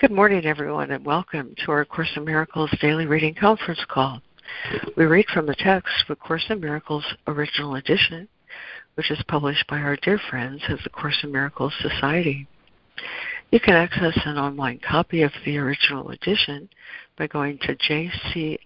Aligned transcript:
Good 0.00 0.10
morning, 0.10 0.46
everyone, 0.46 0.92
and 0.92 1.04
welcome 1.04 1.54
to 1.58 1.72
our 1.72 1.84
Course 1.84 2.08
in 2.16 2.24
Miracles 2.24 2.70
Daily 2.80 3.04
Reading 3.04 3.34
Conference 3.34 3.84
Call. 3.86 4.22
We 4.96 5.04
read 5.04 5.26
from 5.26 5.44
the 5.44 5.54
text 5.54 5.92
of 6.08 6.18
Course 6.18 6.46
in 6.48 6.58
Miracles 6.58 7.04
Original 7.26 7.74
Edition, 7.74 8.26
which 8.94 9.10
is 9.10 9.22
published 9.28 9.66
by 9.68 9.76
our 9.76 9.96
dear 9.96 10.18
friends 10.30 10.62
of 10.70 10.78
the 10.84 10.88
Course 10.88 11.18
in 11.22 11.30
Miracles 11.30 11.74
Society. 11.82 12.48
You 13.50 13.60
can 13.60 13.74
access 13.74 14.18
an 14.24 14.38
online 14.38 14.80
copy 14.88 15.20
of 15.20 15.32
the 15.44 15.58
original 15.58 16.08
edition 16.12 16.70
by 17.18 17.26
going 17.26 17.58
to 17.58 17.76
jcim.net, 17.76 18.64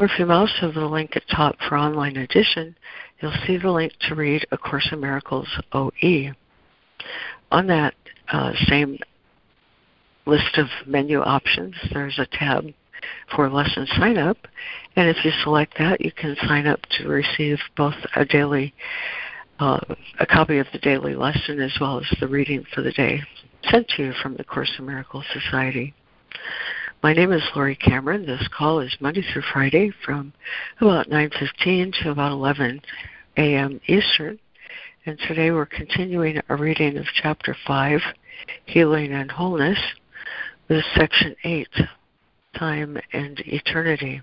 or 0.00 0.04
if 0.04 0.18
you 0.18 0.26
mouse 0.26 0.58
over 0.62 0.80
the 0.80 0.86
link 0.86 1.14
at 1.14 1.22
top 1.28 1.54
for 1.68 1.78
online 1.78 2.16
edition, 2.16 2.74
you'll 3.22 3.38
see 3.46 3.56
the 3.56 3.70
link 3.70 3.92
to 4.08 4.16
read 4.16 4.44
A 4.50 4.58
Course 4.58 4.88
in 4.90 4.98
Miracles 4.98 5.46
OE. 5.72 6.32
On 7.52 7.68
that 7.68 7.94
uh, 8.32 8.52
same 8.66 8.98
list 10.26 10.58
of 10.58 10.66
menu 10.86 11.20
options, 11.20 11.74
there's 11.92 12.18
a 12.18 12.26
tab 12.26 12.66
for 13.34 13.48
lesson 13.48 13.86
sign 13.98 14.18
up. 14.18 14.36
And 14.96 15.08
if 15.08 15.24
you 15.24 15.30
select 15.42 15.78
that, 15.78 16.00
you 16.00 16.12
can 16.12 16.36
sign 16.46 16.66
up 16.66 16.80
to 16.98 17.08
receive 17.08 17.58
both 17.76 17.94
a 18.16 18.24
daily, 18.24 18.74
uh, 19.58 19.80
a 20.18 20.26
copy 20.26 20.58
of 20.58 20.66
the 20.72 20.78
daily 20.78 21.14
lesson 21.14 21.60
as 21.60 21.76
well 21.80 21.98
as 21.98 22.18
the 22.20 22.28
reading 22.28 22.64
for 22.74 22.82
the 22.82 22.92
day 22.92 23.22
sent 23.70 23.88
to 23.88 24.04
you 24.04 24.12
from 24.22 24.36
the 24.36 24.44
Course 24.44 24.72
in 24.78 24.86
Miracles 24.86 25.24
Society. 25.32 25.94
My 27.02 27.12
name 27.12 27.32
is 27.32 27.42
Laurie 27.54 27.76
Cameron. 27.76 28.26
This 28.26 28.46
call 28.56 28.80
is 28.80 28.94
Monday 29.00 29.22
through 29.32 29.42
Friday 29.52 29.90
from 30.04 30.32
about 30.80 31.08
9:15 31.08 31.92
to 32.02 32.10
about 32.10 32.32
11 32.32 32.80
a.m. 33.36 33.80
Eastern. 33.86 34.38
And 35.06 35.18
today 35.26 35.50
we're 35.50 35.66
continuing 35.66 36.40
a 36.48 36.56
reading 36.56 36.98
of 36.98 37.06
Chapter 37.14 37.56
5, 37.66 38.00
Healing 38.66 39.12
and 39.12 39.30
Wholeness, 39.30 39.78
with 40.68 40.84
Section 40.96 41.34
8, 41.44 41.68
Time 42.58 42.98
and 43.12 43.38
Eternity. 43.40 44.22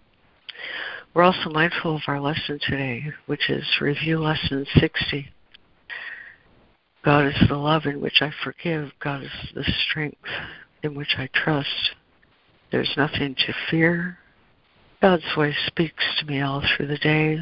We're 1.13 1.23
also 1.23 1.49
mindful 1.49 1.95
of 1.95 2.01
our 2.07 2.19
lesson 2.19 2.59
today, 2.61 3.11
which 3.25 3.49
is 3.49 3.63
Review 3.81 4.19
Lesson 4.19 4.65
60. 4.75 5.27
God 7.03 7.27
is 7.27 7.47
the 7.47 7.55
love 7.55 7.85
in 7.85 8.01
which 8.01 8.21
I 8.21 8.31
forgive. 8.43 8.91
God 8.99 9.23
is 9.23 9.31
the 9.55 9.65
strength 9.89 10.17
in 10.83 10.95
which 10.95 11.15
I 11.17 11.29
trust. 11.33 11.95
There's 12.71 12.93
nothing 12.97 13.35
to 13.35 13.53
fear. 13.69 14.19
God's 15.01 15.23
voice 15.35 15.55
speaks 15.67 16.03
to 16.19 16.25
me 16.25 16.41
all 16.41 16.61
through 16.75 16.87
the 16.87 16.97
day, 16.97 17.39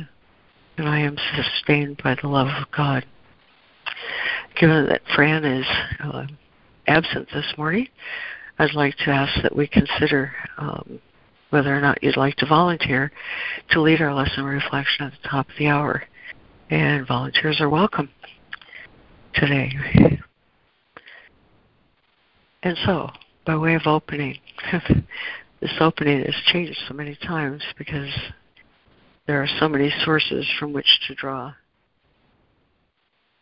and 0.77 0.87
I 0.87 0.99
am 0.99 1.17
sustained 1.35 2.01
by 2.03 2.15
the 2.21 2.27
love 2.27 2.47
of 2.47 2.71
God 2.75 3.05
given 4.59 4.87
that 4.87 5.01
Fran 5.13 5.43
is 5.43 5.65
uh, 6.03 6.25
absent 6.87 7.27
this 7.33 7.53
morning, 7.57 7.87
I'd 8.59 8.73
like 8.73 8.95
to 8.97 9.09
ask 9.09 9.41
that 9.43 9.55
we 9.55 9.67
consider 9.67 10.31
um, 10.57 10.99
whether 11.49 11.75
or 11.75 11.81
not 11.81 12.01
you'd 12.03 12.17
like 12.17 12.35
to 12.37 12.45
volunteer 12.45 13.11
to 13.71 13.81
lead 13.81 14.01
our 14.01 14.13
lesson 14.13 14.43
reflection 14.43 15.05
at 15.05 15.13
the 15.13 15.29
top 15.29 15.49
of 15.49 15.55
the 15.57 15.67
hour. 15.67 16.03
And 16.69 17.07
volunteers 17.07 17.61
are 17.61 17.69
welcome 17.69 18.09
today. 19.33 19.71
And 22.63 22.77
so, 22.85 23.11
by 23.45 23.55
way 23.55 23.75
of 23.75 23.83
opening, 23.85 24.39
this 25.61 25.71
opening 25.79 26.23
has 26.23 26.35
changed 26.47 26.79
so 26.87 26.95
many 26.95 27.15
times 27.15 27.61
because 27.77 28.09
there 29.27 29.41
are 29.41 29.47
so 29.59 29.69
many 29.69 29.93
sources 30.03 30.47
from 30.59 30.73
which 30.73 30.87
to 31.07 31.15
draw 31.15 31.53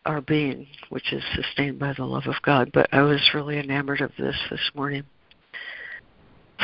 our 0.04 0.20
being, 0.20 0.66
which 0.90 1.12
is 1.12 1.22
sustained 1.34 1.78
by 1.78 1.92
the 1.92 2.04
love 2.04 2.26
of 2.26 2.40
God. 2.42 2.70
But 2.72 2.88
I 2.92 3.02
was 3.02 3.30
really 3.34 3.58
enamored 3.58 4.00
of 4.00 4.12
this 4.18 4.36
this 4.50 4.70
morning 4.74 5.04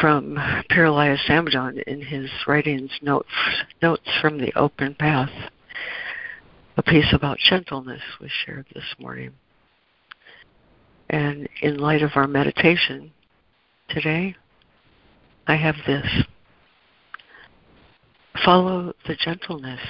from 0.01 0.39
Pir 0.69 0.87
Elias 0.87 1.21
in 1.29 2.01
his 2.01 2.31
writings, 2.47 2.91
notes, 3.03 3.29
notes 3.83 4.09
from 4.21 4.39
the 4.39 4.53
Open 4.57 4.95
Path. 4.95 5.31
A 6.77 6.83
piece 6.83 7.13
about 7.13 7.39
gentleness 7.39 8.03
was 8.21 8.31
shared 8.45 8.67
this 8.75 8.95
morning. 8.99 9.33
And 11.11 11.49
in 11.61 11.79
light 11.79 12.03
of 12.03 12.13
our 12.15 12.29
meditation 12.29 13.11
today, 13.89 14.37
I 15.47 15.57
have 15.57 15.77
this. 15.87 16.07
Follow 18.45 18.95
the 19.07 19.17
gentleness. 19.17 19.81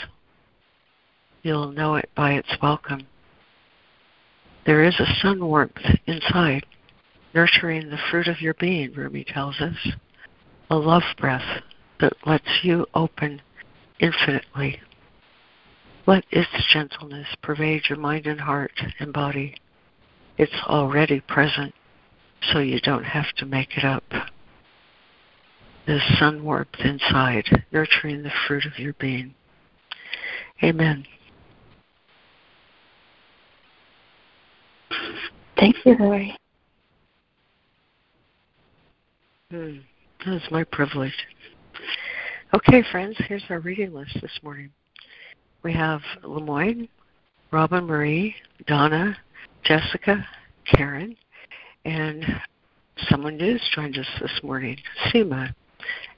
You'll 1.42 1.70
know 1.70 1.96
it 1.96 2.08
by 2.16 2.32
its 2.32 2.48
welcome. 2.62 3.06
There 4.66 4.84
is 4.84 4.98
a 5.00 5.14
sun 5.22 5.44
warmth 5.44 5.80
inside, 6.06 6.66
nurturing 7.34 7.90
the 7.90 7.98
fruit 8.10 8.28
of 8.28 8.40
your 8.40 8.54
being, 8.54 8.92
Rumi 8.92 9.24
tells 9.24 9.60
us, 9.60 9.76
a 10.70 10.76
love 10.76 11.02
breath 11.18 11.62
that 12.00 12.12
lets 12.26 12.60
you 12.62 12.86
open 12.94 13.40
infinitely. 13.98 14.80
Let 16.06 16.24
its 16.30 16.50
gentleness 16.72 17.28
pervade 17.42 17.82
your 17.88 17.98
mind 17.98 18.26
and 18.26 18.40
heart 18.40 18.72
and 18.98 19.12
body. 19.12 19.56
It's 20.38 20.52
already 20.66 21.20
present, 21.20 21.74
so 22.52 22.58
you 22.58 22.80
don't 22.80 23.04
have 23.04 23.32
to 23.36 23.46
make 23.46 23.76
it 23.76 23.84
up. 23.84 24.04
The 25.86 26.00
sun 26.18 26.44
warmth 26.44 26.80
inside, 26.80 27.64
nurturing 27.72 28.22
the 28.22 28.32
fruit 28.46 28.64
of 28.64 28.78
your 28.78 28.94
being. 28.94 29.34
Amen. 30.62 31.06
Thank 35.60 35.76
you, 35.84 35.94
Laurie. 36.00 36.36
Hmm. 39.50 39.76
That's 40.24 40.50
my 40.50 40.64
privilege. 40.64 41.12
Okay, 42.54 42.82
friends, 42.90 43.14
here's 43.28 43.44
our 43.50 43.60
reading 43.60 43.92
list 43.92 44.16
this 44.22 44.38
morning. 44.42 44.70
We 45.62 45.74
have 45.74 46.00
Lemoyne, 46.24 46.88
Robin 47.50 47.84
Marie, 47.84 48.34
Donna, 48.66 49.16
Jessica, 49.64 50.26
Karen, 50.64 51.14
and 51.84 52.24
someone 53.08 53.36
new's 53.36 53.62
joined 53.74 53.98
us 53.98 54.08
this 54.20 54.40
morning, 54.42 54.78
Seema. 55.06 55.54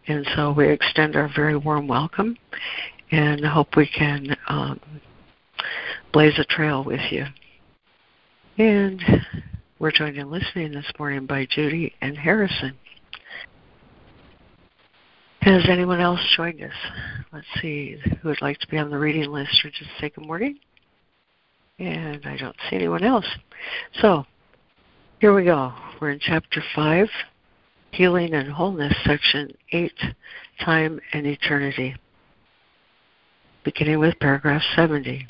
And 0.06 0.26
so 0.36 0.52
we 0.52 0.68
extend 0.68 1.16
our 1.16 1.30
very 1.34 1.56
warm 1.56 1.88
welcome 1.88 2.36
and 3.10 3.44
hope 3.44 3.76
we 3.76 3.88
can 3.88 4.36
um, 4.48 4.80
blaze 6.12 6.38
a 6.38 6.44
trail 6.44 6.84
with 6.84 7.00
you. 7.10 7.24
And 8.58 9.02
we're 9.78 9.92
joined 9.92 10.18
in 10.18 10.30
listening 10.30 10.72
this 10.72 10.90
morning 10.98 11.24
by 11.24 11.46
Judy 11.50 11.94
and 12.02 12.18
Harrison. 12.18 12.74
Has 15.40 15.62
anyone 15.70 16.00
else 16.00 16.20
joined 16.36 16.62
us? 16.62 16.74
Let's 17.32 17.46
see 17.62 17.96
who 18.20 18.28
would 18.28 18.42
like 18.42 18.58
to 18.58 18.68
be 18.68 18.76
on 18.76 18.90
the 18.90 18.98
reading 18.98 19.30
list 19.32 19.64
or 19.64 19.70
just 19.70 19.90
say 19.98 20.10
good 20.10 20.26
morning. 20.26 20.58
And 21.78 22.26
I 22.26 22.36
don't 22.36 22.54
see 22.68 22.76
anyone 22.76 23.02
else. 23.02 23.24
So 24.02 24.26
here 25.18 25.34
we 25.34 25.44
go. 25.44 25.72
We're 25.98 26.10
in 26.10 26.20
chapter 26.20 26.62
5, 26.74 27.08
Healing 27.92 28.34
and 28.34 28.52
Wholeness, 28.52 28.94
section 29.06 29.50
8, 29.72 29.92
Time 30.62 31.00
and 31.14 31.26
Eternity, 31.26 31.96
beginning 33.64 33.98
with 33.98 34.18
paragraph 34.20 34.62
70. 34.76 35.26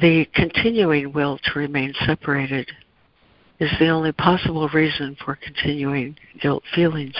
The 0.00 0.26
continuing 0.34 1.12
will 1.12 1.38
to 1.38 1.58
remain 1.58 1.94
separated 2.04 2.70
is 3.60 3.70
the 3.78 3.88
only 3.88 4.12
possible 4.12 4.68
reason 4.70 5.16
for 5.24 5.36
continuing 5.36 6.16
guilt 6.40 6.64
feelings. 6.74 7.14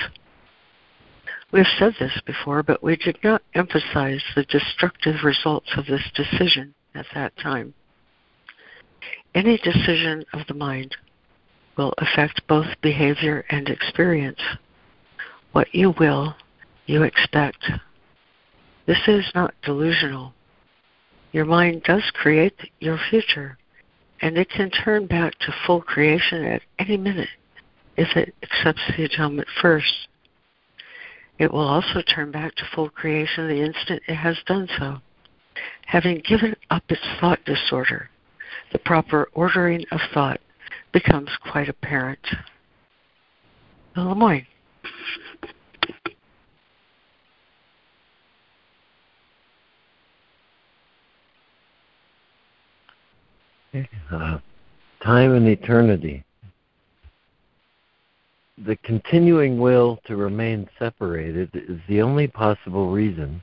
We've 1.53 1.67
said 1.79 1.95
this 2.01 2.21
before, 2.27 2.65
but 2.65 2.83
we 2.83 2.97
did 2.97 3.19
not 3.23 3.43
emphasize 3.55 4.23
the 4.35 4.45
destructive 4.45 5.23
results 5.23 5.71
of 5.77 5.87
this 5.87 6.03
decision 6.17 6.75
at 6.97 7.07
that 7.15 7.37
time. 7.37 7.75
Any 9.37 9.57
decision 9.59 10.25
of 10.33 10.47
the 10.49 10.55
mind 10.55 10.97
will 11.77 11.95
affect 11.99 12.47
both 12.49 12.67
behavior 12.83 13.45
and 13.51 13.69
experience. 13.69 14.41
What 15.53 15.73
you 15.73 15.95
will, 16.01 16.35
you 16.87 17.05
expect. 17.05 17.71
This 18.87 19.07
is 19.07 19.25
not 19.33 19.55
delusional. 19.63 20.35
Your 21.35 21.47
mind 21.47 21.83
does 21.83 22.13
create 22.15 22.55
your 22.79 22.97
future, 23.11 23.59
and 24.21 24.39
it 24.39 24.49
can 24.51 24.71
turn 24.71 25.09
back 25.09 25.37
to 25.41 25.55
full 25.67 25.83
creation 25.83 26.45
at 26.45 26.63
any 26.79 26.97
minute 26.97 27.29
if 27.97 28.17
it 28.17 28.33
accepts 28.41 28.83
the 28.97 29.03
atonement 29.03 29.49
first. 29.61 30.07
It 31.41 31.53
will 31.53 31.67
also 31.67 32.03
turn 32.03 32.31
back 32.31 32.55
to 32.55 32.69
full 32.73 32.89
creation 32.89 33.49
the 33.49 33.65
instant 33.65 34.01
it 34.07 34.15
has 34.15 34.37
done 34.47 34.69
so. 34.79 34.99
Having 35.87 36.23
given 36.25 36.55
up 36.71 36.85
its 36.89 37.03
thought 37.21 37.45
disorder, 37.45 38.11
the 38.71 38.79
proper 38.79 39.29
ordering 39.35 39.85
of 39.91 39.99
thought 40.13 40.41
becomes 40.93 41.31
quite 41.51 41.69
apparent. 41.69 42.25
Lemoyne. 43.97 44.47
Uh, 54.11 54.39
time 55.03 55.35
and 55.35 55.49
eternity. 55.49 56.25
The 58.59 58.77
continuing 58.77 59.59
will 59.59 59.99
to 60.07 60.15
remain 60.15 60.69
separated 60.79 61.51
is 61.55 61.81
the 61.89 62.01
only 62.01 62.29
possible 62.29 62.93
reason 62.93 63.43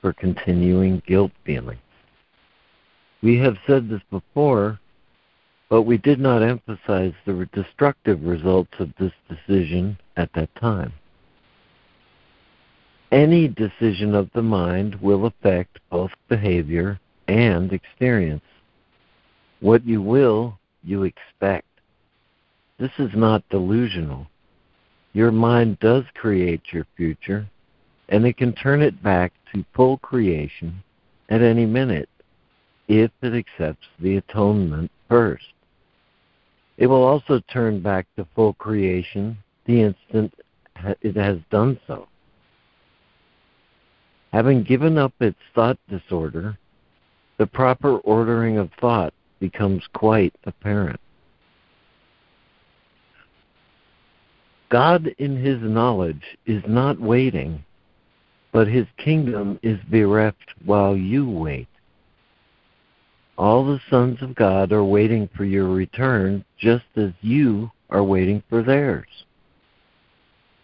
for 0.00 0.12
continuing 0.12 1.02
guilt 1.04 1.32
feelings. 1.44 1.80
We 3.22 3.38
have 3.38 3.56
said 3.66 3.88
this 3.88 4.02
before, 4.10 4.78
but 5.68 5.82
we 5.82 5.98
did 5.98 6.20
not 6.20 6.42
emphasize 6.42 7.14
the 7.24 7.48
destructive 7.52 8.22
results 8.22 8.74
of 8.78 8.92
this 9.00 9.12
decision 9.28 9.98
at 10.16 10.32
that 10.34 10.54
time. 10.56 10.92
Any 13.10 13.48
decision 13.48 14.14
of 14.14 14.30
the 14.32 14.42
mind 14.42 14.94
will 14.96 15.26
affect 15.26 15.80
both 15.90 16.12
behavior 16.28 17.00
and 17.26 17.72
experience. 17.72 18.42
What 19.62 19.86
you 19.86 20.02
will, 20.02 20.58
you 20.82 21.04
expect. 21.04 21.68
This 22.80 22.90
is 22.98 23.10
not 23.14 23.48
delusional. 23.48 24.26
Your 25.12 25.30
mind 25.30 25.78
does 25.78 26.02
create 26.14 26.62
your 26.72 26.84
future, 26.96 27.48
and 28.08 28.26
it 28.26 28.36
can 28.36 28.54
turn 28.54 28.82
it 28.82 29.00
back 29.04 29.32
to 29.52 29.64
full 29.72 29.98
creation 29.98 30.82
at 31.28 31.42
any 31.42 31.64
minute 31.64 32.08
if 32.88 33.12
it 33.22 33.34
accepts 33.34 33.86
the 34.00 34.16
atonement 34.16 34.90
first. 35.08 35.54
It 36.76 36.88
will 36.88 37.04
also 37.04 37.40
turn 37.52 37.82
back 37.82 38.08
to 38.16 38.26
full 38.34 38.54
creation 38.54 39.38
the 39.66 39.80
instant 39.80 40.34
it 41.02 41.14
has 41.14 41.38
done 41.52 41.78
so. 41.86 42.08
Having 44.32 44.64
given 44.64 44.98
up 44.98 45.12
its 45.20 45.38
thought 45.54 45.78
disorder, 45.88 46.58
the 47.38 47.46
proper 47.46 47.98
ordering 47.98 48.58
of 48.58 48.68
thought 48.80 49.14
becomes 49.42 49.82
quite 49.92 50.32
apparent. 50.44 51.00
God, 54.70 55.08
in 55.18 55.36
His 55.36 55.60
knowledge, 55.60 56.22
is 56.46 56.62
not 56.68 57.00
waiting, 57.00 57.64
but 58.52 58.68
His 58.68 58.86
kingdom 58.98 59.58
is 59.60 59.80
bereft 59.90 60.54
while 60.64 60.96
you 60.96 61.28
wait. 61.28 61.66
All 63.36 63.66
the 63.66 63.80
sons 63.90 64.22
of 64.22 64.36
God 64.36 64.70
are 64.70 64.84
waiting 64.84 65.28
for 65.36 65.44
your 65.44 65.66
return 65.66 66.44
just 66.56 66.84
as 66.94 67.10
you 67.20 67.68
are 67.90 68.04
waiting 68.04 68.44
for 68.48 68.62
theirs. 68.62 69.08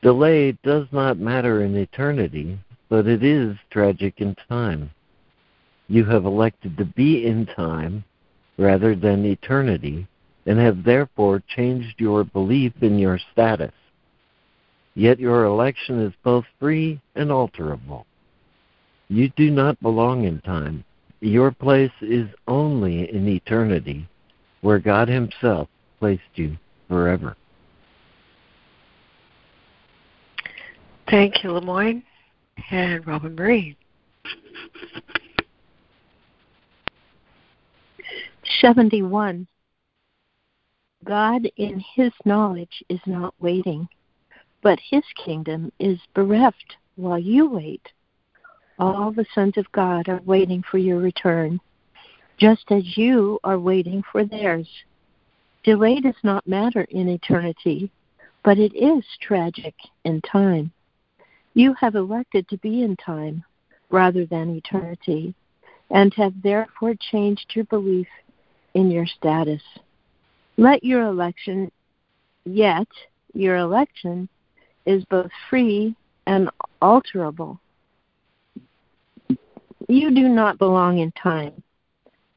Delay 0.03 0.57
does 0.63 0.87
not 0.93 1.19
matter 1.19 1.65
in 1.65 1.75
eternity, 1.77 2.57
but 2.89 3.09
it 3.09 3.25
is 3.25 3.57
tragic 3.71 4.21
in 4.21 4.37
time. 4.49 4.93
You 5.89 6.05
have 6.05 6.25
elected 6.25 6.77
to 6.77 6.85
be 6.85 7.27
in 7.27 7.45
time 7.47 8.05
rather 8.59 8.95
than 8.95 9.25
eternity, 9.25 10.07
and 10.47 10.59
have 10.59 10.85
therefore 10.85 11.43
changed 11.57 12.01
your 12.01 12.25
belief 12.25 12.73
in 12.81 12.99
your 12.99 13.19
status. 13.33 13.73
Yet 14.95 15.21
your 15.21 15.45
election 15.45 16.01
is 16.01 16.13
both 16.25 16.45
free 16.59 17.01
and 17.15 17.31
alterable. 17.31 18.05
You 19.09 19.31
do 19.37 19.51
not 19.51 19.81
belong 19.81 20.25
in 20.25 20.41
time. 20.41 20.85
Your 21.21 21.51
place 21.51 21.93
is 22.01 22.29
only 22.47 23.13
in 23.13 23.29
eternity, 23.29 24.09
where 24.61 24.79
God 24.79 25.09
Himself 25.09 25.69
placed 25.99 26.23
you 26.35 26.57
forever. 26.89 27.37
Thank 31.09 31.43
you, 31.43 31.53
Lemoyne 31.53 32.03
and 32.71 33.07
Robin 33.07 33.35
Marie. 33.35 33.77
71. 38.61 39.47
God 41.05 41.49
in 41.57 41.83
his 41.95 42.13
knowledge 42.25 42.83
is 42.89 43.01
not 43.07 43.35
waiting, 43.39 43.89
but 44.63 44.81
his 44.91 45.05
kingdom 45.25 45.71
is 45.79 45.99
bereft 46.15 46.77
while 46.97 47.19
you 47.19 47.49
wait. 47.49 47.83
All 48.79 49.13
the 49.13 49.27
sons 49.35 49.57
of 49.57 49.71
God 49.73 50.09
are 50.09 50.21
waiting 50.25 50.65
for 50.69 50.79
your 50.79 50.99
return, 50.99 51.61
just 52.37 52.65
as 52.71 52.97
you 52.97 53.39
are 53.45 53.59
waiting 53.59 54.03
for 54.11 54.25
theirs. 54.25 54.69
Delay 55.63 56.01
does 56.01 56.19
not 56.25 56.47
matter 56.47 56.83
in 56.91 57.09
eternity, 57.09 57.91
but 58.43 58.59
it 58.59 58.75
is 58.75 59.05
tragic 59.21 59.75
in 60.05 60.21
time. 60.23 60.73
You 61.55 61.75
have 61.75 61.95
elected 61.95 62.49
to 62.49 62.59
be 62.59 62.83
in 62.83 62.97
time 62.97 63.45
rather 63.91 64.27
than 64.27 64.57
eternity, 64.57 65.35
and 65.91 66.13
have 66.15 66.35
therefore 66.43 66.95
changed 67.11 67.53
your 67.55 67.65
belief 67.67 68.09
in 68.75 68.91
your 68.91 69.07
status. 69.07 69.63
Let 70.57 70.83
your 70.83 71.03
election, 71.03 71.71
yet 72.45 72.89
your 73.33 73.57
election 73.57 74.29
is 74.87 75.05
both 75.05 75.31
free 75.49 75.95
and 76.27 76.51
alterable. 76.83 77.59
You 79.89 80.15
do 80.15 80.29
not 80.29 80.59
belong 80.59 80.99
in 80.99 81.13
time. 81.13 81.63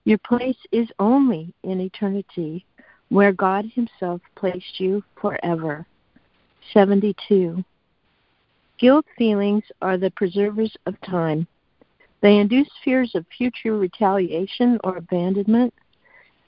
Your 0.06 0.20
place 0.20 0.58
is 0.72 0.88
only 1.00 1.54
in 1.64 1.80
eternity, 1.80 2.66
where 3.10 3.34
God 3.34 3.66
Himself 3.74 4.22
placed 4.36 4.80
you 4.80 5.04
forever. 5.20 5.86
72. 6.74 7.64
Guilt 8.80 9.06
feelings 9.18 9.64
are 9.82 9.98
the 9.98 10.12
preservers 10.12 10.76
of 10.86 11.00
time. 11.02 11.46
They 12.22 12.38
induce 12.38 12.70
fears 12.84 13.14
of 13.16 13.26
future 13.38 13.78
retaliation 13.78 14.80
or 14.84 14.98
abandonment, 14.98 15.74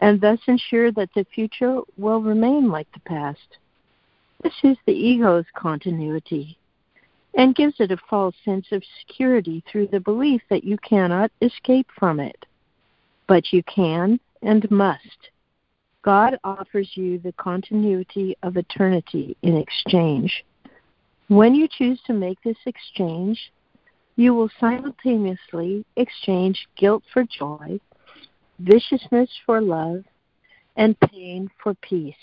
and 0.04 0.20
thus 0.20 0.40
ensure 0.48 0.92
that 0.92 1.10
the 1.16 1.26
future 1.34 1.80
will 1.98 2.22
remain 2.22 2.68
like 2.68 2.92
the 2.92 3.00
past. 3.00 3.58
This 4.44 4.54
is 4.62 4.76
the 4.86 4.92
ego's 4.92 5.46
continuity 5.56 6.58
and 7.36 7.56
gives 7.56 7.76
it 7.80 7.90
a 7.90 7.98
false 8.10 8.36
sense 8.44 8.66
of 8.74 8.84
security 9.00 9.64
through 9.66 9.88
the 9.88 10.02
belief 10.02 10.42
that 10.50 10.66
you 10.66 10.78
cannot 10.80 11.32
escape 11.42 11.88
from 11.98 12.20
it. 12.20 12.46
But 13.28 13.54
you 13.54 13.64
can 13.64 14.20
and 14.42 14.70
must. 14.70 15.30
God 16.02 16.38
offers 16.44 16.90
you 16.96 17.20
the 17.20 17.32
continuity 17.34 18.36
of 18.44 18.58
eternity 18.58 19.38
in 19.42 19.56
exchange. 19.56 20.44
When 21.30 21.56
you 21.56 21.70
choose 21.70 22.02
to 22.08 22.14
make 22.14 22.44
this 22.44 22.58
exchange, 22.66 23.40
you 24.18 24.34
will 24.34 24.50
simultaneously 24.60 25.86
exchange 25.96 26.68
guilt 26.76 27.04
for 27.14 27.24
joy 27.24 27.80
viciousness 28.60 29.30
for 29.46 29.62
love, 29.62 30.04
and 30.76 31.00
pain 31.00 31.50
for 31.62 31.74
peace. 31.76 32.16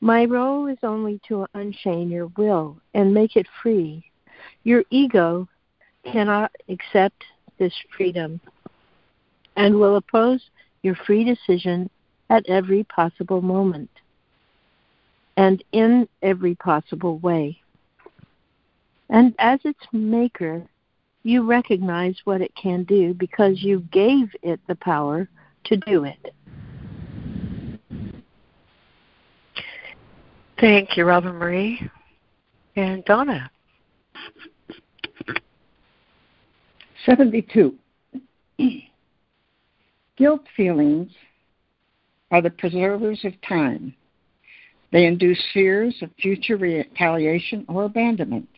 My 0.00 0.24
role 0.24 0.66
is 0.66 0.78
only 0.82 1.20
to 1.28 1.46
unchain 1.54 2.10
your 2.10 2.26
will 2.36 2.76
and 2.94 3.14
make 3.14 3.36
it 3.36 3.46
free. 3.62 4.04
Your 4.64 4.84
ego 4.90 5.48
cannot 6.04 6.50
accept 6.68 7.24
this 7.58 7.72
freedom 7.96 8.40
and 9.56 9.78
will 9.78 9.96
oppose 9.96 10.42
your 10.82 10.94
free 10.94 11.24
decision 11.24 11.88
at 12.28 12.44
every 12.48 12.84
possible 12.84 13.40
moment 13.40 13.90
and 15.36 15.62
in 15.72 16.08
every 16.22 16.54
possible 16.54 17.18
way. 17.18 17.60
And 19.08 19.34
as 19.38 19.60
its 19.64 19.80
maker, 19.92 20.66
you 21.24 21.42
recognize 21.42 22.16
what 22.24 22.40
it 22.42 22.54
can 22.54 22.84
do 22.84 23.14
because 23.14 23.62
you 23.62 23.80
gave 23.90 24.30
it 24.42 24.60
the 24.68 24.74
power 24.76 25.28
to 25.64 25.76
do 25.78 26.04
it. 26.04 26.34
Thank 30.60 30.96
you, 30.96 31.04
Robin 31.04 31.34
Marie. 31.34 31.90
And 32.76 33.04
Donna. 33.06 33.50
72. 37.06 37.74
Guilt 40.16 40.42
feelings 40.56 41.10
are 42.30 42.42
the 42.42 42.50
preservers 42.50 43.24
of 43.24 43.32
time. 43.46 43.94
They 44.92 45.06
induce 45.06 45.42
fears 45.52 45.96
of 46.02 46.10
future 46.20 46.56
retaliation 46.56 47.64
or 47.68 47.84
abandonment 47.84 48.48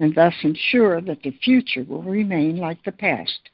and 0.00 0.14
thus 0.14 0.34
ensure 0.42 1.00
that 1.00 1.22
the 1.22 1.36
future 1.42 1.84
will 1.84 2.02
remain 2.02 2.56
like 2.56 2.82
the 2.84 2.92
past. 2.92 3.50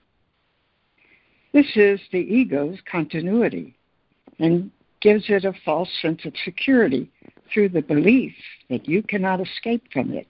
This 1.52 1.76
is 1.76 2.00
the 2.10 2.18
ego's 2.18 2.78
continuity 2.90 3.76
and 4.38 4.70
gives 5.00 5.24
it 5.28 5.44
a 5.44 5.54
false 5.64 5.90
sense 6.02 6.24
of 6.24 6.34
security 6.44 7.10
through 7.52 7.68
the 7.68 7.82
belief 7.82 8.34
that 8.68 8.88
you 8.88 9.02
cannot 9.02 9.40
escape 9.40 9.84
from 9.92 10.12
it. 10.12 10.28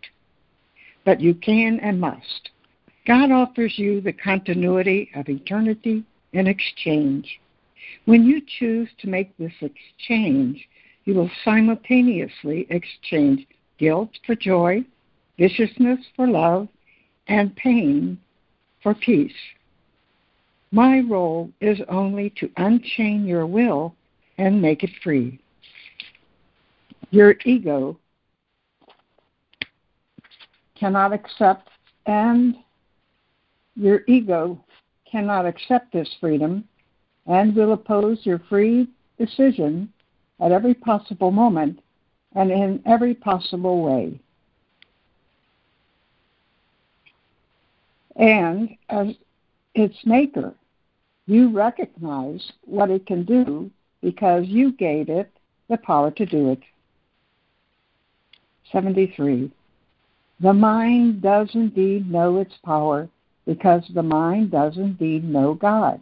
But 1.04 1.20
you 1.20 1.34
can 1.34 1.80
and 1.80 2.00
must. 2.00 2.50
God 3.06 3.30
offers 3.30 3.78
you 3.78 4.00
the 4.00 4.12
continuity 4.12 5.10
of 5.14 5.28
eternity 5.28 6.04
in 6.32 6.46
exchange. 6.46 7.40
When 8.06 8.24
you 8.24 8.40
choose 8.58 8.88
to 8.98 9.08
make 9.08 9.36
this 9.36 9.52
exchange, 9.60 10.68
you 11.04 11.14
will 11.14 11.30
simultaneously 11.44 12.66
exchange 12.70 13.46
guilt 13.78 14.10
for 14.26 14.34
joy, 14.34 14.84
viciousness 15.38 16.00
for 16.16 16.26
love, 16.26 16.68
and 17.28 17.54
pain 17.56 18.18
for 18.82 18.94
peace. 18.94 19.32
My 20.70 21.00
role 21.00 21.50
is 21.60 21.78
only 21.88 22.30
to 22.38 22.50
unchain 22.56 23.24
your 23.24 23.46
will 23.46 23.94
and 24.38 24.60
make 24.60 24.82
it 24.82 24.90
free. 25.02 25.38
Your 27.10 27.36
ego 27.44 27.98
cannot 30.74 31.12
accept 31.12 31.68
and 32.06 32.56
your 33.76 34.02
ego 34.06 34.62
cannot 35.10 35.46
accept 35.46 35.92
this 35.92 36.10
freedom 36.20 36.64
and 37.26 37.54
will 37.54 37.72
oppose 37.72 38.18
your 38.24 38.40
free 38.48 38.88
decision 39.18 39.92
at 40.40 40.52
every 40.52 40.74
possible 40.74 41.30
moment 41.30 41.80
and 42.34 42.50
in 42.50 42.82
every 42.84 43.14
possible 43.14 43.82
way. 43.82 44.18
And 48.16 48.76
as 48.88 49.08
its 49.74 49.96
maker, 50.04 50.54
you 51.26 51.48
recognize 51.50 52.52
what 52.64 52.90
it 52.90 53.06
can 53.06 53.24
do 53.24 53.70
because 54.02 54.46
you 54.46 54.72
gave 54.72 55.08
it 55.08 55.30
the 55.68 55.78
power 55.78 56.10
to 56.12 56.26
do 56.26 56.50
it. 56.50 56.60
73. 58.70 59.50
The 60.40 60.52
mind 60.52 61.22
does 61.22 61.48
indeed 61.54 62.10
know 62.10 62.38
its 62.38 62.54
power 62.64 63.08
because 63.46 63.82
the 63.94 64.02
mind 64.02 64.50
does 64.50 64.76
indeed 64.76 65.24
know 65.24 65.54
God. 65.54 66.00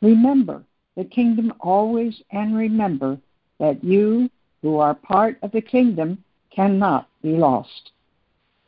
Remember 0.00 0.62
the 0.96 1.04
kingdom 1.04 1.52
always 1.60 2.20
and 2.30 2.56
remember 2.56 3.18
that 3.58 3.82
you, 3.82 4.30
who 4.62 4.78
are 4.78 4.94
part 4.94 5.38
of 5.42 5.52
the 5.52 5.60
kingdom, 5.60 6.22
cannot 6.54 7.08
be 7.22 7.30
lost. 7.30 7.90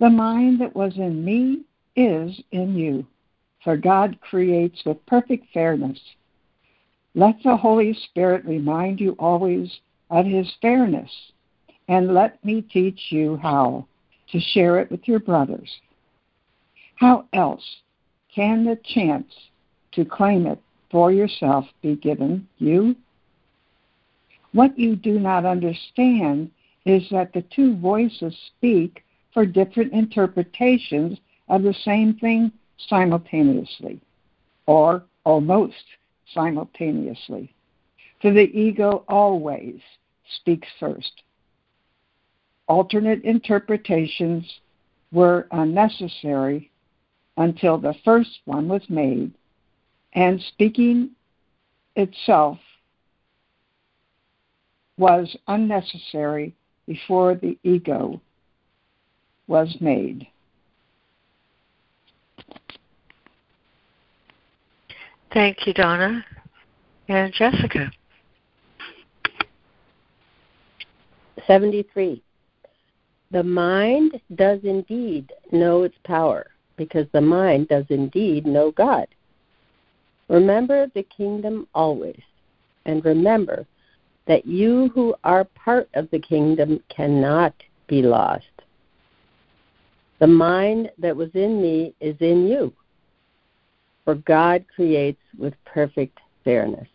The 0.01 0.11
mind 0.11 0.61
that 0.61 0.75
was 0.75 0.97
in 0.97 1.25
me 1.25 1.63
is 1.97 2.41
in 2.53 2.77
you, 2.77 3.07
for 3.65 3.77
God 3.77 4.21
creates 4.21 4.85
with 4.85 5.05
perfect 5.07 5.47
fairness. 5.53 5.99
Let 7.15 7.37
the 7.43 7.57
Holy 7.57 7.95
Spirit 7.95 8.45
remind 8.45 9.01
you 9.01 9.17
always 9.19 9.81
of 10.11 10.27
His 10.27 10.53
fairness, 10.61 11.11
and 11.89 12.15
let 12.15 12.45
me 12.45 12.63
teach 12.63 13.01
you 13.11 13.37
how 13.37 13.87
to 14.31 14.41
share 14.41 14.79
it 14.79 14.91
with 14.91 15.09
your 15.09 15.21
brothers. 15.21 15.71
How 16.97 17.27
else 17.33 17.65
can 18.35 18.65
the 18.65 18.79
chance 18.85 19.33
to 19.93 20.05
claim 20.05 20.47
it 20.47 20.61
for 20.91 21.11
yourself 21.11 21.65
be 21.83 21.97
given 21.97 22.47
you? 22.59 22.97
What 24.53 24.79
you 24.79 24.97
do 24.97 25.19
not 25.19 25.45
understand 25.45 26.51
is 26.85 27.03
that 27.11 27.33
the 27.33 27.43
two 27.55 27.77
voices 27.77 28.35
speak 28.47 29.05
for 29.35 29.45
different 29.45 29.93
interpretations 29.93 31.19
of 31.49 31.63
the 31.63 31.75
same 31.85 32.15
thing 32.15 32.53
simultaneously, 32.89 34.01
or 34.67 35.03
almost 35.25 35.75
simultaneously. 36.33 37.53
For 38.21 38.33
the 38.33 38.51
ego 38.59 39.05
always 39.09 39.81
speaks 40.41 40.69
first. 40.81 41.23
Alternate 42.69 43.23
interpretations 43.25 44.45
were 45.13 45.47
unnecessary 45.53 46.71
until 47.37 47.79
the 47.79 47.95
first 48.05 48.41
one 48.45 48.69
was 48.69 48.83
made, 48.89 49.33
and 50.15 50.41
speaking 50.41 51.11
itself 51.95 52.59
was 54.99 55.37
unnecessary 55.47 56.55
before 56.87 57.35
the 57.35 57.59
ego 57.63 58.21
was 59.47 59.77
made. 59.81 60.27
Thank 65.37 65.67
you, 65.67 65.75
Donna. 65.75 66.25
And 67.09 67.31
Jessica. 67.31 67.91
73. 71.47 72.23
The 73.33 73.43
mind 73.43 74.19
does 74.35 74.61
indeed 74.63 75.31
know 75.53 75.83
its 75.83 75.95
power, 76.07 76.47
because 76.79 77.07
the 77.13 77.21
mind 77.21 77.69
does 77.69 77.85
indeed 77.91 78.47
know 78.47 78.71
God. 78.71 79.09
Remember 80.31 80.87
the 80.95 81.03
kingdom 81.03 81.69
always, 81.75 82.23
and 82.87 83.05
remember 83.05 83.67
that 84.27 84.47
you 84.47 84.91
who 84.95 85.15
are 85.23 85.45
part 85.45 85.91
of 85.93 86.09
the 86.13 86.19
kingdom 86.19 86.83
cannot 86.89 87.53
be 87.89 88.01
lost. 88.01 88.47
The 90.19 90.29
mind 90.29 90.91
that 90.97 91.15
was 91.15 91.29
in 91.35 91.61
me 91.61 91.95
is 92.01 92.17
in 92.21 92.49
you, 92.49 92.73
for 94.07 94.15
God 94.15 94.65
creates 94.75 95.21
with 95.37 95.53
perfect 95.67 96.21
fairness. 96.45 96.89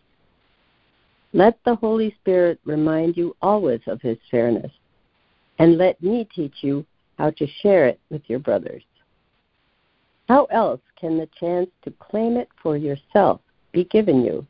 Let 1.34 1.58
the 1.64 1.76
Holy 1.76 2.16
Spirit 2.20 2.58
remind 2.64 3.16
you 3.16 3.36
always 3.42 3.80
of 3.86 4.00
his 4.00 4.16
fairness, 4.30 4.72
and 5.58 5.78
let 5.78 6.02
me 6.02 6.26
teach 6.34 6.56
you 6.62 6.84
how 7.18 7.30
to 7.32 7.46
share 7.60 7.86
it 7.86 8.00
with 8.10 8.22
your 8.26 8.38
brothers. 8.38 8.82
How 10.28 10.46
else 10.46 10.80
can 10.98 11.18
the 11.18 11.28
chance 11.38 11.68
to 11.84 11.92
claim 12.00 12.36
it 12.38 12.48
for 12.62 12.76
yourself 12.78 13.40
be 13.72 13.84
given 13.84 14.24
you? 14.24 14.46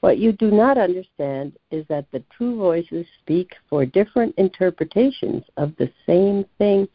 What 0.00 0.18
you 0.18 0.32
do 0.32 0.50
not 0.50 0.78
understand 0.78 1.52
is 1.70 1.84
that 1.88 2.06
the 2.12 2.22
two 2.38 2.56
voices 2.56 3.06
speak 3.22 3.50
for 3.68 3.84
different 3.84 4.34
interpretations 4.38 5.44
of 5.58 5.74
the 5.76 5.90
same 6.06 6.46
thing 6.56 6.88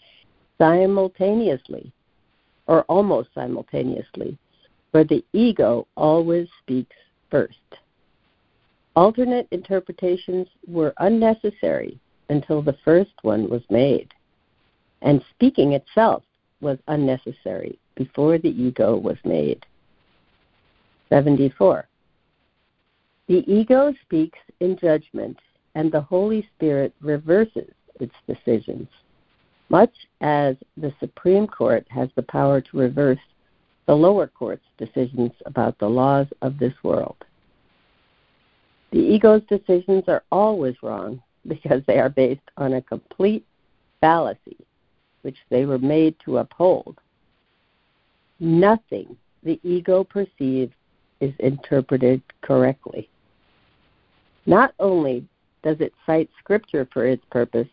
simultaneously, 0.57 1.91
or 2.71 2.83
almost 2.83 3.27
simultaneously, 3.35 4.37
where 4.91 5.03
the 5.03 5.25
ego 5.33 5.85
always 5.97 6.47
speaks 6.61 6.95
first. 7.29 7.57
Alternate 8.95 9.45
interpretations 9.51 10.47
were 10.65 10.93
unnecessary 10.99 11.99
until 12.29 12.61
the 12.61 12.77
first 12.85 13.11
one 13.23 13.49
was 13.49 13.61
made, 13.69 14.13
and 15.01 15.21
speaking 15.31 15.73
itself 15.73 16.23
was 16.61 16.77
unnecessary 16.87 17.77
before 17.95 18.37
the 18.37 18.61
ego 18.63 18.95
was 18.95 19.17
made. 19.25 19.65
74. 21.09 21.89
The 23.27 23.43
ego 23.51 23.93
speaks 24.05 24.39
in 24.61 24.77
judgment, 24.77 25.37
and 25.75 25.91
the 25.91 25.99
Holy 25.99 26.47
Spirit 26.55 26.93
reverses 27.01 27.73
its 27.99 28.15
decisions, 28.27 28.87
much 29.71 29.93
as 30.19 30.57
the 30.75 30.93
Supreme 30.99 31.47
Court 31.47 31.87
has 31.89 32.09
the 32.15 32.23
power 32.23 32.59
to 32.59 32.77
reverse 32.77 33.19
the 33.87 33.95
lower 33.95 34.27
court's 34.27 34.65
decisions 34.77 35.31
about 35.45 35.79
the 35.79 35.87
laws 35.87 36.27
of 36.41 36.59
this 36.59 36.73
world. 36.83 37.15
The 38.91 38.99
ego's 38.99 39.43
decisions 39.47 40.03
are 40.09 40.23
always 40.29 40.75
wrong 40.83 41.23
because 41.47 41.81
they 41.87 41.99
are 41.99 42.09
based 42.09 42.51
on 42.57 42.73
a 42.73 42.81
complete 42.81 43.45
fallacy 44.01 44.57
which 45.21 45.37
they 45.49 45.65
were 45.65 45.79
made 45.79 46.15
to 46.25 46.39
uphold. 46.39 46.97
Nothing 48.39 49.15
the 49.43 49.59
ego 49.63 50.03
perceives 50.03 50.73
is 51.21 51.33
interpreted 51.39 52.21
correctly. 52.41 53.09
Not 54.45 54.73
only 54.79 55.25
does 55.63 55.77
it 55.79 55.93
cite 56.05 56.29
Scripture 56.39 56.87
for 56.91 57.05
its 57.05 57.23
purpose, 57.31 57.67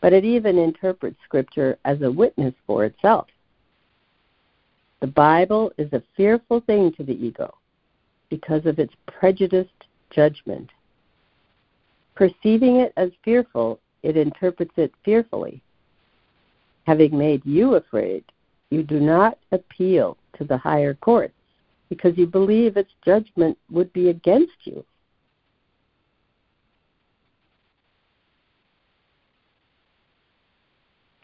but 0.00 0.12
it 0.12 0.24
even 0.24 0.58
interprets 0.58 1.16
Scripture 1.24 1.78
as 1.84 2.02
a 2.02 2.10
witness 2.10 2.54
for 2.66 2.84
itself. 2.84 3.26
The 5.00 5.06
Bible 5.06 5.72
is 5.78 5.92
a 5.92 6.02
fearful 6.16 6.60
thing 6.60 6.92
to 6.92 7.04
the 7.04 7.24
ego 7.24 7.54
because 8.28 8.66
of 8.66 8.78
its 8.78 8.94
prejudiced 9.06 9.86
judgment. 10.10 10.70
Perceiving 12.14 12.76
it 12.76 12.92
as 12.96 13.10
fearful, 13.24 13.80
it 14.02 14.16
interprets 14.16 14.72
it 14.76 14.92
fearfully 15.04 15.62
having 16.90 17.16
made 17.16 17.40
you 17.44 17.76
afraid, 17.76 18.24
you 18.70 18.82
do 18.82 18.98
not 18.98 19.38
appeal 19.52 20.16
to 20.36 20.42
the 20.42 20.56
higher 20.56 20.94
courts 20.94 21.34
because 21.88 22.18
you 22.18 22.26
believe 22.26 22.76
its 22.76 22.90
judgment 23.04 23.56
would 23.70 23.92
be 23.92 24.08
against 24.08 24.56
you. 24.64 24.84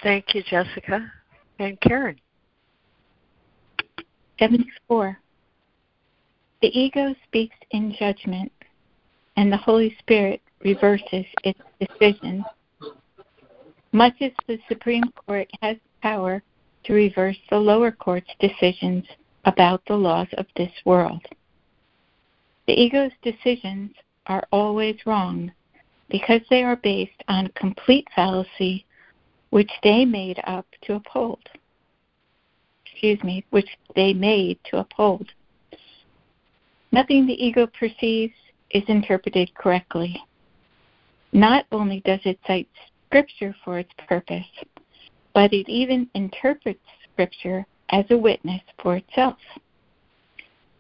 Thank 0.07 0.37
you, 0.37 0.45
Jessica. 0.45 1.13
And 1.59 1.81
Karen. 1.81 2.21
74. 4.39 5.19
The 6.63 6.69
ego 6.79 7.13
speaks 7.27 7.57
in 7.73 7.93
judgment, 7.99 8.53
and 9.37 9.53
the 9.53 9.57
Holy 9.57 9.97
Spirit 9.99 10.41
reverses 10.63 11.25
its 11.43 11.59
decisions 11.81 12.45
much 13.91 14.15
as 14.21 14.31
the 14.47 14.61
Supreme 14.69 15.11
Court 15.27 15.49
has 15.61 15.77
power 16.03 16.41
to 16.85 16.93
reverse 16.93 17.39
the 17.51 17.59
lower 17.59 17.91
court's 17.91 18.31
decisions 18.39 19.05
about 19.45 19.83
the 19.89 19.97
laws 19.97 20.29
of 20.35 20.47
this 20.55 20.73
world. 20.85 21.27
The 22.69 22.81
ego's 22.81 23.11
decisions 23.23 23.91
are 24.27 24.47
always 24.53 25.05
wrong 25.05 25.51
because 26.09 26.43
they 26.49 26.63
are 26.63 26.77
based 26.77 27.25
on 27.27 27.49
complete 27.57 28.07
fallacy 28.15 28.86
which 29.57 29.73
they 29.83 30.05
made 30.05 30.39
up 30.45 30.67
to 30.83 30.97
uphold. 30.97 31.49
Excuse 32.85 33.25
me, 33.25 33.43
which 33.49 33.71
they 33.95 34.13
made 34.13 34.59
to 34.67 34.77
uphold. 34.77 35.33
Nothing 36.93 37.27
the 37.27 37.43
ego 37.43 37.67
perceives 37.67 38.35
is 38.73 38.83
interpreted 38.87 39.55
correctly. 39.55 40.23
Not 41.33 41.65
only 41.73 42.01
does 42.01 42.21
it 42.27 42.39
cite 42.47 42.69
Scripture 43.07 43.57
for 43.65 43.79
its 43.79 43.89
purpose, 44.07 44.45
but 45.33 45.55
it 45.55 45.71
even 45.71 46.11
interprets 46.13 46.85
Scripture 47.11 47.65
as 47.89 48.05
a 48.11 48.19
witness 48.19 48.61
for 48.83 48.97
itself. 48.97 49.39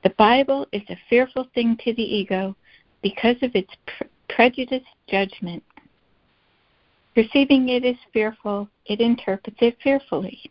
The 0.03 0.11
Bible 0.19 0.67
is 0.73 0.83
a 0.91 0.99
fearful 1.09 1.49
thing 1.55 1.79
to 1.83 1.95
the 1.95 2.03
ego 2.03 2.55
because 3.03 3.37
of 3.41 3.57
its 3.57 3.73
pre- 3.87 4.09
prejudiced 4.29 4.85
judgment. 5.09 5.63
Perceiving 7.17 7.71
it 7.71 7.83
as 7.83 7.97
fearful, 8.13 8.69
it 8.85 9.01
interprets 9.01 9.57
it 9.63 9.79
fearfully. 9.83 10.51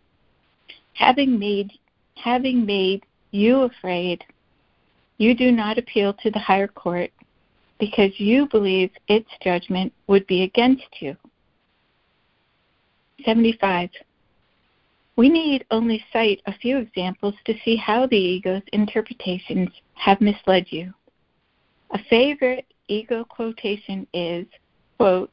Having 0.93 1.37
made 1.37 1.71
having 2.15 2.65
made 2.65 3.05
you 3.29 3.61
afraid, 3.61 4.25
you 5.19 5.35
do 5.35 5.51
not 5.51 5.77
appeal 5.77 6.11
to 6.15 6.31
the 6.31 6.39
higher 6.39 6.67
court 6.67 7.11
because 7.79 8.19
you 8.19 8.47
believe 8.47 8.89
its 9.07 9.29
judgment 9.43 9.93
would 10.07 10.25
be 10.25 10.41
against 10.41 10.87
you. 11.01 11.15
75. 13.23 13.91
We 15.17 15.29
need 15.29 15.65
only 15.69 16.03
cite 16.11 16.41
a 16.47 16.57
few 16.57 16.79
examples 16.79 17.35
to 17.45 17.53
see 17.63 17.75
how 17.75 18.07
the 18.07 18.17
ego's 18.17 18.63
interpretations 18.73 19.69
have 19.93 20.19
misled 20.19 20.65
you. 20.71 20.95
A 21.91 21.99
favorite 22.09 22.65
ego 22.87 23.23
quotation 23.23 24.07
is, 24.15 24.47
quote, 24.97 25.29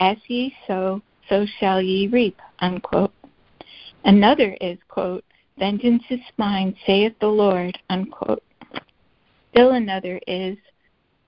as 0.00 0.16
ye 0.26 0.54
sow, 0.66 1.02
so 1.28 1.46
shall 1.58 1.80
ye 1.80 2.08
reap, 2.08 2.40
unquote. 2.60 3.12
Another 4.04 4.56
is, 4.60 4.78
quote, 4.88 5.24
vengeance 5.58 6.02
is 6.08 6.20
mine, 6.38 6.74
saith 6.86 7.12
the 7.20 7.28
Lord, 7.28 7.78
unquote. 7.90 8.42
Still 9.50 9.72
another 9.72 10.18
is, 10.26 10.56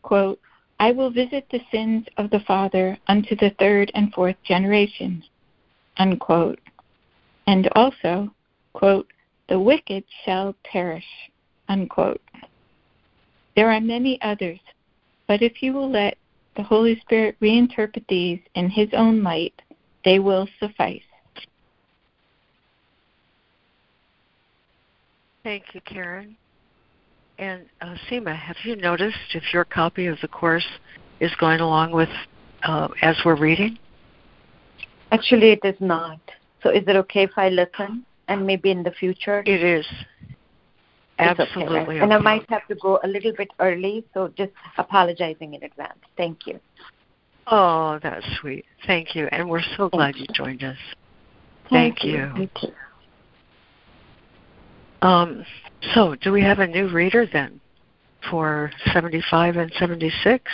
quote, 0.00 0.40
I 0.80 0.90
will 0.90 1.10
visit 1.10 1.46
the 1.50 1.60
sins 1.70 2.06
of 2.16 2.30
the 2.30 2.40
father 2.40 2.98
unto 3.06 3.36
the 3.36 3.54
third 3.58 3.92
and 3.94 4.12
fourth 4.12 4.36
generation, 4.42 5.22
unquote. 5.98 6.58
And 7.46 7.68
also, 7.76 8.32
quote, 8.72 9.06
the 9.48 9.60
wicked 9.60 10.04
shall 10.24 10.54
perish, 10.64 11.04
unquote. 11.68 12.22
There 13.54 13.70
are 13.70 13.80
many 13.80 14.18
others, 14.22 14.60
but 15.28 15.42
if 15.42 15.62
you 15.62 15.74
will 15.74 15.90
let 15.90 16.16
the 16.56 16.62
Holy 16.62 16.98
Spirit 17.00 17.36
reinterpret 17.40 18.04
these 18.08 18.40
in 18.54 18.68
His 18.68 18.88
own 18.92 19.22
light, 19.22 19.54
they 20.04 20.18
will 20.18 20.48
suffice. 20.58 21.02
Thank 25.42 25.74
you, 25.74 25.80
Karen. 25.80 26.36
And 27.38 27.64
uh, 27.80 27.96
Seema, 28.08 28.36
have 28.36 28.56
you 28.64 28.76
noticed 28.76 29.16
if 29.34 29.42
your 29.52 29.64
copy 29.64 30.06
of 30.06 30.18
the 30.20 30.28
course 30.28 30.66
is 31.20 31.32
going 31.40 31.60
along 31.60 31.92
with 31.92 32.08
uh, 32.62 32.88
as 33.00 33.16
we're 33.24 33.38
reading? 33.38 33.78
Actually, 35.10 35.50
it 35.52 35.60
is 35.64 35.74
not. 35.80 36.20
So, 36.62 36.70
is 36.70 36.84
it 36.86 36.96
okay 36.96 37.24
if 37.24 37.32
I 37.36 37.48
listen 37.48 38.04
and 38.28 38.46
maybe 38.46 38.70
in 38.70 38.82
the 38.82 38.92
future? 38.92 39.42
It 39.44 39.62
is. 39.62 39.86
Absolutely. 41.22 41.78
Okay, 41.78 41.86
right? 41.86 42.02
And 42.02 42.12
I 42.12 42.18
might 42.18 42.48
have 42.50 42.66
to 42.68 42.74
go 42.76 43.00
a 43.02 43.08
little 43.08 43.32
bit 43.36 43.48
early, 43.58 44.04
so 44.14 44.28
just 44.36 44.52
apologizing 44.78 45.54
in 45.54 45.62
advance. 45.62 45.98
Thank 46.16 46.46
you. 46.46 46.60
Oh, 47.46 47.98
that's 48.02 48.24
sweet. 48.40 48.64
Thank 48.86 49.14
you. 49.14 49.28
And 49.32 49.48
we're 49.48 49.62
so 49.76 49.88
glad 49.88 50.16
you. 50.16 50.22
you 50.22 50.34
joined 50.34 50.62
us. 50.62 50.76
Thank, 51.70 51.98
Thank 51.98 52.04
you. 52.04 52.12
you. 52.12 52.32
Thank 52.34 52.62
you. 52.62 52.68
Um, 55.02 55.44
so, 55.94 56.14
do 56.14 56.30
we 56.30 56.42
have 56.42 56.60
a 56.60 56.66
new 56.66 56.88
reader 56.88 57.26
then 57.32 57.60
for 58.30 58.70
75 58.92 59.56
and 59.56 59.72
76? 59.78 60.50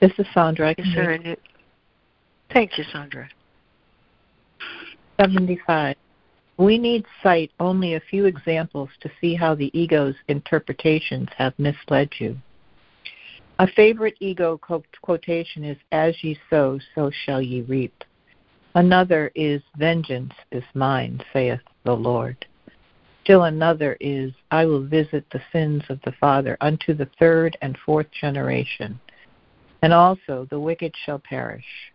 This 0.00 0.12
is 0.16 0.26
Sandra. 0.32 0.74
Is 0.78 0.86
there 0.94 1.10
a 1.10 1.18
new? 1.18 1.36
Thank 2.52 2.78
you, 2.78 2.84
Sandra. 2.90 3.28
75. 5.20 5.96
We 6.56 6.78
need 6.78 7.04
cite 7.22 7.50
only 7.60 7.94
a 7.94 8.00
few 8.00 8.24
examples 8.24 8.88
to 9.00 9.10
see 9.20 9.34
how 9.34 9.54
the 9.54 9.70
ego's 9.78 10.14
interpretations 10.28 11.28
have 11.36 11.52
misled 11.58 12.08
you. 12.18 12.38
A 13.58 13.66
favorite 13.66 14.16
ego 14.20 14.58
quotation 15.02 15.62
is, 15.62 15.76
As 15.92 16.14
ye 16.24 16.38
sow, 16.48 16.78
so 16.94 17.10
shall 17.10 17.42
ye 17.42 17.60
reap. 17.62 18.02
Another 18.74 19.30
is, 19.34 19.60
Vengeance 19.76 20.32
is 20.52 20.64
mine, 20.72 21.20
saith 21.34 21.60
the 21.84 21.92
Lord. 21.92 22.46
Still 23.24 23.42
another 23.42 23.98
is, 24.00 24.32
I 24.50 24.64
will 24.64 24.86
visit 24.86 25.26
the 25.30 25.42
sins 25.52 25.82
of 25.90 26.00
the 26.06 26.12
father 26.12 26.56
unto 26.62 26.94
the 26.94 27.10
third 27.18 27.58
and 27.60 27.76
fourth 27.84 28.10
generation. 28.18 28.98
And 29.82 29.92
also, 29.92 30.46
the 30.48 30.60
wicked 30.60 30.94
shall 31.04 31.18
perish. 31.18 31.92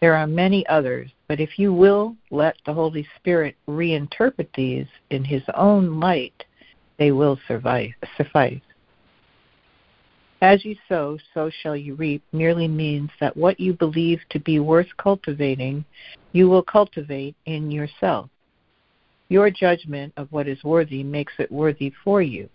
There 0.00 0.16
are 0.16 0.26
many 0.26 0.66
others, 0.66 1.10
but 1.28 1.40
if 1.40 1.58
you 1.58 1.74
will 1.74 2.16
let 2.30 2.56
the 2.64 2.72
Holy 2.72 3.06
Spirit 3.16 3.56
reinterpret 3.68 4.48
these 4.54 4.86
in 5.10 5.24
His 5.24 5.42
own 5.54 6.00
light, 6.00 6.44
they 6.98 7.12
will 7.12 7.38
survive, 7.46 7.90
suffice. 8.16 8.60
As 10.42 10.64
you 10.64 10.74
sow, 10.88 11.18
so 11.34 11.50
shall 11.50 11.76
you 11.76 11.94
reap 11.96 12.22
merely 12.32 12.66
means 12.66 13.10
that 13.20 13.36
what 13.36 13.60
you 13.60 13.74
believe 13.74 14.20
to 14.30 14.40
be 14.40 14.58
worth 14.58 14.88
cultivating, 14.96 15.84
you 16.32 16.48
will 16.48 16.62
cultivate 16.62 17.36
in 17.44 17.70
yourself. 17.70 18.30
Your 19.28 19.50
judgment 19.50 20.14
of 20.16 20.32
what 20.32 20.48
is 20.48 20.64
worthy 20.64 21.02
makes 21.02 21.34
it 21.38 21.52
worthy 21.52 21.92
for 22.02 22.22
you. 22.22 22.48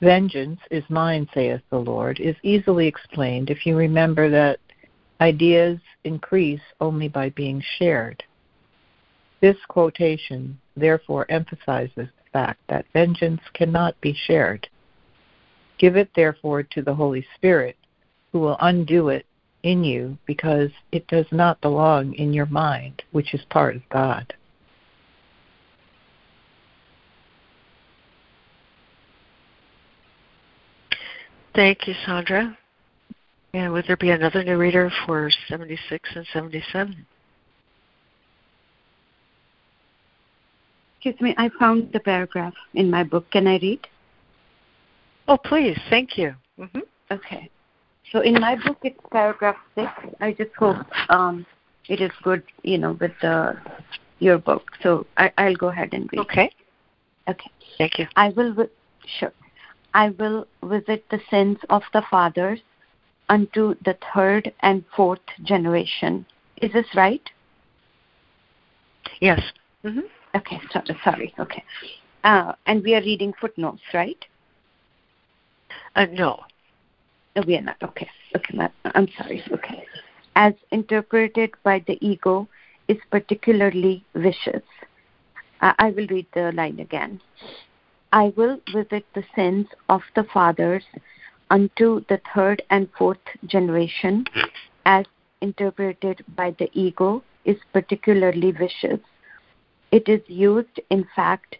Vengeance 0.00 0.60
is 0.70 0.84
mine, 0.88 1.28
saith 1.34 1.62
the 1.70 1.78
Lord, 1.78 2.20
is 2.20 2.36
easily 2.42 2.86
explained 2.86 3.50
if 3.50 3.66
you 3.66 3.76
remember 3.76 4.30
that 4.30 4.58
ideas 5.24 5.78
increase 6.04 6.60
only 6.80 7.08
by 7.08 7.30
being 7.30 7.62
shared. 7.78 8.22
This 9.40 9.56
quotation 9.68 10.58
therefore 10.76 11.24
emphasizes 11.30 11.92
the 11.96 12.30
fact 12.32 12.60
that 12.68 12.84
vengeance 12.92 13.40
cannot 13.54 13.98
be 14.02 14.14
shared. 14.26 14.68
Give 15.78 15.96
it, 15.96 16.10
therefore, 16.14 16.62
to 16.62 16.82
the 16.82 16.94
Holy 16.94 17.26
Spirit, 17.34 17.76
who 18.32 18.40
will 18.40 18.58
undo 18.60 19.08
it 19.08 19.24
in 19.62 19.82
you 19.82 20.18
because 20.26 20.70
it 20.92 21.06
does 21.06 21.26
not 21.32 21.60
belong 21.62 22.12
in 22.14 22.34
your 22.34 22.46
mind, 22.46 23.02
which 23.12 23.32
is 23.32 23.42
part 23.48 23.76
of 23.76 23.88
God. 23.88 24.34
Thank 31.54 31.86
you, 31.86 31.94
Sandra. 32.04 32.58
And 33.54 33.72
would 33.72 33.84
there 33.86 33.96
be 33.96 34.10
another 34.10 34.42
new 34.42 34.58
reader 34.58 34.90
for 35.06 35.30
76 35.48 36.10
and 36.16 36.26
77? 36.32 37.06
Excuse 40.96 41.20
me, 41.20 41.34
I 41.38 41.50
found 41.60 41.92
the 41.92 42.00
paragraph 42.00 42.54
in 42.74 42.90
my 42.90 43.04
book. 43.04 43.30
Can 43.30 43.46
I 43.46 43.58
read? 43.58 43.86
Oh, 45.28 45.36
please. 45.36 45.78
Thank 45.88 46.18
you. 46.18 46.34
Mm-hmm. 46.58 46.80
Okay. 47.12 47.48
So 48.10 48.22
in 48.22 48.40
my 48.40 48.56
book, 48.56 48.78
it's 48.82 48.98
paragraph 49.12 49.56
six. 49.76 49.88
I 50.20 50.32
just 50.32 50.50
hope 50.58 50.84
um, 51.08 51.46
it 51.88 52.00
is 52.00 52.10
good, 52.24 52.42
you 52.64 52.78
know, 52.78 52.96
with 53.00 53.12
the, 53.22 53.56
your 54.18 54.38
book. 54.38 54.64
So 54.82 55.06
I, 55.16 55.30
I'll 55.38 55.54
go 55.54 55.68
ahead 55.68 55.90
and 55.92 56.10
read. 56.12 56.22
Okay. 56.22 56.50
Okay. 57.28 57.50
Thank 57.78 58.00
you. 58.00 58.08
I 58.16 58.30
will. 58.30 58.66
Sure. 59.20 59.32
I 59.92 60.08
will 60.18 60.48
visit 60.64 61.04
the 61.10 61.20
sins 61.30 61.58
of 61.70 61.82
the 61.92 62.02
fathers 62.10 62.60
unto 63.28 63.74
the 63.84 63.96
third 64.14 64.52
and 64.60 64.84
fourth 64.96 65.20
generation. 65.42 66.26
Is 66.60 66.72
this 66.72 66.86
right? 66.94 67.22
Yes. 69.20 69.40
Mm-hmm. 69.84 70.00
Okay, 70.36 70.60
sorry, 70.72 70.98
sorry. 71.04 71.34
Okay. 71.38 71.62
Uh, 72.24 72.52
and 72.66 72.82
we 72.82 72.94
are 72.94 73.00
reading 73.00 73.32
footnotes, 73.40 73.82
right? 73.92 74.24
Uh, 75.94 76.06
no. 76.12 76.40
No, 77.36 77.42
we 77.46 77.56
are 77.56 77.62
not. 77.62 77.76
Okay. 77.82 78.08
Okay, 78.36 78.58
I'm 78.84 79.08
sorry. 79.18 79.42
Okay. 79.52 79.84
As 80.36 80.54
interpreted 80.70 81.50
by 81.62 81.84
the 81.86 81.98
ego 82.04 82.48
is 82.88 82.98
particularly 83.10 84.04
vicious. 84.14 84.62
Uh, 85.60 85.72
I 85.78 85.90
will 85.90 86.06
read 86.08 86.26
the 86.34 86.52
line 86.52 86.80
again. 86.80 87.20
I 88.12 88.32
will 88.36 88.60
visit 88.72 89.04
the 89.14 89.24
sins 89.34 89.66
of 89.88 90.02
the 90.14 90.24
fathers 90.24 90.84
unto 91.54 92.04
the 92.08 92.20
third 92.34 92.60
and 92.70 92.88
fourth 92.98 93.26
generation, 93.46 94.24
as 94.86 95.04
interpreted 95.40 96.24
by 96.36 96.50
the 96.58 96.68
ego, 96.72 97.22
is 97.44 97.56
particularly 97.72 98.50
vicious. 98.50 98.98
It 99.92 100.08
is 100.08 100.22
used, 100.26 100.80
in 100.90 101.06
fact, 101.14 101.56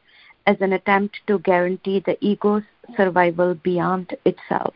as 0.46 0.56
an 0.60 0.72
attempt 0.72 1.20
to 1.28 1.38
guarantee 1.38 2.00
the 2.00 2.16
ego's 2.20 2.64
survival 2.96 3.54
beyond 3.54 4.16
itself. 4.24 4.74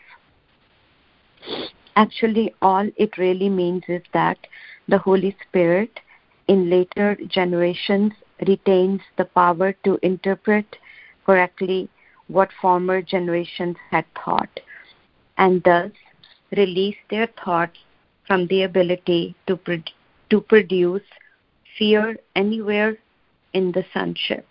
Actually, 1.97 2.55
all 2.63 2.89
it 2.97 3.19
really 3.19 3.49
means 3.49 3.83
is 3.89 4.03
that 4.13 4.39
the 4.87 4.99
Holy 4.99 5.37
Spirit 5.49 5.99
in 6.47 6.71
later 6.71 7.17
generations 7.27 8.13
retains 8.47 9.01
the 9.17 9.25
power 9.25 9.73
to 9.85 9.99
interpret 10.03 10.77
correctly 11.27 11.89
what 12.29 12.51
former 12.63 13.03
generations 13.03 13.77
had 13.91 14.05
thought, 14.25 14.61
and 15.39 15.63
thus 15.63 15.91
release 16.57 16.97
their 17.11 17.29
thoughts 17.43 17.79
from 18.27 18.47
the 18.49 18.63
ability 18.63 19.35
to, 19.47 19.57
pro- 19.57 19.83
to 20.29 20.41
produce 20.43 21.03
fear 21.79 22.19
anywhere 22.37 22.99
in 23.55 23.73
the 23.73 23.85
sonship. 23.95 24.47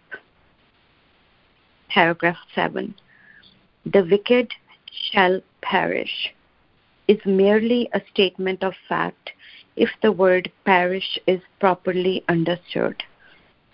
Paragraph 1.89 2.37
7. 2.55 2.95
The 3.85 4.07
wicked 4.09 4.51
shall 5.11 5.41
perish 5.61 6.33
is 7.07 7.19
merely 7.25 7.89
a 7.93 8.01
statement 8.11 8.63
of 8.63 8.73
fact 8.89 9.31
if 9.75 9.89
the 10.01 10.11
word 10.11 10.51
perish 10.65 11.19
is 11.27 11.39
properly 11.59 12.23
understood. 12.27 13.03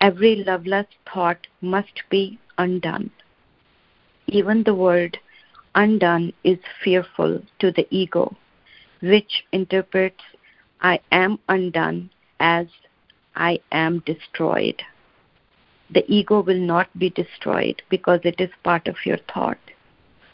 Every 0.02 0.36
loveless 0.36 0.88
thought 1.12 1.48
must 1.62 2.02
be 2.10 2.38
undone. 2.58 3.12
Even 4.28 4.64
the 4.64 4.76
word 4.76 5.18
undone 5.76 6.34
is 6.44 6.60
fearful 6.84 7.42
to 7.60 7.72
the 7.72 7.88
ego, 7.90 8.36
which 9.02 9.44
interprets 9.52 10.22
I 10.82 11.00
am 11.12 11.40
undone 11.48 12.10
as 12.40 12.68
I 13.36 13.60
am 13.72 14.00
destroyed. 14.06 14.82
The 15.90 16.04
ego 16.08 16.42
will 16.42 16.60
not 16.60 16.88
be 16.98 17.10
destroyed 17.10 17.82
because 17.90 18.20
it 18.24 18.40
is 18.40 18.50
part 18.64 18.88
of 18.88 18.96
your 19.06 19.20
thought, 19.34 19.60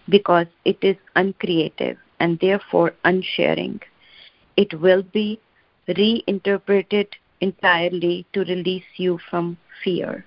because 0.08 0.48
it 0.66 0.78
is 0.82 0.98
uncreative 1.16 1.98
and 2.20 2.40
therefore 2.40 2.94
unsharing. 3.04 3.82
It 4.58 4.74
will 4.80 5.04
be 5.04 5.40
reinterpreted 5.88 7.16
entirely 7.42 8.26
to 8.34 8.42
release 8.42 8.92
you 8.98 9.20
from 9.30 9.58
fear. 9.84 10.26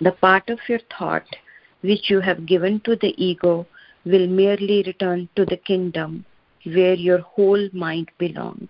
The 0.00 0.12
part 0.12 0.48
of 0.50 0.58
your 0.68 0.80
thought 0.98 1.36
which 1.82 2.10
you 2.10 2.20
have 2.20 2.46
given 2.46 2.80
to 2.80 2.96
the 2.96 3.14
ego 3.22 3.66
will 4.04 4.26
merely 4.26 4.82
return 4.86 5.28
to 5.36 5.44
the 5.44 5.56
kingdom 5.56 6.24
where 6.64 6.94
your 6.94 7.18
whole 7.18 7.68
mind 7.72 8.10
belongs. 8.18 8.68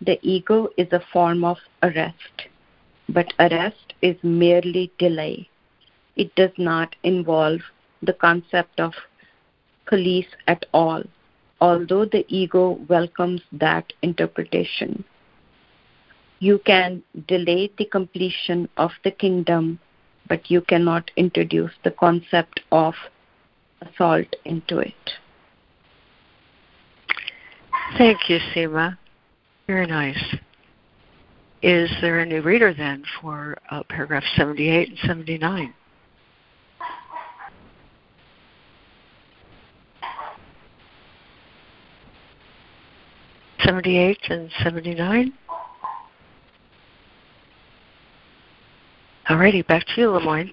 The 0.00 0.18
ego 0.22 0.68
is 0.76 0.88
a 0.92 1.02
form 1.12 1.44
of 1.44 1.58
arrest, 1.82 2.48
but 3.08 3.32
arrest 3.38 3.94
is 4.02 4.16
merely 4.22 4.90
delay. 4.98 5.48
It 6.16 6.34
does 6.34 6.50
not 6.58 6.96
involve 7.02 7.60
the 8.02 8.12
concept 8.12 8.80
of 8.80 8.92
police 9.86 10.26
at 10.46 10.66
all, 10.72 11.02
although 11.60 12.04
the 12.04 12.24
ego 12.28 12.80
welcomes 12.88 13.42
that 13.52 13.92
interpretation. 14.02 15.04
You 16.40 16.58
can 16.58 17.02
delay 17.28 17.70
the 17.78 17.84
completion 17.84 18.68
of 18.76 18.90
the 19.04 19.12
kingdom, 19.12 19.78
but 20.32 20.50
you 20.50 20.62
cannot 20.62 21.10
introduce 21.18 21.72
the 21.84 21.90
concept 21.90 22.60
of 22.72 22.94
assault 23.82 24.34
into 24.46 24.78
it. 24.78 25.10
Thank 27.98 28.30
you, 28.30 28.38
Seema. 28.54 28.96
Very 29.66 29.86
nice. 29.86 30.36
Is 31.62 31.90
there 32.00 32.20
a 32.20 32.24
new 32.24 32.40
reader 32.40 32.72
then 32.72 33.04
for 33.20 33.58
uh, 33.70 33.82
paragraph 33.90 34.24
78 34.34 34.88
and 34.88 34.98
79? 35.06 35.74
78 43.62 44.18
and 44.30 44.50
79. 44.62 45.34
Alrighty, 49.28 49.66
back 49.66 49.86
to 49.86 50.00
you, 50.00 50.10
Lemoyne. 50.10 50.52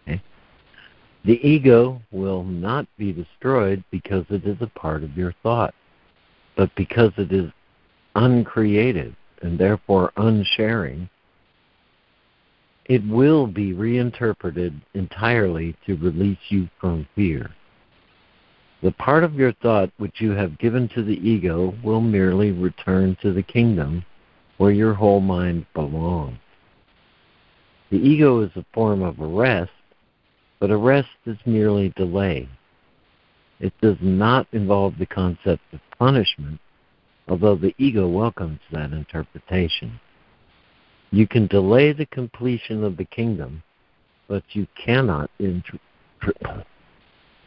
Okay. 0.00 0.22
The 1.24 1.46
ego 1.46 2.00
will 2.10 2.44
not 2.44 2.86
be 2.96 3.12
destroyed 3.12 3.84
because 3.90 4.24
it 4.30 4.46
is 4.46 4.56
a 4.60 4.66
part 4.68 5.02
of 5.02 5.16
your 5.16 5.34
thought, 5.42 5.74
but 6.56 6.74
because 6.76 7.12
it 7.18 7.30
is 7.30 7.50
uncreative 8.14 9.14
and 9.42 9.58
therefore 9.58 10.12
unsharing, 10.16 11.10
it 12.86 13.06
will 13.06 13.46
be 13.46 13.74
reinterpreted 13.74 14.80
entirely 14.94 15.76
to 15.86 15.96
release 15.96 16.38
you 16.48 16.68
from 16.80 17.06
fear. 17.14 17.50
The 18.82 18.92
part 18.92 19.22
of 19.22 19.34
your 19.34 19.52
thought 19.52 19.90
which 19.98 20.20
you 20.20 20.32
have 20.32 20.58
given 20.58 20.88
to 20.88 21.04
the 21.04 21.16
ego 21.16 21.72
will 21.84 22.00
merely 22.00 22.50
return 22.50 23.16
to 23.22 23.32
the 23.32 23.42
kingdom 23.42 24.04
where 24.58 24.72
your 24.72 24.92
whole 24.92 25.20
mind 25.20 25.66
belongs. 25.72 26.38
The 27.90 27.98
ego 27.98 28.40
is 28.40 28.50
a 28.56 28.64
form 28.74 29.02
of 29.02 29.20
arrest, 29.20 29.70
but 30.58 30.70
arrest 30.70 31.10
is 31.26 31.36
merely 31.46 31.90
delay. 31.90 32.48
It 33.60 33.72
does 33.80 33.98
not 34.00 34.48
involve 34.50 34.98
the 34.98 35.06
concept 35.06 35.62
of 35.72 35.80
punishment, 35.96 36.58
although 37.28 37.54
the 37.54 37.74
ego 37.78 38.08
welcomes 38.08 38.58
that 38.72 38.92
interpretation. 38.92 40.00
You 41.12 41.28
can 41.28 41.46
delay 41.46 41.92
the 41.92 42.06
completion 42.06 42.82
of 42.82 42.96
the 42.96 43.04
kingdom, 43.04 43.62
but 44.26 44.42
you 44.52 44.66
cannot 44.74 45.30
int- 45.38 45.80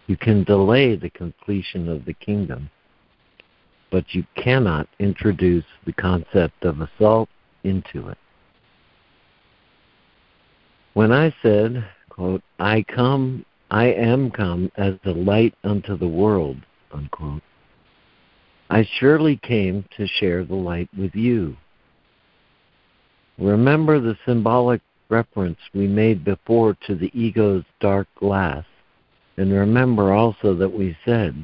you 0.08 0.18
can 0.18 0.44
delay 0.44 0.96
the 0.96 1.10
completion 1.10 1.90
of 1.90 2.06
the 2.06 2.14
kingdom, 2.14 2.70
but 3.92 4.14
you 4.14 4.26
cannot 4.36 4.88
introduce 5.00 5.66
the 5.86 5.94
concept 5.94 6.64
of 6.64 6.82
assault 6.82 7.30
into 7.64 8.08
it. 8.10 8.18
When 10.94 11.12
I 11.12 11.34
said, 11.42 11.86
quote, 12.10 12.42
I 12.60 12.84
come, 12.84 13.46
I 13.72 13.86
am 13.86 14.32
come 14.32 14.72
as 14.78 14.94
the 15.04 15.14
light 15.14 15.54
unto 15.64 15.98
the 15.98 16.08
world, 16.08 16.58
unquote, 16.92 17.42
I 18.70 18.88
surely 19.00 19.38
came 19.38 19.86
to 19.98 20.08
share 20.08 20.44
the 20.44 20.56
light 20.56 20.90
with 20.98 21.14
you. 21.16 21.58
Remember 23.38 24.00
the 24.00 24.18
symbolic 24.26 24.82
reference 25.10 25.60
we 25.74 25.88
made 25.88 26.24
before 26.24 26.76
to 26.88 26.96
the 26.96 27.12
ego's 27.14 27.64
dark 27.80 28.08
glass. 28.16 28.66
And 29.38 29.52
remember 29.52 30.14
also 30.14 30.56
that 30.56 30.72
we 30.72 30.98
said, 31.06 31.36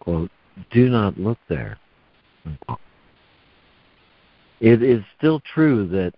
quote, 0.00 0.30
do 0.70 0.88
not 0.88 1.18
look 1.18 1.38
there. 1.48 1.78
It 4.60 4.82
is 4.82 5.02
still 5.16 5.40
true 5.40 5.86
that 5.88 6.14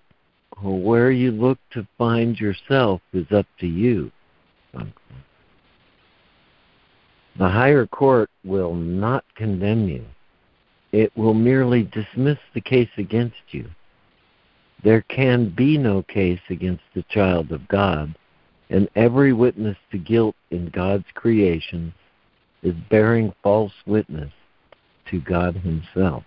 where 0.62 1.10
you 1.10 1.30
look 1.30 1.58
to 1.72 1.86
find 1.96 2.38
yourself 2.38 3.00
is 3.12 3.26
up 3.32 3.46
to 3.60 3.66
you. 3.66 4.10
The 7.38 7.48
higher 7.48 7.86
court 7.86 8.30
will 8.44 8.74
not 8.74 9.24
condemn 9.34 9.88
you. 9.88 10.04
It 10.92 11.16
will 11.16 11.34
merely 11.34 11.84
dismiss 11.84 12.38
the 12.54 12.60
case 12.60 12.90
against 12.98 13.36
you 13.50 13.70
there 14.82 15.02
can 15.02 15.50
be 15.50 15.76
no 15.76 16.02
case 16.02 16.40
against 16.48 16.82
the 16.94 17.04
child 17.10 17.52
of 17.52 17.68
God, 17.68 18.14
and 18.70 18.88
every 18.96 19.33
witness 19.33 19.76
to 19.92 19.98
guilt 19.98 20.35
in 20.50 20.70
God's 20.70 21.04
creation 21.14 21.92
is 22.62 22.74
bearing 22.88 23.33
false 23.42 23.72
witness 23.87 24.33
to 25.11 25.20
God 25.20 25.56
Himself. 25.56 26.24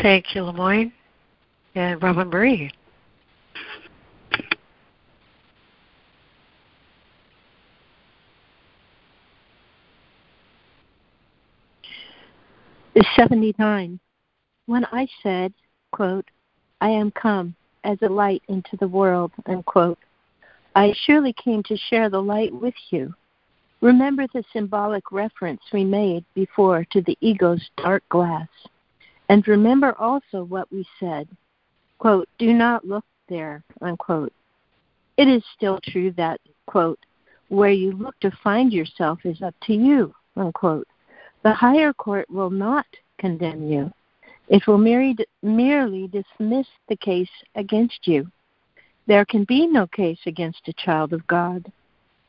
Thank 0.00 0.34
you, 0.34 0.44
Lemoyne. 0.44 0.92
And 1.74 2.02
Robin 2.02 2.28
Marie. 2.28 2.70
79. 13.16 13.98
When 14.66 14.84
I 14.92 15.08
said, 15.22 15.52
quote, 15.92 16.28
I 16.80 16.90
am 16.90 17.10
come 17.10 17.54
as 17.84 17.98
a 18.02 18.08
light 18.08 18.42
into 18.48 18.76
the 18.76 18.88
world, 18.88 19.32
unquote, 19.46 19.98
I 20.74 20.92
surely 21.04 21.32
came 21.32 21.62
to 21.64 21.76
share 21.76 22.10
the 22.10 22.22
light 22.22 22.52
with 22.52 22.74
you. 22.90 23.14
Remember 23.80 24.26
the 24.26 24.44
symbolic 24.52 25.10
reference 25.10 25.62
we 25.72 25.84
made 25.84 26.24
before 26.34 26.84
to 26.90 27.00
the 27.02 27.16
ego's 27.20 27.70
dark 27.78 28.06
glass. 28.10 28.48
And 29.28 29.46
remember 29.48 29.94
also 29.98 30.44
what 30.44 30.70
we 30.70 30.86
said, 31.00 31.28
quote, 31.98 32.28
do 32.38 32.52
not 32.52 32.86
look 32.86 33.04
there, 33.28 33.64
unquote. 33.80 34.32
It 35.16 35.28
is 35.28 35.42
still 35.56 35.80
true 35.82 36.12
that, 36.12 36.40
quote, 36.66 36.98
where 37.48 37.70
you 37.70 37.92
look 37.92 38.18
to 38.20 38.30
find 38.42 38.72
yourself 38.72 39.20
is 39.24 39.40
up 39.40 39.54
to 39.62 39.72
you, 39.72 40.14
unquote. 40.36 40.86
The 41.42 41.54
higher 41.54 41.92
court 41.92 42.28
will 42.28 42.50
not 42.50 42.86
condemn 43.18 43.66
you. 43.66 43.92
It 44.48 44.66
will 44.66 44.78
merely 44.78 46.08
dismiss 46.08 46.66
the 46.88 46.96
case 46.96 47.30
against 47.54 48.06
you. 48.06 48.30
There 49.06 49.24
can 49.24 49.44
be 49.44 49.66
no 49.66 49.86
case 49.86 50.20
against 50.26 50.68
a 50.68 50.72
child 50.72 51.12
of 51.12 51.26
God. 51.26 51.70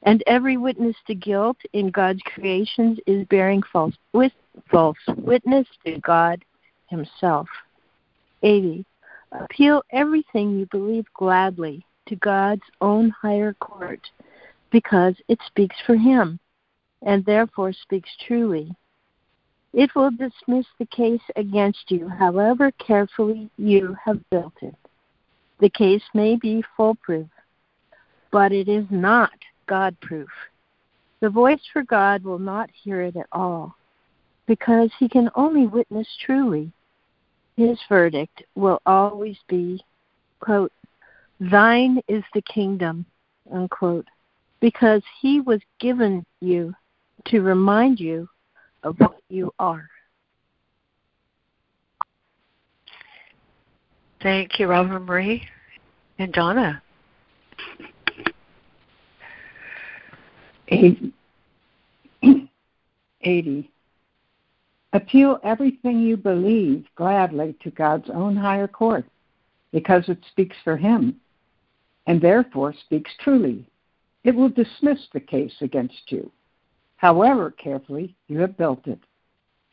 And 0.04 0.24
every 0.28 0.58
witness 0.58 0.96
to 1.08 1.16
guilt 1.16 1.58
in 1.74 1.90
God's 1.90 2.22
creations 2.24 3.00
is 3.08 3.28
bearing 3.28 3.64
false, 3.72 3.96
with, 4.14 4.32
false 4.70 4.98
witness 5.16 5.68
to 5.86 6.00
God 6.00 6.44
Himself. 6.90 7.48
80. 8.44 8.86
Appeal 9.32 9.84
everything 9.92 10.58
you 10.58 10.68
believe 10.72 11.06
gladly 11.14 11.86
to 12.08 12.16
God's 12.16 12.64
own 12.80 13.10
higher 13.10 13.54
court 13.54 14.02
because 14.72 15.16
it 15.28 15.40
speaks 15.48 15.76
for 15.86 15.96
Him 15.96 16.40
and 17.02 17.26
therefore 17.26 17.74
speaks 17.74 18.10
truly. 18.26 18.74
It 19.78 19.94
will 19.94 20.10
dismiss 20.10 20.66
the 20.80 20.88
case 20.88 21.22
against 21.36 21.92
you, 21.92 22.08
however 22.10 22.72
carefully 22.72 23.48
you 23.58 23.96
have 24.04 24.28
built 24.32 24.56
it. 24.64 24.74
The 25.60 25.70
case 25.70 26.02
may 26.16 26.36
be 26.36 26.64
foolproof, 26.76 27.28
but 28.32 28.52
it 28.52 28.68
is 28.68 28.86
not 28.90 29.30
God 29.68 29.96
proof. 30.02 30.30
The 31.20 31.30
voice 31.30 31.62
for 31.72 31.84
God 31.84 32.24
will 32.24 32.40
not 32.40 32.72
hear 32.72 33.04
it 33.04 33.16
at 33.16 33.28
all, 33.32 33.76
because 34.48 34.90
he 34.98 35.08
can 35.08 35.30
only 35.36 35.68
witness 35.68 36.08
truly. 36.26 36.72
His 37.56 37.78
verdict 37.88 38.42
will 38.56 38.82
always 38.88 39.38
be, 39.48 39.80
quote, 40.40 40.72
Thine 41.40 42.02
is 42.08 42.24
the 42.34 42.42
kingdom, 42.42 43.06
unquote, 43.54 44.08
because 44.60 45.04
he 45.22 45.40
was 45.40 45.62
given 45.80 46.26
you 46.42 46.74
to 47.26 47.42
remind 47.42 48.00
you 48.00 48.28
of 48.84 49.00
what 49.00 49.18
you 49.30 49.54
are. 49.60 49.90
Thank 54.22 54.60
you, 54.60 54.68
Robin 54.68 55.04
Marie 55.04 55.44
and 56.20 56.34
Donna. 56.34 56.82
80. 60.70 61.14
80. 63.22 63.72
Appeal 64.94 65.40
everything 65.44 66.00
you 66.00 66.18
believe 66.18 66.86
gladly 66.96 67.56
to 67.62 67.70
God's 67.72 68.10
own 68.10 68.36
higher 68.36 68.68
court, 68.68 69.06
because 69.72 70.08
it 70.08 70.18
speaks 70.32 70.56
for 70.64 70.78
Him, 70.78 71.20
and 72.08 72.20
therefore 72.20 72.74
speaks 72.86 73.12
truly. 73.22 73.66
It 74.24 74.34
will 74.34 74.50
dismiss 74.50 75.00
the 75.14 75.20
case 75.20 75.54
against 75.62 76.02
you, 76.10 76.32
however 76.98 77.52
carefully 77.52 78.16
you 78.28 78.40
have 78.40 78.58
built 78.58 78.86
it. 78.88 79.00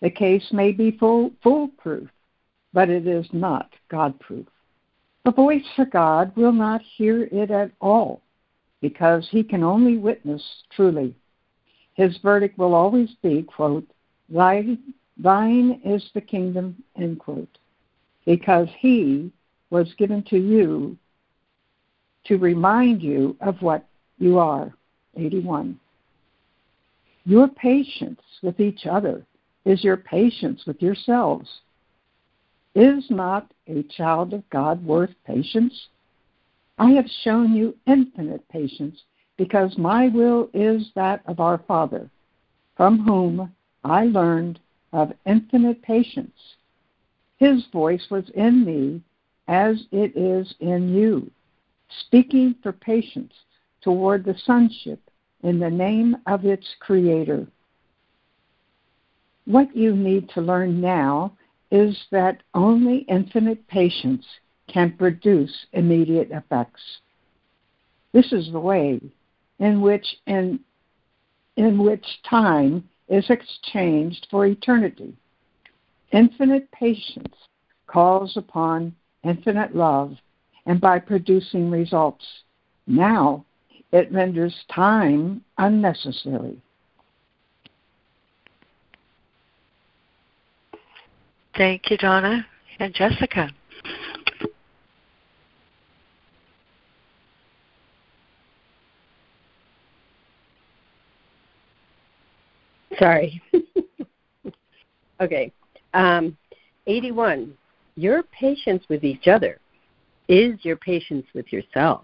The 0.01 0.11
case 0.11 0.47
may 0.53 0.73
be 0.73 0.99
foolproof, 0.99 2.09
but 2.73 2.91
it 2.91 3.07
is 3.07 3.27
not 3.33 3.73
God 3.91 4.19
proof. 4.21 4.47
The 5.25 5.33
voice 5.33 5.63
of 5.79 5.91
God 5.91 6.37
will 6.37 6.53
not 6.53 6.83
hear 6.83 7.25
it 7.25 7.51
at 7.51 7.71
all 7.81 8.21
because 8.83 9.27
he 9.31 9.43
can 9.43 9.65
only 9.65 9.97
witness 9.97 10.43
truly. 10.71 11.17
His 11.95 12.19
verdict 12.19 12.59
will 12.59 12.75
always 12.75 13.11
be, 13.23 13.43
quote, 13.43 13.89
thine, 14.29 14.79
thine 15.17 15.81
is 15.85 16.05
the 16.13 16.21
kingdom, 16.21 16.83
end 16.97 17.21
quote, 17.21 17.59
because 18.27 18.69
he 18.79 19.33
was 19.71 19.95
given 19.95 20.23
to 20.25 20.37
you 20.37 20.99
to 22.25 22.37
remind 22.37 23.03
you 23.03 23.37
of 23.41 23.61
what 23.63 23.87
you 24.19 24.39
are. 24.39 24.75
81. 25.17 25.79
Your 27.27 27.49
patience 27.49 28.21
with 28.43 28.61
each 28.61 28.87
other 28.87 29.25
is 29.65 29.83
your 29.83 29.97
patience 29.97 30.65
with 30.67 30.83
yourselves. 30.83 31.49
Is 32.75 33.05
not 33.09 33.51
a 33.67 33.83
child 33.85 34.35
of 34.35 34.49
God 34.51 34.85
worth 34.85 35.15
patience? 35.27 35.89
I 36.77 36.91
have 36.91 37.07
shown 37.23 37.55
you 37.55 37.77
infinite 37.87 38.47
patience 38.49 39.01
because 39.37 39.79
my 39.79 40.09
will 40.09 40.51
is 40.53 40.91
that 40.97 41.23
of 41.27 41.41
our 41.41 41.59
Father, 41.67 42.11
from 42.77 42.99
whom 42.99 43.53
I 43.85 44.05
learned 44.05 44.61
of 44.93 45.13
infinite 45.25 45.83
patience. 45.83 46.39
His 47.39 47.65
voice 47.73 48.07
was 48.11 48.29
in 48.35 48.65
me 48.65 49.03
as 49.49 49.85
it 49.93 50.17
is 50.17 50.55
in 50.61 50.95
you, 50.95 51.31
speaking 52.07 52.55
for 52.63 52.73
patience 52.73 53.33
toward 53.81 54.25
the 54.25 54.37
sonship 54.45 55.01
in 55.45 55.61
the 55.61 55.71
name 55.71 56.17
of 56.27 56.45
its 56.45 56.67
Creator. 56.81 57.47
What 59.45 59.77
you 59.77 59.95
need 59.95 60.31
to 60.31 60.41
learn 60.41 60.81
now 60.81 61.37
is 61.71 61.97
that 62.11 62.43
only 62.55 62.99
infinite 63.09 63.69
patience 63.69 64.25
can 64.69 64.97
produce 64.97 65.67
immediate 65.75 66.31
effects. 66.31 66.81
This 68.13 68.33
is 68.33 68.51
the 68.51 68.61
way 68.61 69.01
in 69.59 69.83
which 69.83 70.07
in, 70.27 70.61
in 71.57 71.83
which 71.83 72.07
time 72.29 72.89
is 73.09 73.29
exchanged 73.29 74.27
for 74.31 74.47
eternity. 74.47 75.15
Infinite 76.11 76.71
patience 76.71 77.35
calls 77.87 78.37
upon 78.37 78.95
infinite 79.25 79.77
love, 79.77 80.15
and 80.65 80.81
by 80.81 80.99
producing 80.99 81.71
results, 81.71 82.25
now 82.87 83.45
it 83.95 84.13
renders 84.13 84.53
time 84.75 85.41
unnecessary. 85.59 86.61
Thank 91.57 91.89
you, 91.89 91.97
Donna 91.97 92.45
and 92.81 92.93
Jessica. 92.93 93.49
Sorry. 102.99 103.41
okay. 105.21 105.53
Um, 105.95 106.37
81. 106.89 107.57
Your 107.95 108.25
patience 108.25 108.83
with 108.89 109.05
each 109.05 109.29
other 109.29 109.61
is 110.27 110.59
your 110.65 110.77
patience 110.77 111.27
with 111.33 111.53
yourself. 111.53 112.03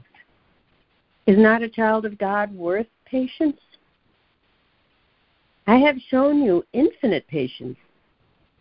Is 1.26 1.38
not 1.38 1.62
a 1.62 1.68
child 1.68 2.04
of 2.04 2.18
God 2.18 2.54
worth 2.54 2.87
patience? 3.04 3.61
I 5.66 5.76
have 5.76 5.96
shown 6.09 6.42
you 6.42 6.64
infinite 6.72 7.26
patience 7.28 7.76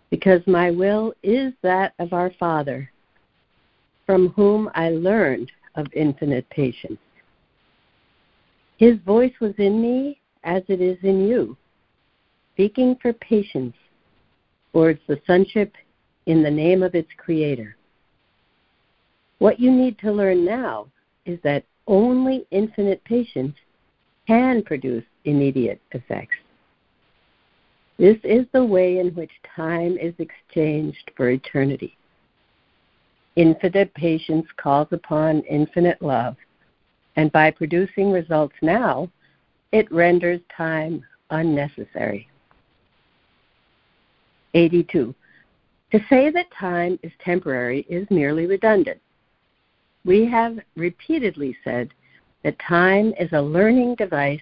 because 0.09 0.41
my 0.45 0.71
will 0.71 1.13
is 1.23 1.53
that 1.61 1.93
of 1.99 2.13
our 2.13 2.31
Father, 2.39 2.91
from 4.05 4.29
whom 4.29 4.69
I 4.75 4.89
learned 4.89 5.51
of 5.75 5.87
infinite 5.93 6.49
patience. 6.49 6.99
His 8.77 8.97
voice 9.05 9.33
was 9.39 9.53
in 9.57 9.81
me 9.81 10.19
as 10.43 10.63
it 10.67 10.81
is 10.81 10.97
in 11.03 11.27
you 11.27 11.57
speaking 12.59 12.93
for 13.01 13.13
patience 13.13 13.73
towards 14.73 14.99
the 15.07 15.17
sonship 15.25 15.73
in 16.25 16.43
the 16.43 16.51
name 16.51 16.83
of 16.83 16.93
its 16.93 17.07
creator. 17.15 17.77
What 19.37 19.61
you 19.61 19.71
need 19.71 19.97
to 19.99 20.11
learn 20.11 20.43
now 20.43 20.87
is 21.25 21.39
that 21.45 21.63
only 21.89 22.45
infinite 22.51 23.03
patience 23.03 23.55
can 24.27 24.61
produce 24.63 25.03
immediate 25.25 25.81
effects. 25.91 26.37
This 27.97 28.17
is 28.23 28.45
the 28.53 28.63
way 28.63 28.99
in 28.99 29.09
which 29.15 29.31
time 29.55 29.97
is 29.97 30.13
exchanged 30.19 31.11
for 31.17 31.31
eternity. 31.31 31.97
Infinite 33.35 33.93
patience 33.95 34.45
calls 34.55 34.87
upon 34.91 35.41
infinite 35.41 36.01
love, 36.01 36.37
and 37.17 37.31
by 37.31 37.51
producing 37.51 38.11
results 38.11 38.55
now, 38.61 39.09
it 39.71 39.91
renders 39.91 40.39
time 40.55 41.03
unnecessary. 41.31 42.29
82. 44.53 45.13
To 45.91 45.99
say 46.09 46.29
that 46.29 46.51
time 46.57 46.99
is 47.03 47.11
temporary 47.23 47.85
is 47.89 48.07
merely 48.09 48.45
redundant. 48.45 49.01
We 50.05 50.25
have 50.25 50.59
repeatedly 50.75 51.57
said 51.63 51.89
that 52.43 52.57
time 52.59 53.13
is 53.19 53.29
a 53.33 53.41
learning 53.41 53.95
device 53.95 54.41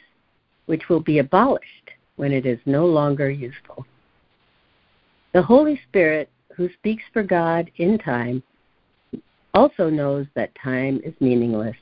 which 0.67 0.89
will 0.89 0.99
be 0.99 1.19
abolished 1.19 1.91
when 2.17 2.31
it 2.31 2.45
is 2.45 2.59
no 2.65 2.85
longer 2.85 3.29
useful. 3.29 3.85
The 5.33 5.41
Holy 5.41 5.79
Spirit, 5.87 6.29
who 6.55 6.69
speaks 6.73 7.03
for 7.13 7.23
God 7.23 7.69
in 7.77 7.97
time, 7.97 8.43
also 9.53 9.89
knows 9.89 10.27
that 10.35 10.55
time 10.55 11.01
is 11.03 11.13
meaningless. 11.19 11.75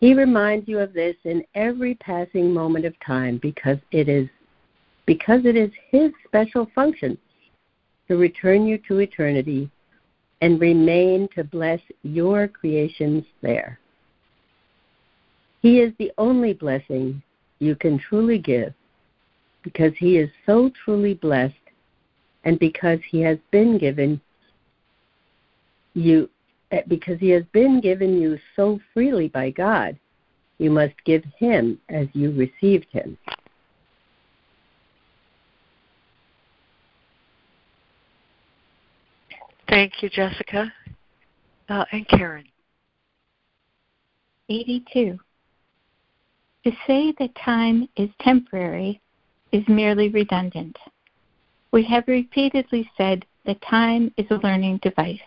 He 0.00 0.14
reminds 0.14 0.68
you 0.68 0.78
of 0.78 0.92
this 0.92 1.16
in 1.24 1.42
every 1.54 1.94
passing 1.96 2.52
moment 2.52 2.84
of 2.84 2.94
time 3.00 3.38
because 3.38 3.78
it 3.92 4.08
is 4.08 4.28
because 5.06 5.44
it 5.44 5.56
is 5.56 5.70
His 5.90 6.10
special 6.26 6.70
function 6.74 7.16
to 8.08 8.16
return 8.16 8.66
you 8.66 8.78
to 8.88 8.98
eternity 8.98 9.70
and 10.40 10.60
remain 10.60 11.28
to 11.34 11.44
bless 11.44 11.80
your 12.02 12.48
creations 12.48 13.24
there. 13.42 13.78
He 15.62 15.80
is 15.80 15.92
the 15.98 16.12
only 16.18 16.52
blessing 16.52 17.22
you 17.58 17.74
can 17.74 17.98
truly 17.98 18.38
give 18.38 18.74
because 19.62 19.92
He 19.98 20.18
is 20.18 20.30
so 20.44 20.70
truly 20.84 21.14
blessed 21.14 21.54
and 22.44 22.58
because 22.58 23.00
He 23.10 23.20
has 23.22 23.38
been 23.50 23.78
given 23.78 24.20
you 25.96 26.28
eh, 26.70 26.82
because 26.86 27.18
he 27.18 27.30
has 27.30 27.42
been 27.52 27.80
given 27.80 28.20
you 28.20 28.38
so 28.54 28.78
freely 28.92 29.28
by 29.28 29.50
God, 29.50 29.98
You 30.58 30.70
must 30.70 30.94
give 31.04 31.24
him 31.38 31.78
as 31.88 32.06
you 32.12 32.32
received 32.32 32.86
him. 32.90 33.18
Thank 39.76 40.02
you, 40.02 40.08
Jessica. 40.08 40.72
Uh, 41.68 41.84
and 41.92 42.08
Karen. 42.08 42.46
82. 44.48 45.18
To 46.64 46.72
say 46.86 47.12
that 47.18 47.34
time 47.34 47.86
is 47.94 48.08
temporary 48.22 49.02
is 49.52 49.62
merely 49.68 50.08
redundant. 50.08 50.78
We 51.72 51.84
have 51.84 52.04
repeatedly 52.08 52.90
said 52.96 53.26
that 53.44 53.60
time 53.68 54.14
is 54.16 54.24
a 54.30 54.36
learning 54.36 54.80
device, 54.82 55.20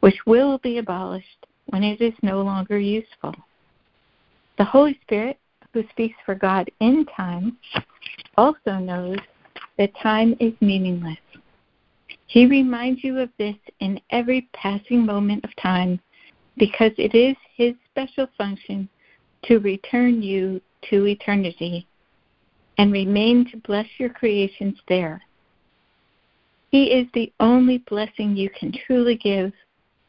which 0.00 0.26
will 0.26 0.58
be 0.58 0.78
abolished 0.78 1.46
when 1.66 1.84
it 1.84 2.00
is 2.00 2.14
no 2.20 2.42
longer 2.42 2.80
useful. 2.80 3.32
The 4.58 4.64
Holy 4.64 4.98
Spirit, 5.02 5.38
who 5.72 5.84
speaks 5.90 6.16
for 6.26 6.34
God 6.34 6.68
in 6.80 7.06
time, 7.16 7.56
also 8.36 8.80
knows 8.80 9.18
that 9.76 9.96
time 10.02 10.34
is 10.40 10.52
meaningless. 10.60 11.18
He 12.28 12.44
reminds 12.44 13.02
you 13.02 13.18
of 13.18 13.30
this 13.38 13.56
in 13.80 14.00
every 14.10 14.48
passing 14.52 15.04
moment 15.04 15.44
of 15.44 15.56
time 15.56 15.98
because 16.58 16.92
it 16.98 17.14
is 17.14 17.34
his 17.56 17.74
special 17.90 18.28
function 18.36 18.88
to 19.44 19.58
return 19.58 20.22
you 20.22 20.60
to 20.90 21.06
eternity 21.06 21.86
and 22.76 22.92
remain 22.92 23.50
to 23.50 23.56
bless 23.56 23.86
your 23.96 24.10
creations 24.10 24.76
there. 24.88 25.22
He 26.70 26.92
is 26.92 27.08
the 27.14 27.32
only 27.40 27.78
blessing 27.78 28.36
you 28.36 28.50
can 28.50 28.72
truly 28.86 29.16
give 29.16 29.52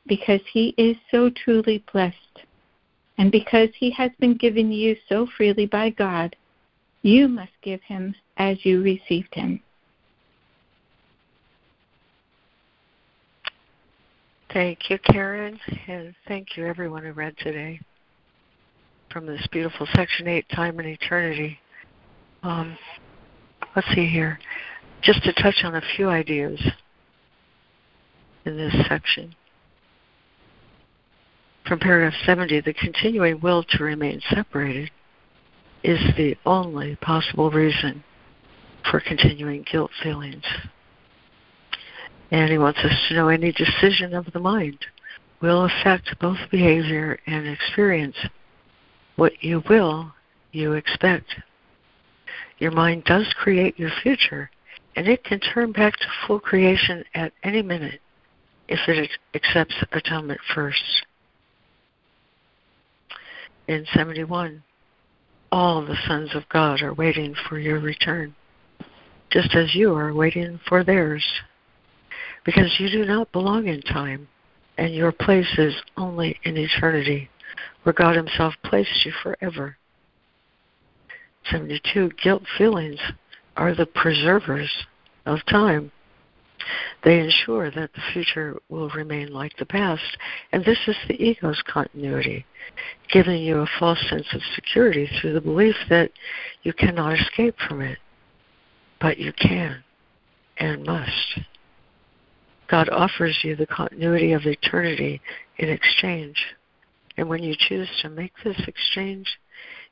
because 0.05 0.41
he 0.51 0.73
is 0.77 0.97
so 1.09 1.29
truly 1.29 1.83
blessed. 1.93 2.43
And 3.17 3.31
because 3.31 3.69
he 3.77 3.91
has 3.91 4.11
been 4.19 4.35
given 4.35 4.73
you 4.73 4.97
so 5.07 5.25
freely 5.37 5.67
by 5.67 5.89
God, 5.91 6.35
you 7.01 7.29
must 7.29 7.53
give 7.61 7.81
him 7.81 8.13
as 8.35 8.65
you 8.65 8.81
received 8.81 9.33
him. 9.33 9.61
Thank 14.53 14.89
you, 14.89 14.97
Karen, 14.97 15.59
and 15.87 16.15
thank 16.27 16.57
you, 16.57 16.65
everyone 16.65 17.03
who 17.03 17.11
read 17.11 17.35
today 17.37 17.79
from 19.11 19.27
this 19.27 19.45
beautiful 19.51 19.87
Section 19.93 20.27
8, 20.27 20.49
Time 20.49 20.79
and 20.79 20.87
Eternity. 20.87 21.59
Um, 22.41 22.75
let's 23.75 23.87
see 23.93 24.07
here. 24.07 24.39
Just 25.03 25.23
to 25.23 25.33
touch 25.33 25.57
on 25.63 25.75
a 25.75 25.81
few 25.95 26.09
ideas 26.09 26.59
in 28.45 28.57
this 28.57 28.73
section. 28.87 29.35
From 31.67 31.77
paragraph 31.77 32.15
70, 32.25 32.61
the 32.61 32.73
continuing 32.73 33.39
will 33.41 33.63
to 33.63 33.83
remain 33.83 34.19
separated 34.33 34.89
is 35.83 35.99
the 36.17 36.35
only 36.47 36.95
possible 36.95 37.51
reason 37.51 38.03
for 38.89 38.99
continuing 38.99 39.63
guilt 39.71 39.91
feelings. 40.01 40.43
And 42.31 42.51
he 42.51 42.57
wants 42.57 42.79
us 42.79 42.93
to 43.07 43.15
know 43.15 43.29
any 43.29 43.51
decision 43.51 44.13
of 44.13 44.31
the 44.31 44.39
mind 44.39 44.77
will 45.41 45.65
affect 45.65 46.19
both 46.19 46.37
behavior 46.51 47.19
and 47.25 47.47
experience. 47.47 48.15
What 49.15 49.43
you 49.43 49.63
will, 49.69 50.13
you 50.51 50.73
expect. 50.73 51.35
Your 52.59 52.71
mind 52.71 53.05
does 53.05 53.33
create 53.33 53.79
your 53.79 53.91
future, 54.03 54.51
and 54.95 55.07
it 55.07 55.23
can 55.23 55.39
turn 55.39 55.71
back 55.71 55.97
to 55.97 56.05
full 56.27 56.39
creation 56.39 57.03
at 57.15 57.33
any 57.43 57.61
minute 57.61 58.01
if 58.67 58.79
it 58.87 59.09
accepts 59.33 59.75
atonement 59.91 60.39
first. 60.53 60.83
In 63.67 63.85
71, 63.93 64.63
all 65.51 65.85
the 65.85 65.97
sons 66.07 66.35
of 66.35 66.47
God 66.49 66.81
are 66.81 66.93
waiting 66.93 67.33
for 67.47 67.59
your 67.59 67.79
return, 67.79 68.35
just 69.31 69.55
as 69.55 69.73
you 69.73 69.95
are 69.95 70.13
waiting 70.13 70.59
for 70.67 70.83
theirs 70.83 71.23
because 72.45 72.79
you 72.79 72.89
do 72.89 73.05
not 73.05 73.31
belong 73.31 73.67
in 73.67 73.81
time, 73.81 74.27
and 74.77 74.93
your 74.93 75.11
place 75.11 75.57
is 75.57 75.75
only 75.97 76.39
in 76.43 76.57
eternity, 76.57 77.29
where 77.83 77.93
God 77.93 78.15
Himself 78.15 78.53
placed 78.63 79.05
you 79.05 79.11
forever. 79.23 79.77
72. 81.51 82.11
Guilt 82.21 82.43
feelings 82.57 82.99
are 83.57 83.75
the 83.75 83.85
preservers 83.85 84.71
of 85.25 85.39
time. 85.49 85.91
They 87.03 87.19
ensure 87.19 87.71
that 87.71 87.93
the 87.93 88.01
future 88.13 88.57
will 88.69 88.89
remain 88.89 89.33
like 89.33 89.55
the 89.57 89.65
past, 89.65 90.17
and 90.51 90.63
this 90.63 90.77
is 90.87 90.95
the 91.07 91.21
ego's 91.21 91.61
continuity, 91.65 92.45
giving 93.11 93.41
you 93.41 93.59
a 93.59 93.69
false 93.79 93.99
sense 94.09 94.27
of 94.33 94.41
security 94.55 95.09
through 95.19 95.33
the 95.33 95.41
belief 95.41 95.75
that 95.89 96.11
you 96.63 96.73
cannot 96.73 97.17
escape 97.17 97.55
from 97.67 97.81
it. 97.81 97.97
But 98.99 99.17
you 99.17 99.31
can 99.33 99.83
and 100.57 100.85
must. 100.85 101.39
God 102.69 102.89
offers 102.89 103.39
you 103.43 103.55
the 103.55 103.65
continuity 103.65 104.33
of 104.33 104.45
eternity 104.45 105.21
in 105.57 105.69
exchange. 105.69 106.37
And 107.17 107.27
when 107.27 107.41
you 107.41 107.55
choose 107.57 107.89
to 108.01 108.09
make 108.09 108.33
this 108.43 108.61
exchange, 108.67 109.27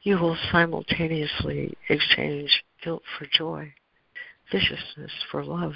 you 0.03 0.17
will 0.17 0.37
simultaneously 0.51 1.75
exchange 1.89 2.63
guilt 2.83 3.01
for 3.17 3.25
joy, 3.35 3.73
viciousness 4.51 5.11
for 5.31 5.43
love, 5.43 5.73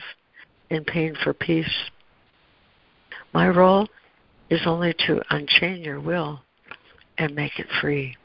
and 0.69 0.85
pain 0.85 1.15
for 1.23 1.33
peace. 1.33 1.89
My 3.33 3.49
role 3.49 3.87
is 4.49 4.61
only 4.65 4.93
to 5.07 5.21
unchain 5.31 5.83
your 5.83 5.99
will 5.99 6.41
and 7.17 7.35
make 7.35 7.57
it 7.57 7.67
free. 7.81 8.15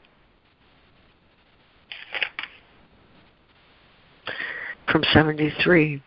From 4.91 5.03
73, 5.13 6.01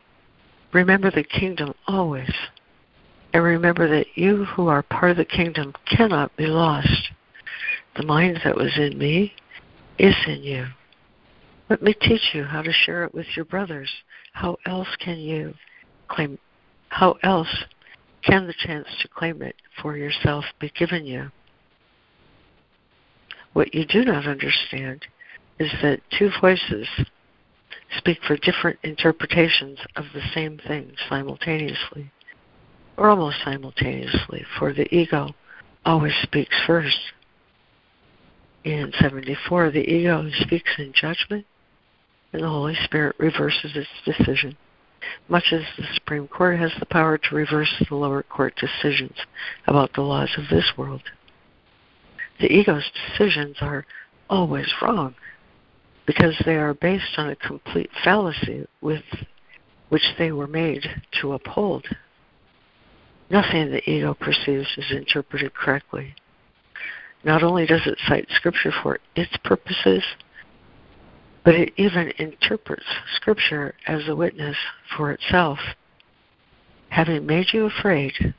remember 0.72 1.11
the 1.11 1.24
kingdom 1.24 1.74
always 1.87 2.30
and 3.32 3.42
remember 3.42 3.88
that 3.88 4.06
you 4.16 4.44
who 4.44 4.68
are 4.68 4.82
part 4.82 5.12
of 5.12 5.16
the 5.16 5.24
kingdom 5.24 5.72
cannot 5.86 6.36
be 6.36 6.46
lost. 6.46 7.10
The 7.96 8.04
mind 8.04 8.40
that 8.44 8.56
was 8.56 8.76
in 8.76 8.98
me 8.98 9.34
is 9.98 10.14
in 10.26 10.42
you. 10.42 10.66
Let 11.68 11.82
me 11.82 11.94
teach 11.94 12.34
you 12.34 12.44
how 12.44 12.62
to 12.62 12.72
share 12.72 13.04
it 13.04 13.14
with 13.14 13.26
your 13.36 13.44
brothers. 13.44 13.90
How 14.32 14.56
else 14.66 14.88
can 14.98 15.18
you 15.18 15.54
claim 16.08 16.38
how 16.88 17.16
else 17.22 17.64
can 18.24 18.48
the 18.48 18.54
chance 18.66 18.88
to 19.00 19.08
claim 19.08 19.42
it 19.42 19.54
for 19.80 19.96
yourself 19.96 20.44
be 20.58 20.72
given 20.76 21.06
you? 21.06 21.30
What 23.52 23.72
you 23.74 23.84
do 23.84 24.04
not 24.04 24.26
understand 24.26 25.06
is 25.60 25.70
that 25.82 26.00
two 26.18 26.30
voices 26.40 26.88
speak 27.96 28.18
for 28.26 28.36
different 28.36 28.78
interpretations 28.82 29.78
of 29.94 30.06
the 30.12 30.22
same 30.34 30.58
thing 30.66 30.92
simultaneously 31.08 32.10
or 33.00 33.08
almost 33.08 33.38
simultaneously, 33.42 34.44
for 34.58 34.74
the 34.74 34.94
ego 34.94 35.34
always 35.86 36.12
speaks 36.22 36.54
first. 36.66 36.98
In 38.62 38.92
74, 39.00 39.70
the 39.70 39.90
ego 39.90 40.28
speaks 40.40 40.70
in 40.76 40.92
judgment, 40.92 41.46
and 42.34 42.42
the 42.42 42.48
Holy 42.48 42.76
Spirit 42.84 43.16
reverses 43.18 43.74
its 43.74 43.88
decision, 44.04 44.54
much 45.30 45.44
as 45.50 45.62
the 45.78 45.86
Supreme 45.94 46.28
Court 46.28 46.58
has 46.58 46.72
the 46.78 46.84
power 46.84 47.16
to 47.16 47.34
reverse 47.34 47.74
the 47.88 47.96
lower 47.96 48.22
court 48.22 48.54
decisions 48.56 49.16
about 49.66 49.94
the 49.94 50.02
laws 50.02 50.30
of 50.36 50.44
this 50.50 50.70
world. 50.76 51.02
The 52.38 52.52
ego's 52.52 52.84
decisions 53.08 53.56
are 53.62 53.86
always 54.28 54.68
wrong 54.82 55.14
because 56.06 56.34
they 56.44 56.56
are 56.56 56.74
based 56.74 57.16
on 57.16 57.30
a 57.30 57.36
complete 57.36 57.90
fallacy 58.04 58.66
with 58.82 59.04
which 59.88 60.04
they 60.18 60.32
were 60.32 60.46
made 60.46 60.84
to 61.22 61.32
uphold 61.32 61.86
Nothing 63.30 63.70
the 63.70 63.88
ego 63.88 64.14
perceives 64.14 64.68
is 64.76 64.90
interpreted 64.90 65.54
correctly. 65.54 66.14
Not 67.22 67.44
only 67.44 67.64
does 67.64 67.87
it 67.87 67.98
cite 68.08 68.26
Scripture 68.31 68.72
for 68.83 68.98
its 69.14 69.37
purposes, 69.44 70.02
but 71.44 71.54
it 71.54 71.72
even 71.76 72.12
interprets 72.18 72.85
Scripture 73.14 73.74
as 73.87 74.08
a 74.08 74.16
witness 74.16 74.56
for 74.96 75.12
itself. 75.12 75.58
Having 76.88 77.26
made 77.26 77.46
you 77.52 77.66
afraid, 77.66 78.35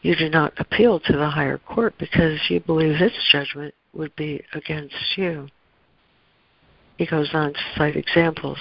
you 0.00 0.16
do 0.16 0.30
not 0.30 0.54
appeal 0.58 0.98
to 1.00 1.12
the 1.12 1.28
higher 1.28 1.58
court 1.58 1.94
because 1.98 2.38
you 2.48 2.58
believe 2.60 3.00
its 3.00 3.16
judgment 3.30 3.74
would 3.92 4.16
be 4.16 4.42
against 4.54 5.16
you. 5.16 5.48
He 6.96 7.06
goes 7.06 7.30
on 7.34 7.52
to 7.52 7.60
cite 7.76 7.96
examples 7.96 8.58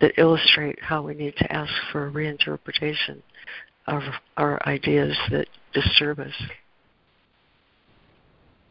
that 0.00 0.18
illustrate 0.18 0.82
how 0.82 1.02
we 1.02 1.14
need 1.14 1.36
to 1.36 1.52
ask 1.52 1.72
for 1.92 2.08
a 2.08 2.10
reinterpretation 2.10 3.22
of 3.86 4.02
our 4.36 4.64
ideas 4.66 5.16
that 5.30 5.48
disturb 5.72 6.20
us. 6.20 6.34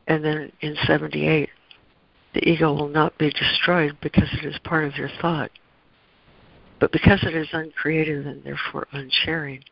And 0.08 0.24
then 0.24 0.52
in 0.62 0.76
78, 0.86 1.50
the 2.34 2.50
ego 2.50 2.74
will 2.74 2.90
not 2.90 3.18
be 3.18 3.30
destroyed 3.30 3.98
because 4.02 4.30
it 4.34 4.46
is 4.46 4.58
part 4.64 4.86
of 4.86 4.96
your 4.96 5.10
thought. 5.22 5.52
But 6.80 6.92
because 6.92 7.24
it 7.24 7.36
is 7.36 7.50
uncreative 7.54 8.26
and 8.26 8.44
therefore 8.44 8.88
unsharing, 8.92 9.64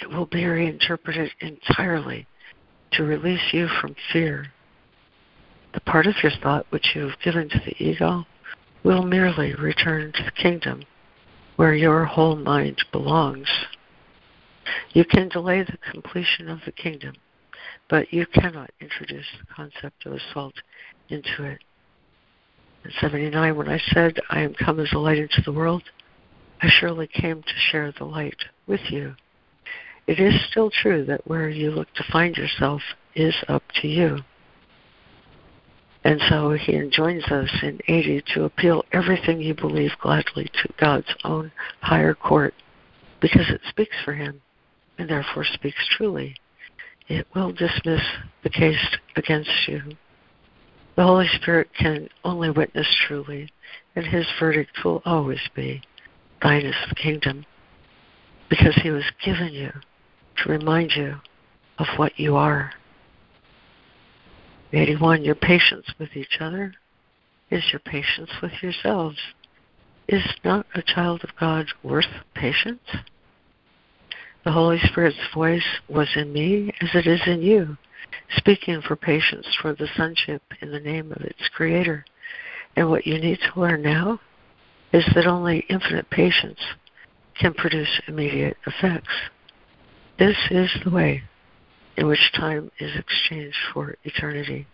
it 0.00 0.10
will 0.10 0.26
be 0.26 0.44
reinterpreted 0.44 1.30
entirely 1.40 2.26
to 2.92 3.02
release 3.04 3.52
you 3.52 3.68
from 3.80 3.96
fear. 4.12 4.52
the 5.74 5.80
part 5.80 6.06
of 6.06 6.14
your 6.22 6.32
thought 6.42 6.66
which 6.70 6.94
you 6.94 7.08
have 7.08 7.18
given 7.20 7.48
to 7.48 7.58
the 7.64 7.74
ego 7.82 8.24
will 8.84 9.02
merely 9.02 9.54
return 9.54 10.12
to 10.12 10.22
the 10.22 10.30
kingdom 10.30 10.82
where 11.56 11.74
your 11.74 12.04
whole 12.04 12.36
mind 12.36 12.76
belongs. 12.92 13.48
You 14.92 15.04
can 15.04 15.28
delay 15.28 15.62
the 15.62 15.78
completion 15.90 16.48
of 16.48 16.60
the 16.64 16.72
kingdom, 16.72 17.14
but 17.88 18.12
you 18.12 18.26
cannot 18.26 18.70
introduce 18.80 19.26
the 19.38 19.54
concept 19.54 20.06
of 20.06 20.12
assault 20.12 20.54
into 21.08 21.44
it. 21.44 21.58
In 22.84 22.90
79, 23.00 23.56
when 23.56 23.68
I 23.68 23.78
said, 23.92 24.18
I 24.28 24.40
am 24.40 24.54
come 24.54 24.80
as 24.80 24.92
a 24.92 24.98
light 24.98 25.18
into 25.18 25.40
the 25.44 25.52
world, 25.52 25.84
I 26.60 26.68
surely 26.68 27.06
came 27.06 27.42
to 27.42 27.54
share 27.70 27.92
the 27.92 28.04
light 28.04 28.44
with 28.66 28.80
you. 28.90 29.14
It 30.06 30.18
is 30.18 30.34
still 30.50 30.70
true 30.70 31.04
that 31.04 31.26
where 31.26 31.48
you 31.48 31.70
look 31.70 31.92
to 31.94 32.04
find 32.10 32.36
yourself 32.36 32.82
is 33.14 33.34
up 33.48 33.62
to 33.80 33.88
you. 33.88 34.18
And 36.04 36.20
so 36.28 36.50
he 36.50 36.74
enjoins 36.74 37.24
us 37.26 37.50
in 37.62 37.78
80 37.86 38.24
to 38.34 38.44
appeal 38.44 38.84
everything 38.92 39.40
you 39.40 39.54
believe 39.54 39.92
gladly 40.00 40.50
to 40.62 40.68
God's 40.78 41.14
own 41.24 41.52
higher 41.80 42.14
court 42.14 42.54
because 43.20 43.48
it 43.48 43.60
speaks 43.68 43.96
for 44.04 44.14
him 44.14 44.42
and 45.02 45.10
therefore 45.10 45.44
speaks 45.44 45.84
truly. 45.96 46.36
It 47.08 47.26
will 47.34 47.50
dismiss 47.50 48.02
the 48.44 48.50
case 48.50 48.78
against 49.16 49.50
you. 49.66 49.82
The 50.94 51.02
Holy 51.02 51.26
Spirit 51.40 51.70
can 51.76 52.08
only 52.24 52.50
witness 52.50 52.86
truly, 53.08 53.48
and 53.96 54.06
his 54.06 54.28
verdict 54.38 54.84
will 54.84 55.02
always 55.04 55.40
be, 55.56 55.82
Thine 56.40 56.64
is 56.66 56.76
the 56.88 56.94
kingdom, 56.94 57.44
because 58.48 58.76
he 58.76 58.90
was 58.90 59.02
given 59.24 59.52
you 59.52 59.72
to 60.36 60.48
remind 60.48 60.92
you 60.94 61.16
of 61.80 61.86
what 61.96 62.16
you 62.16 62.36
are. 62.36 62.70
81. 64.72 65.24
Your 65.24 65.34
patience 65.34 65.86
with 65.98 66.10
each 66.14 66.38
other 66.38 66.74
is 67.50 67.64
your 67.72 67.80
patience 67.80 68.30
with 68.40 68.52
yourselves. 68.62 69.18
Is 70.06 70.22
not 70.44 70.64
a 70.76 70.82
child 70.82 71.24
of 71.24 71.30
God 71.40 71.66
worth 71.82 72.06
patience? 72.36 72.82
The 74.44 74.52
Holy 74.52 74.80
Spirit's 74.90 75.16
voice 75.32 75.64
was 75.88 76.08
in 76.16 76.32
me 76.32 76.72
as 76.80 76.90
it 76.94 77.06
is 77.06 77.20
in 77.26 77.42
you, 77.42 77.76
speaking 78.36 78.82
for 78.82 78.96
patience 78.96 79.46
for 79.60 79.72
the 79.72 79.88
sonship 79.96 80.42
in 80.60 80.72
the 80.72 80.80
name 80.80 81.12
of 81.12 81.22
its 81.22 81.48
creator. 81.54 82.04
And 82.74 82.90
what 82.90 83.06
you 83.06 83.18
need 83.20 83.38
to 83.38 83.60
learn 83.60 83.82
now 83.82 84.20
is 84.92 85.04
that 85.14 85.26
only 85.26 85.64
infinite 85.68 86.10
patience 86.10 86.58
can 87.38 87.54
produce 87.54 88.00
immediate 88.08 88.56
effects. 88.66 89.12
This 90.18 90.36
is 90.50 90.70
the 90.84 90.90
way 90.90 91.22
in 91.96 92.08
which 92.08 92.32
time 92.34 92.70
is 92.80 92.96
exchanged 92.96 93.56
for 93.72 93.96
eternity. 94.04 94.66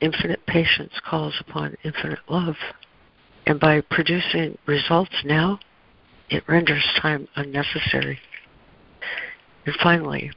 Infinite 0.00 0.44
patience 0.46 0.92
calls 1.08 1.34
upon 1.40 1.76
infinite 1.84 2.20
love, 2.28 2.56
and 3.46 3.58
by 3.58 3.80
producing 3.80 4.58
results 4.66 5.14
now, 5.24 5.58
it 6.28 6.46
renders 6.46 6.84
time 7.00 7.26
unnecessary. 7.36 8.18
And 9.68 9.76
finally, 9.82 10.30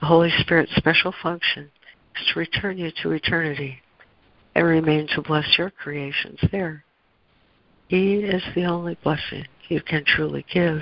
the 0.00 0.06
Holy 0.06 0.32
Spirit's 0.40 0.74
special 0.74 1.14
function 1.22 1.70
is 2.16 2.26
to 2.32 2.40
return 2.40 2.78
you 2.78 2.90
to 3.00 3.12
eternity 3.12 3.80
and 4.56 4.66
remain 4.66 5.06
to 5.14 5.22
bless 5.22 5.56
your 5.56 5.70
creations 5.70 6.40
there. 6.50 6.84
He 7.86 8.14
is 8.14 8.42
the 8.56 8.64
only 8.64 8.98
blessing 9.04 9.46
you 9.68 9.80
can 9.82 10.04
truly 10.04 10.44
give 10.52 10.80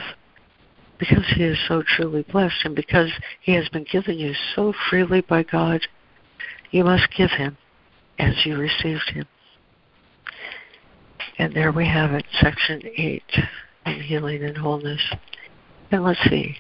because 0.99 1.27
he 1.37 1.43
is 1.45 1.59
so 1.69 1.83
truly 1.87 2.23
blessed 2.23 2.65
and 2.65 2.75
because 2.75 3.13
he 3.43 3.53
has 3.53 3.69
been 3.69 3.85
given 3.93 4.19
you 4.19 4.33
so 4.57 4.73
freely 4.89 5.21
by 5.21 5.43
God, 5.43 5.83
you 6.71 6.85
must 6.85 7.09
give 7.15 7.33
him 7.33 7.59
as 8.19 8.47
you 8.47 8.57
received 8.57 9.11
him. 9.11 9.27
And 11.37 11.55
there 11.55 11.71
we 11.71 11.87
have 11.87 12.13
it, 12.13 12.25
section 12.41 12.81
8 12.97 13.23
in 13.85 14.01
Healing 14.01 14.43
and 14.43 14.57
Wholeness. 14.57 15.03
And 15.91 16.03
let's 16.03 16.25
see. 16.31 16.57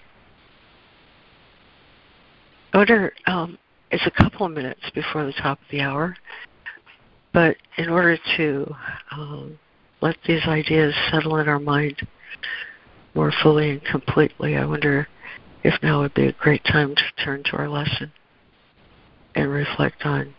Order, 2.74 3.12
um, 3.26 3.56
it's 3.92 4.04
a 4.04 4.10
couple 4.10 4.46
of 4.46 4.52
minutes 4.52 4.80
before 4.94 5.24
the 5.24 5.32
top 5.32 5.60
of 5.60 5.66
the 5.70 5.80
hour, 5.80 6.16
but 7.32 7.56
in 7.78 7.88
order 7.88 8.18
to 8.36 8.74
um, 9.12 9.58
let 10.00 10.16
these 10.26 10.42
ideas 10.46 10.92
settle 11.12 11.36
in 11.36 11.48
our 11.48 11.60
mind, 11.60 12.04
more 13.14 13.32
fully 13.42 13.70
and 13.70 13.84
completely. 13.84 14.56
I 14.56 14.64
wonder 14.64 15.06
if 15.62 15.80
now 15.84 16.00
would 16.00 16.14
be 16.14 16.26
a 16.26 16.32
great 16.32 16.64
time 16.64 16.96
to 16.96 17.24
turn 17.24 17.44
to 17.44 17.56
our 17.56 17.68
lesson 17.68 18.12
and 19.36 19.50
reflect 19.50 20.04
on 20.04 20.34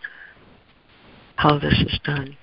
how 1.38 1.58
this 1.58 1.80
is 1.88 2.00
done. 2.04 2.36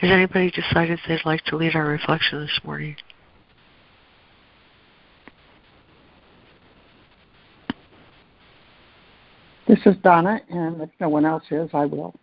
Has 0.00 0.10
anybody 0.10 0.50
decided 0.50 0.98
they'd 1.06 1.24
like 1.24 1.44
to 1.44 1.56
lead 1.56 1.76
our 1.76 1.86
reflection 1.86 2.40
this 2.40 2.60
morning? 2.64 2.96
This 9.68 9.78
is 9.86 9.96
Donna, 10.02 10.40
and 10.50 10.80
if 10.82 10.90
no 11.00 11.08
one 11.08 11.24
else 11.24 11.44
is, 11.50 11.70
I 11.72 11.84
will. 11.84 12.14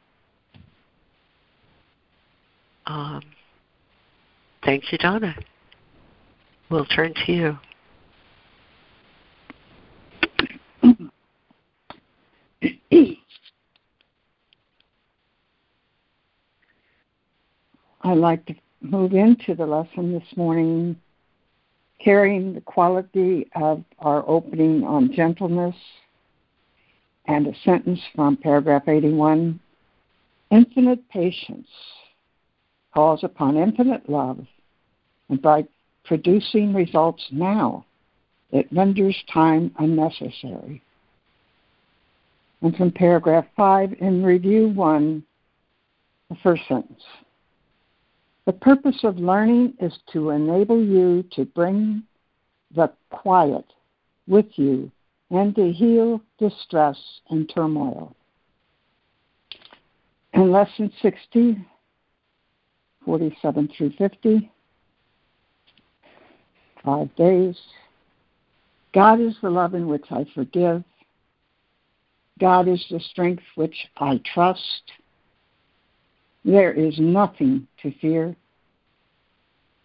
Um, 2.85 3.21
thank 4.65 4.91
you, 4.91 4.97
Donna. 4.97 5.35
We'll 6.69 6.85
turn 6.85 7.13
to 7.25 7.31
you. 7.31 7.57
I'd 18.01 18.17
like 18.17 18.45
to 18.47 18.55
move 18.81 19.13
into 19.13 19.55
the 19.55 19.65
lesson 19.65 20.11
this 20.13 20.23
morning, 20.35 20.95
carrying 22.03 22.53
the 22.53 22.61
quality 22.61 23.47
of 23.55 23.83
our 23.99 24.27
opening 24.27 24.83
on 24.83 25.13
gentleness 25.13 25.75
and 27.29 27.45
a 27.45 27.53
sentence 27.63 27.99
from 28.15 28.35
paragraph 28.35 28.87
81 28.87 29.59
Infinite 30.49 31.07
patience 31.09 31.67
calls 32.91 33.23
upon 33.23 33.55
infinite 33.55 34.09
love, 34.09 34.47
and 35.29 35.39
by 35.39 35.63
producing 36.05 36.73
results 36.73 37.23
now. 37.31 37.85
It 38.51 38.67
renders 38.71 39.15
time 39.31 39.71
unnecessary. 39.77 40.81
And 42.63 42.75
from 42.75 42.91
paragraph 42.91 43.45
5 43.55 43.93
in 44.01 44.23
review 44.23 44.69
1, 44.69 45.23
the 46.29 46.35
first 46.41 46.63
sentence. 46.67 47.03
The 48.47 48.53
purpose 48.53 49.03
of 49.03 49.19
learning 49.19 49.75
is 49.79 49.95
to 50.13 50.31
enable 50.31 50.83
you 50.83 51.23
to 51.33 51.45
bring 51.45 52.01
the 52.73 52.91
quiet 53.11 53.65
with 54.27 54.47
you 54.55 54.91
and 55.31 55.55
to 55.55 55.71
heal 55.71 56.21
distress 56.37 56.97
and 57.29 57.49
turmoil. 57.53 58.15
In 60.33 60.51
lesson 60.51 60.91
60, 61.01 61.65
47 63.05 63.69
through 63.75 63.91
50, 63.97 64.51
five 66.83 67.13
days. 67.15 67.57
God 68.93 69.19
is 69.19 69.35
the 69.41 69.49
love 69.49 69.75
in 69.75 69.87
which 69.87 70.05
I 70.11 70.25
forgive. 70.33 70.83
God 72.39 72.67
is 72.67 72.83
the 72.89 72.99
strength 72.99 73.43
which 73.55 73.75
I 73.97 74.21
trust. 74.33 74.91
There 76.45 76.73
is 76.73 76.97
nothing 76.99 77.67
to 77.81 77.91
fear. 77.99 78.35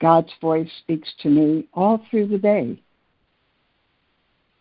God's 0.00 0.32
voice 0.40 0.70
speaks 0.80 1.12
to 1.22 1.28
me 1.28 1.68
all 1.74 2.00
through 2.10 2.28
the 2.28 2.38
day. 2.38 2.80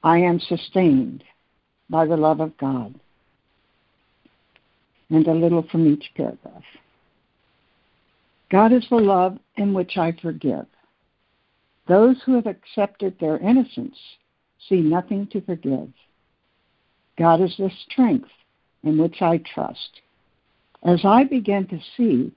I 0.03 0.17
am 0.17 0.39
sustained 0.39 1.23
by 1.89 2.05
the 2.05 2.17
love 2.17 2.41
of 2.41 2.57
God. 2.57 2.93
And 5.09 5.27
a 5.27 5.33
little 5.33 5.63
from 5.71 5.87
each 5.87 6.11
paragraph. 6.15 6.63
God 8.51 8.73
is 8.73 8.85
the 8.89 8.97
love 8.97 9.37
in 9.55 9.73
which 9.73 9.97
I 9.97 10.11
forgive. 10.21 10.65
Those 11.87 12.17
who 12.25 12.35
have 12.35 12.47
accepted 12.47 13.17
their 13.19 13.37
innocence 13.37 13.97
see 14.67 14.81
nothing 14.81 15.27
to 15.27 15.41
forgive. 15.41 15.89
God 17.17 17.41
is 17.41 17.55
the 17.57 17.71
strength 17.89 18.29
in 18.83 18.97
which 18.97 19.21
I 19.21 19.37
trust. 19.37 20.01
As 20.83 21.05
I 21.05 21.23
begin 21.23 21.67
to 21.67 21.79
see, 21.95 22.31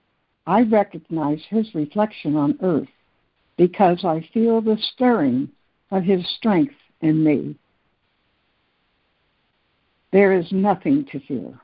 I 0.46 0.62
recognize 0.62 1.42
His 1.48 1.74
reflection 1.74 2.36
on 2.36 2.58
earth 2.62 2.88
because 3.56 4.04
I 4.04 4.28
feel 4.32 4.60
the 4.60 4.78
stirring 4.94 5.48
of 5.90 6.04
His 6.04 6.28
strength 6.36 6.74
in 7.06 7.24
me. 7.24 7.56
There 10.12 10.32
is 10.32 10.50
nothing 10.50 11.06
to 11.12 11.20
fear. 11.20 11.58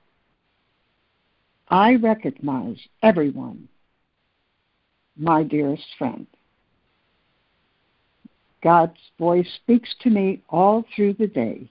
I 1.69 1.95
recognize 1.95 2.79
everyone, 3.03 3.69
my 5.17 5.43
dearest 5.43 5.87
friend. 5.99 6.27
God's 8.63 8.99
voice 9.19 9.49
speaks 9.63 9.95
to 10.03 10.11
me 10.11 10.43
all 10.49 10.85
through 10.95 11.15
the 11.15 11.27
day. 11.27 11.69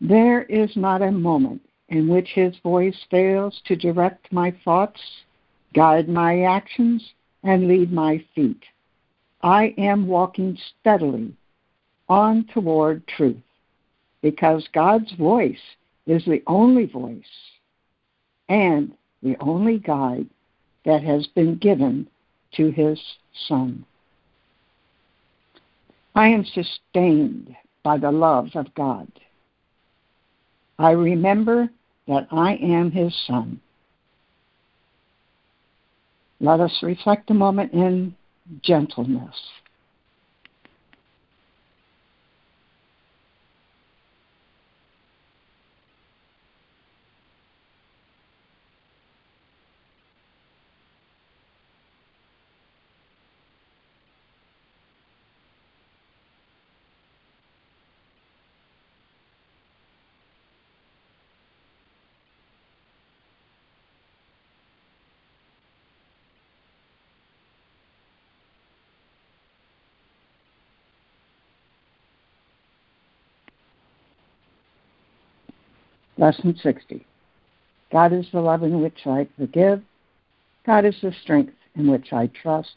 There 0.00 0.42
is 0.42 0.70
not 0.76 1.02
a 1.02 1.12
moment 1.12 1.62
in 1.88 2.08
which 2.08 2.28
his 2.34 2.56
voice 2.62 2.96
fails 3.10 3.60
to 3.66 3.76
direct 3.76 4.32
my 4.32 4.52
thoughts, 4.64 5.00
guide 5.74 6.08
my 6.08 6.42
actions, 6.42 7.12
and 7.44 7.68
lead 7.68 7.92
my 7.92 8.24
feet. 8.34 8.62
I 9.42 9.74
am 9.78 10.06
walking 10.06 10.56
steadily 10.80 11.34
on 12.08 12.46
toward 12.52 13.06
truth 13.06 13.36
because 14.22 14.68
God's 14.72 15.12
voice 15.12 15.60
is 16.06 16.24
the 16.24 16.42
only 16.46 16.86
voice 16.86 17.24
and 18.48 18.92
the 19.22 19.36
only 19.40 19.78
guide 19.78 20.26
that 20.84 21.02
has 21.02 21.26
been 21.28 21.56
given 21.56 22.08
to 22.54 22.70
his 22.70 23.00
Son. 23.48 23.84
I 26.14 26.28
am 26.28 26.44
sustained 26.44 27.56
by 27.82 27.98
the 27.98 28.12
love 28.12 28.50
of 28.54 28.74
God. 28.74 29.10
I 30.78 30.90
remember 30.90 31.70
that 32.08 32.26
I 32.30 32.54
am 32.56 32.90
his 32.90 33.14
son. 33.26 33.60
Let 36.40 36.60
us 36.60 36.76
reflect 36.82 37.30
a 37.30 37.34
moment 37.34 37.72
in 37.72 38.14
gentleness. 38.62 39.36
Lesson 76.22 76.56
60. 76.62 77.04
God 77.90 78.12
is 78.12 78.26
the 78.32 78.40
love 78.40 78.62
in 78.62 78.80
which 78.80 79.06
I 79.06 79.26
forgive. 79.36 79.82
God 80.64 80.84
is 80.84 80.94
the 81.02 81.12
strength 81.20 81.54
in 81.74 81.90
which 81.90 82.12
I 82.12 82.28
trust. 82.28 82.76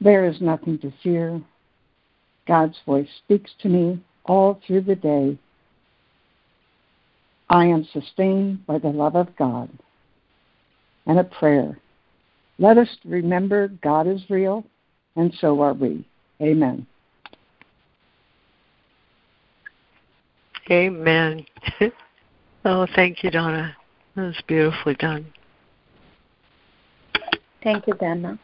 There 0.00 0.24
is 0.24 0.40
nothing 0.40 0.78
to 0.78 0.92
fear. 1.02 1.42
God's 2.46 2.76
voice 2.86 3.08
speaks 3.24 3.50
to 3.62 3.68
me 3.68 4.00
all 4.24 4.60
through 4.64 4.82
the 4.82 4.94
day. 4.94 5.36
I 7.48 7.64
am 7.64 7.84
sustained 7.92 8.64
by 8.66 8.78
the 8.78 8.90
love 8.90 9.16
of 9.16 9.34
God. 9.34 9.68
And 11.06 11.18
a 11.18 11.24
prayer. 11.24 11.76
Let 12.60 12.78
us 12.78 12.98
remember 13.04 13.66
God 13.66 14.06
is 14.06 14.30
real, 14.30 14.64
and 15.16 15.34
so 15.40 15.60
are 15.60 15.74
we. 15.74 16.06
Amen. 16.40 16.86
Amen. 20.70 21.44
oh, 22.64 22.86
thank 22.94 23.24
you, 23.24 23.30
Donna. 23.30 23.76
That 24.14 24.22
was 24.22 24.42
beautifully 24.46 24.94
done. 24.94 25.26
Thank 27.62 27.86
you, 27.86 27.94
Donna. 27.94 28.38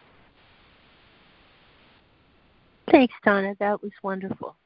Thanks, 2.90 3.14
Donna. 3.24 3.54
That 3.58 3.82
was 3.82 3.92
wonderful. 4.02 4.56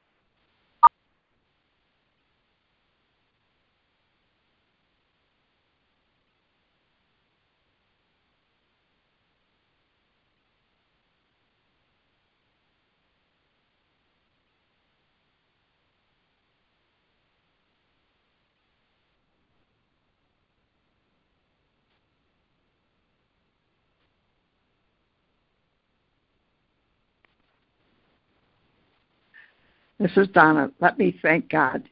This 30.01 30.17
is 30.17 30.29
Donna. 30.29 30.73
Let 30.81 30.99
me 30.99 31.19
thank 31.21 31.51
God. 31.51 31.83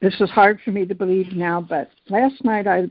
This 0.00 0.14
is 0.20 0.30
hard 0.30 0.60
for 0.64 0.70
me 0.70 0.86
to 0.86 0.94
believe 0.94 1.32
now, 1.32 1.60
but 1.60 1.90
last 2.08 2.44
night 2.44 2.68
I 2.68 2.88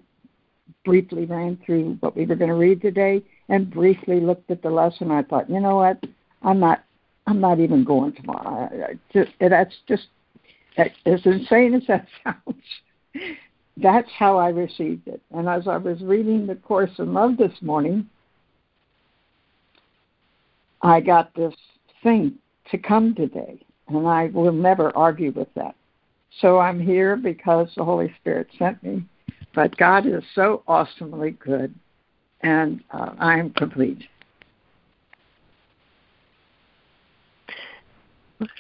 briefly 0.84 1.24
ran 1.24 1.58
through 1.66 1.98
what 2.02 2.18
we 2.18 2.26
were 2.26 2.36
going 2.36 2.50
to 2.50 2.56
read 2.56 2.82
today 2.82 3.24
and 3.48 3.72
briefly 3.72 4.20
looked 4.20 4.52
at 4.52 4.62
the 4.62 4.70
lesson. 4.70 5.10
I 5.10 5.24
thought, 5.24 5.50
you 5.50 5.62
know 5.62 5.78
what? 5.78 6.04
I'm 6.44 6.60
not. 6.60 6.84
I'm 7.28 7.40
not 7.40 7.60
even 7.60 7.86
going 7.86 8.14
tomorrow. 8.14 8.68
I, 8.72 8.92
I 8.92 9.00
just 9.14 9.32
that's 9.40 9.76
just 9.88 10.08
as 10.78 11.22
insane 11.24 11.74
as 11.76 11.84
that 11.88 12.08
sounds. 12.24 12.64
That's 13.78 14.10
how 14.18 14.38
I 14.38 14.50
received 14.50 15.08
it. 15.08 15.22
And 15.32 15.48
as 15.48 15.66
I 15.66 15.78
was 15.78 16.02
reading 16.02 16.46
the 16.46 16.56
Course 16.56 16.92
in 17.00 17.14
Love 17.14 17.38
this 17.38 17.54
morning, 17.62 18.10
I 20.82 21.00
got 21.00 21.34
this 21.36 21.54
thing 22.04 22.34
to 22.72 22.78
come 22.78 23.16
today 23.16 23.62
and 23.96 24.08
I 24.08 24.28
will 24.28 24.52
never 24.52 24.96
argue 24.96 25.32
with 25.32 25.54
that. 25.56 25.76
So 26.40 26.60
I'm 26.60 26.80
here 26.80 27.16
because 27.16 27.70
the 27.76 27.84
Holy 27.84 28.14
Spirit 28.20 28.48
sent 28.58 28.82
me. 28.84 29.04
But 29.54 29.76
God 29.78 30.06
is 30.06 30.24
so 30.34 30.64
awesomely 30.68 31.32
good, 31.32 31.76
and 32.42 32.82
uh, 32.92 33.12
I 33.20 33.38
am 33.38 33.50
complete. 33.52 34.04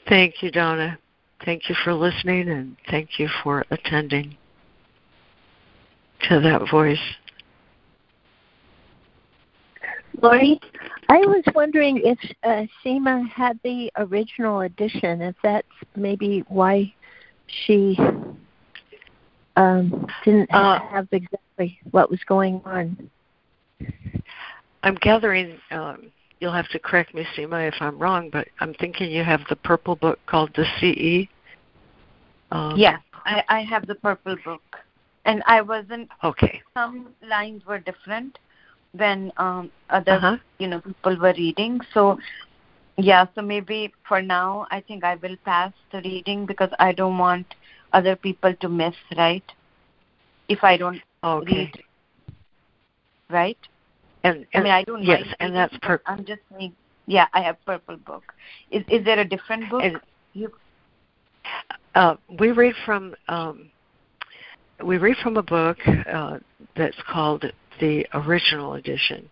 Thank 0.10 0.44
you, 0.44 0.52
Donna. 0.52 0.98
Thank 1.46 1.70
you 1.70 1.76
for 1.84 1.94
listening, 1.94 2.50
and 2.50 2.76
thank 2.90 3.20
you 3.20 3.30
for 3.44 3.66
attending 3.72 4.38
to 6.30 6.40
that 6.42 6.70
voice. 6.70 7.00
Laurie, 10.20 10.60
I 11.10 11.20
was 11.20 11.44
wondering 11.56 12.02
if 12.04 12.18
uh, 12.44 12.66
Seema 12.84 13.28
had 13.30 13.60
the 13.64 13.92
original 13.98 14.62
edition, 14.62 15.22
if 15.22 15.36
that's 15.44 15.68
maybe 15.96 16.44
why 16.48 16.94
she 17.48 17.98
um, 19.56 20.08
didn't 20.26 20.52
uh, 20.54 20.80
have 20.90 21.08
exactly 21.12 21.80
what 21.92 22.10
was 22.10 22.20
going 22.28 22.62
on. 22.66 23.10
I'm 24.84 24.96
gathering, 24.96 25.58
um, 25.72 26.12
you'll 26.40 26.54
have 26.54 26.68
to 26.70 26.80
correct 26.80 27.14
me, 27.14 27.26
Seema, 27.38 27.68
if 27.68 27.76
I'm 27.80 27.98
wrong, 27.98 28.30
but 28.32 28.48
I'm 28.60 28.74
thinking 28.76 29.12
you 29.12 29.24
have 29.24 29.42
the 29.50 29.56
purple 29.56 29.96
book 29.96 30.20
called 30.26 30.52
The 30.56 30.66
CE. 30.80 31.30
Um, 32.52 32.76
yes, 32.78 33.00
I, 33.26 33.44
I 33.48 33.62
have 33.62 33.88
the 33.88 33.96
purple 33.96 34.36
book. 34.44 34.62
And 35.24 35.44
I 35.46 35.62
wasn't. 35.62 36.10
Okay. 36.24 36.62
Some 36.74 37.10
lines 37.22 37.64
were 37.66 37.78
different 37.78 38.40
when 38.94 39.32
um, 39.38 39.72
other 39.90 40.14
uh-huh. 40.14 40.38
you 40.60 40.68
know 40.68 40.82
people 40.82 41.18
were 41.18 41.34
reading. 41.38 41.80
So 41.94 42.20
yeah, 42.98 43.26
so 43.36 43.42
maybe 43.42 43.94
for 44.08 44.22
now 44.22 44.68
I 44.72 44.82
think 44.82 45.04
I 45.04 45.16
will 45.16 45.38
pass 45.46 45.72
the 45.92 46.02
reading 46.02 46.46
because 46.46 46.70
I 46.80 46.92
don't 46.92 47.18
want 47.18 47.46
other 47.94 48.16
people 48.16 48.54
to 48.54 48.70
miss, 48.70 48.96
right? 49.18 49.44
If 50.50 50.64
I 50.64 50.78
don't 50.78 51.02
okay. 51.24 51.56
read, 51.56 51.84
right? 53.30 53.58
And, 54.24 54.46
and 54.54 54.62
I 54.62 54.64
mean 54.64 54.72
I 54.72 54.84
don't. 54.84 55.04
Yes, 55.04 55.24
and 55.40 55.56
that's 55.56 55.76
purple. 55.82 56.14
I'm 56.14 56.26
just 56.26 56.42
saying. 56.52 56.74
Yeah, 57.08 57.26
I 57.34 57.42
have 57.42 57.58
purple 57.66 57.98
book. 57.98 58.34
Is 58.70 58.84
is 58.88 59.04
there 59.04 59.20
a 59.20 59.26
different 59.26 59.70
book? 59.70 59.84
And, 59.84 60.00
you. 60.34 60.52
Uh, 61.96 62.16
we 62.40 62.52
read 62.52 62.76
from 62.86 63.16
um, 63.28 63.70
we 64.84 64.98
read 64.98 65.18
from 65.18 65.38
a 65.38 65.44
book 65.44 65.78
uh, 65.88 66.38
that's 66.76 66.98
called 67.08 67.46
the 67.82 68.06
original 68.14 68.76
edition. 68.76 69.30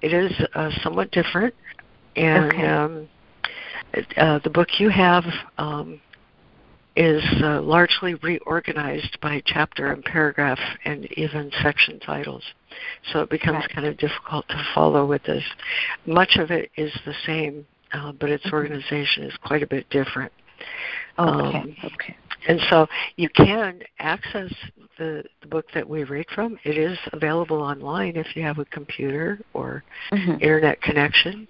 It 0.00 0.12
is 0.12 0.32
uh, 0.54 0.70
somewhat 0.82 1.10
different, 1.10 1.52
and 2.14 2.52
okay. 2.52 2.66
um, 2.66 3.08
uh, 4.16 4.38
the 4.44 4.50
book 4.50 4.68
you 4.78 4.90
have 4.90 5.24
um, 5.56 6.00
is 6.94 7.22
uh, 7.42 7.60
largely 7.62 8.14
reorganized 8.16 9.18
by 9.20 9.42
chapter 9.46 9.92
and 9.92 10.04
paragraph 10.04 10.58
and 10.84 11.06
even 11.16 11.50
section 11.62 11.98
titles. 12.00 12.42
So 13.12 13.20
it 13.20 13.30
becomes 13.30 13.56
right. 13.56 13.70
kind 13.70 13.86
of 13.86 13.96
difficult 13.98 14.46
to 14.48 14.66
follow 14.74 15.06
with 15.06 15.22
this. 15.24 15.44
Much 16.06 16.36
of 16.36 16.50
it 16.50 16.70
is 16.76 16.92
the 17.04 17.14
same, 17.26 17.66
uh, 17.92 18.12
but 18.12 18.30
its 18.30 18.44
mm-hmm. 18.46 18.54
organization 18.54 19.24
is 19.24 19.32
quite 19.44 19.62
a 19.62 19.66
bit 19.66 19.88
different. 19.90 20.32
Okay. 21.18 21.58
Um, 21.58 21.76
okay. 21.84 22.16
And 22.46 22.60
so 22.70 22.86
you 23.16 23.28
can 23.28 23.82
access 23.98 24.52
the, 24.98 25.24
the 25.40 25.48
book 25.48 25.66
that 25.74 25.88
we 25.88 26.04
read 26.04 26.26
from. 26.34 26.58
It 26.64 26.78
is 26.78 26.98
available 27.12 27.60
online 27.60 28.16
if 28.16 28.36
you 28.36 28.42
have 28.42 28.58
a 28.58 28.64
computer 28.66 29.40
or 29.54 29.82
mm-hmm. 30.12 30.42
internet 30.42 30.80
connection. 30.82 31.48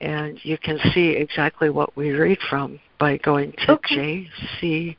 And 0.00 0.38
you 0.42 0.58
can 0.58 0.78
see 0.92 1.10
exactly 1.10 1.70
what 1.70 1.96
we 1.96 2.10
read 2.10 2.38
from 2.50 2.80
by 2.98 3.18
going 3.18 3.52
to 3.66 3.72
okay. 3.72 4.28
the 4.60 4.96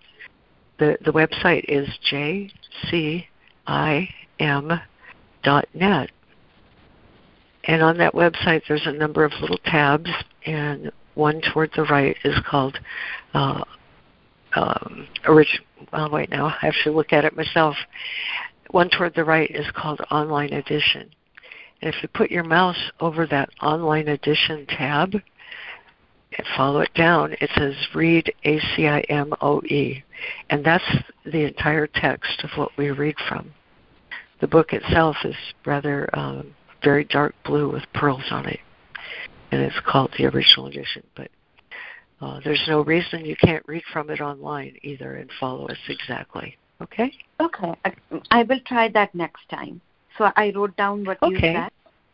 the 0.79 1.11
website 1.11 1.65
is 1.67 1.87
jcim.net, 2.09 3.29
and 7.65 7.81
on 7.81 7.97
that 7.97 8.13
website 8.13 8.61
there's 8.67 8.85
a 8.85 8.91
number 8.91 9.23
of 9.23 9.31
little 9.41 9.59
tabs, 9.65 10.09
and 10.45 10.91
one 11.15 11.41
toward 11.53 11.71
the 11.75 11.83
right 11.83 12.15
is 12.23 12.35
called 12.49 12.77
uh, 13.33 13.63
um, 14.55 15.07
original. 15.25 15.65
Well, 15.91 16.09
wait, 16.09 16.29
now 16.29 16.47
I 16.47 16.57
have 16.61 16.75
to 16.83 16.91
look 16.91 17.13
at 17.13 17.25
it 17.25 17.35
myself. 17.35 17.75
One 18.71 18.89
toward 18.89 19.15
the 19.15 19.23
right 19.23 19.49
is 19.51 19.65
called 19.75 20.01
Online 20.11 20.53
Edition. 20.53 21.09
And 21.81 21.93
if 21.93 22.01
you 22.01 22.09
put 22.09 22.31
your 22.31 22.43
mouse 22.43 22.91
over 22.99 23.27
that 23.27 23.49
Online 23.61 24.07
Edition 24.07 24.65
tab 24.67 25.13
and 25.13 26.47
follow 26.55 26.79
it 26.79 26.93
down, 26.95 27.33
it 27.41 27.49
says 27.57 27.75
Read 27.93 28.33
ACIMOE. 28.45 30.03
And 30.49 30.65
that's 30.65 30.83
the 31.25 31.43
entire 31.43 31.87
text 31.87 32.43
of 32.43 32.51
what 32.55 32.71
we 32.77 32.91
read 32.91 33.15
from. 33.27 33.53
The 34.39 34.47
book 34.47 34.73
itself 34.73 35.17
is 35.23 35.35
rather 35.65 36.09
um, 36.17 36.55
very 36.83 37.03
dark 37.03 37.35
blue 37.45 37.71
with 37.71 37.83
pearls 37.93 38.25
on 38.31 38.45
it. 38.45 38.59
And 39.51 39.61
it's 39.61 39.79
called 39.85 40.11
the 40.17 40.25
original 40.25 40.67
edition. 40.67 41.03
But 41.15 41.29
uh, 42.23 42.39
there's 42.43 42.63
no 42.67 42.81
reason 42.81 43.25
you 43.25 43.35
can't 43.35 43.63
read 43.67 43.83
from 43.91 44.09
it 44.09 44.21
online 44.21 44.77
either 44.81 45.15
and 45.15 45.29
follow 45.39 45.67
us 45.67 45.77
exactly. 45.89 46.57
Okay? 46.81 47.11
Okay. 47.41 47.73
I, 47.85 47.93
I 48.31 48.43
will 48.43 48.59
try 48.65 48.87
that 48.89 49.13
next 49.13 49.47
time. 49.49 49.81
So 50.17 50.31
I 50.35 50.51
wrote 50.55 50.75
down 50.77 51.03
what 51.05 51.17
you 51.21 51.37
said, 51.39 51.69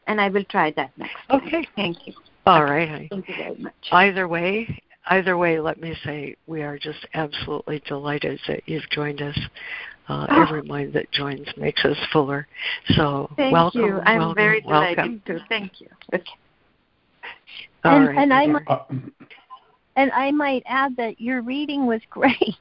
and 0.07 0.19
I 0.19 0.29
will 0.29 0.45
try 0.45 0.71
that 0.71 0.91
next 0.97 1.15
time. 1.29 1.41
Okay. 1.41 1.67
Thank 1.75 2.07
you. 2.07 2.13
All 2.45 2.63
right. 2.63 2.89
honey. 2.89 3.07
Thank 3.11 3.27
you 3.29 3.35
very 3.37 3.55
much. 3.57 3.73
Either 3.91 4.27
way, 4.27 4.81
either 5.07 5.37
way, 5.37 5.59
let 5.59 5.79
me 5.79 5.95
say 6.03 6.35
we 6.47 6.63
are 6.63 6.79
just 6.79 7.05
absolutely 7.13 7.81
delighted 7.87 8.39
that 8.47 8.63
you've 8.65 8.89
joined 8.89 9.21
us. 9.21 9.37
Uh, 10.07 10.25
Oh. 10.27 10.41
Every 10.41 10.63
mind 10.63 10.93
that 10.93 11.11
joins 11.11 11.47
makes 11.55 11.85
us 11.85 11.97
fuller. 12.11 12.47
So 12.95 13.29
Thank 13.35 13.53
welcome. 13.53 13.81
you. 13.81 13.99
I'm 14.05 14.17
welcome, 14.17 14.35
very 14.35 14.63
welcome. 14.65 14.95
delighted 14.95 15.25
too. 15.27 15.39
Thank 15.49 15.81
you. 15.81 15.87
Okay. 16.15 16.23
All 17.83 17.95
And- 17.95 18.07
right, 18.07 18.17
and 18.17 18.33
I'm- 18.33 18.59
Uh, 18.67 18.79
And 19.99 20.13
I 20.13 20.31
might 20.31 20.63
add 20.65 20.95
that 20.95 21.19
your 21.19 21.41
reading 21.41 21.85
was 21.85 21.99
great. 22.09 22.55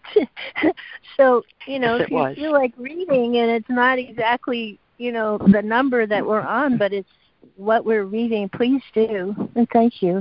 so, 1.16 1.44
you 1.68 1.78
know, 1.78 1.94
Yes, 1.94 2.06
if 2.06 2.10
you 2.10 2.16
was. 2.16 2.34
feel 2.34 2.52
like 2.52 2.72
reading 2.76 3.36
and 3.36 3.48
it's 3.48 3.68
not 3.68 3.96
exactly, 3.96 4.80
you 4.98 5.12
know, 5.12 5.38
the 5.52 5.62
number 5.62 6.04
that 6.04 6.26
we're 6.26 6.40
on, 6.40 6.76
but 6.76 6.92
it's 6.92 7.08
what 7.54 7.84
we're 7.84 8.06
reading, 8.06 8.48
please 8.48 8.82
do. 8.92 9.36
And 9.54 9.68
thank 9.72 10.02
you. 10.02 10.20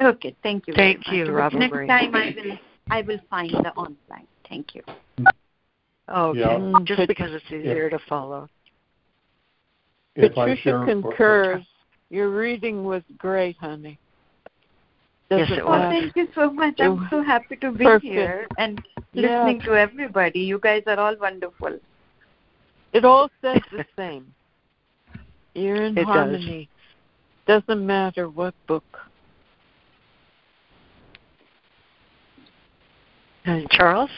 Okay. 0.00 0.34
Thank 0.42 0.66
you. 0.66 0.72
Thank 0.74 1.06
you, 1.12 1.26
much. 1.26 1.34
Robert 1.34 1.58
Next 1.58 1.72
Marie. 1.74 1.86
time 1.88 2.14
I 2.14 2.34
will 2.34 2.58
I 2.90 3.02
will 3.02 3.20
find 3.28 3.50
the 3.50 3.72
online. 3.74 4.26
Thank 4.48 4.74
you. 4.74 4.82
Okay. 6.08 6.40
Yeah. 6.40 6.78
Just 6.84 7.06
because 7.06 7.32
it's 7.34 7.44
easier 7.52 7.90
to 7.90 7.98
follow. 8.08 8.48
if 10.16 10.32
Patricia 10.32 10.84
concurs. 10.86 11.62
Your 12.08 12.30
reading 12.30 12.84
was 12.84 13.02
great, 13.18 13.56
honey. 13.58 13.98
Yes, 15.30 15.50
it 15.50 15.64
Oh, 15.64 15.68
was. 15.68 15.80
matter. 15.80 15.90
thank 15.90 16.16
you 16.16 16.28
so 16.34 16.50
much. 16.50 16.74
I'm 16.78 17.06
so 17.10 17.22
happy 17.22 17.56
to 17.56 17.72
be 17.72 17.84
Perfect. 17.84 18.02
here 18.02 18.46
and 18.58 18.82
Yeah. 19.14 19.22
listening 19.22 19.60
to 19.62 19.74
everybody. 19.74 20.40
You 20.40 20.58
guys 20.58 20.82
are 20.86 20.98
all 20.98 21.16
wonderful. 21.16 21.78
It 22.92 23.04
all 23.04 23.28
says 23.40 23.62
the 23.72 23.84
same. 23.96 24.32
You're 25.54 25.82
in 25.82 25.96
It 25.96 26.04
does. 26.04 26.06
harmony. 26.06 26.68
Doesn't 27.46 27.86
matter 27.86 28.28
what 28.28 28.54
book. 28.66 28.84
And 33.44 33.68
Charles? 33.70 34.10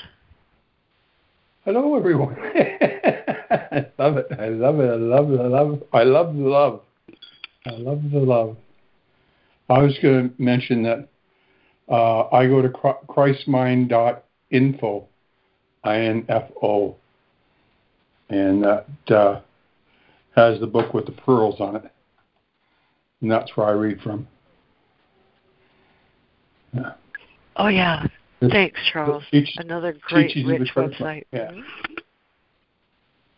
Hello, 1.64 1.96
everyone. 1.96 2.36
I 2.40 3.86
love 3.98 4.16
it. 4.18 4.26
I 4.38 4.48
love 4.48 4.80
it. 4.80 4.90
I 4.90 4.96
love 4.96 5.32
it. 5.32 5.40
I 5.40 5.46
love 5.46 5.72
it. 5.72 5.88
I 5.92 6.02
love 6.04 6.36
the 6.36 6.42
love. 6.42 6.80
I 7.66 7.70
love 7.72 8.02
the 8.12 8.18
love. 8.18 8.57
I 9.68 9.78
was 9.78 9.98
going 10.00 10.30
to 10.30 10.42
mention 10.42 10.82
that 10.84 11.08
uh, 11.88 12.28
I 12.28 12.46
go 12.46 12.62
to 12.62 12.68
christmind.info, 12.68 15.08
I-N-F-O, 15.84 16.96
and 18.28 18.64
that 18.64 18.86
uh, 19.08 19.40
has 20.34 20.58
the 20.60 20.66
book 20.66 20.92
with 20.94 21.06
the 21.06 21.12
pearls 21.12 21.60
on 21.60 21.76
it. 21.76 21.84
And 23.20 23.30
that's 23.30 23.56
where 23.56 23.66
I 23.66 23.72
read 23.72 24.00
from. 24.00 24.26
Yeah. 26.74 26.92
Oh 27.56 27.68
yeah. 27.68 28.06
Thanks, 28.40 28.78
Charles. 28.92 29.24
Teach- 29.30 29.54
Another 29.56 29.96
great 30.02 30.28
teachings 30.28 30.50
rich 30.50 30.70
website. 30.76 31.24
Yeah. 31.32 31.52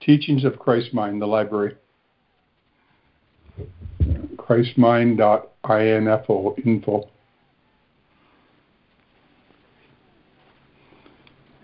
Teachings 0.01 0.45
of 0.45 0.59
Christ 0.59 0.93
Mind, 0.93 1.23
the 1.23 1.27
library. 1.27 1.77
Christmind.info 4.49 6.57
info. 6.65 7.11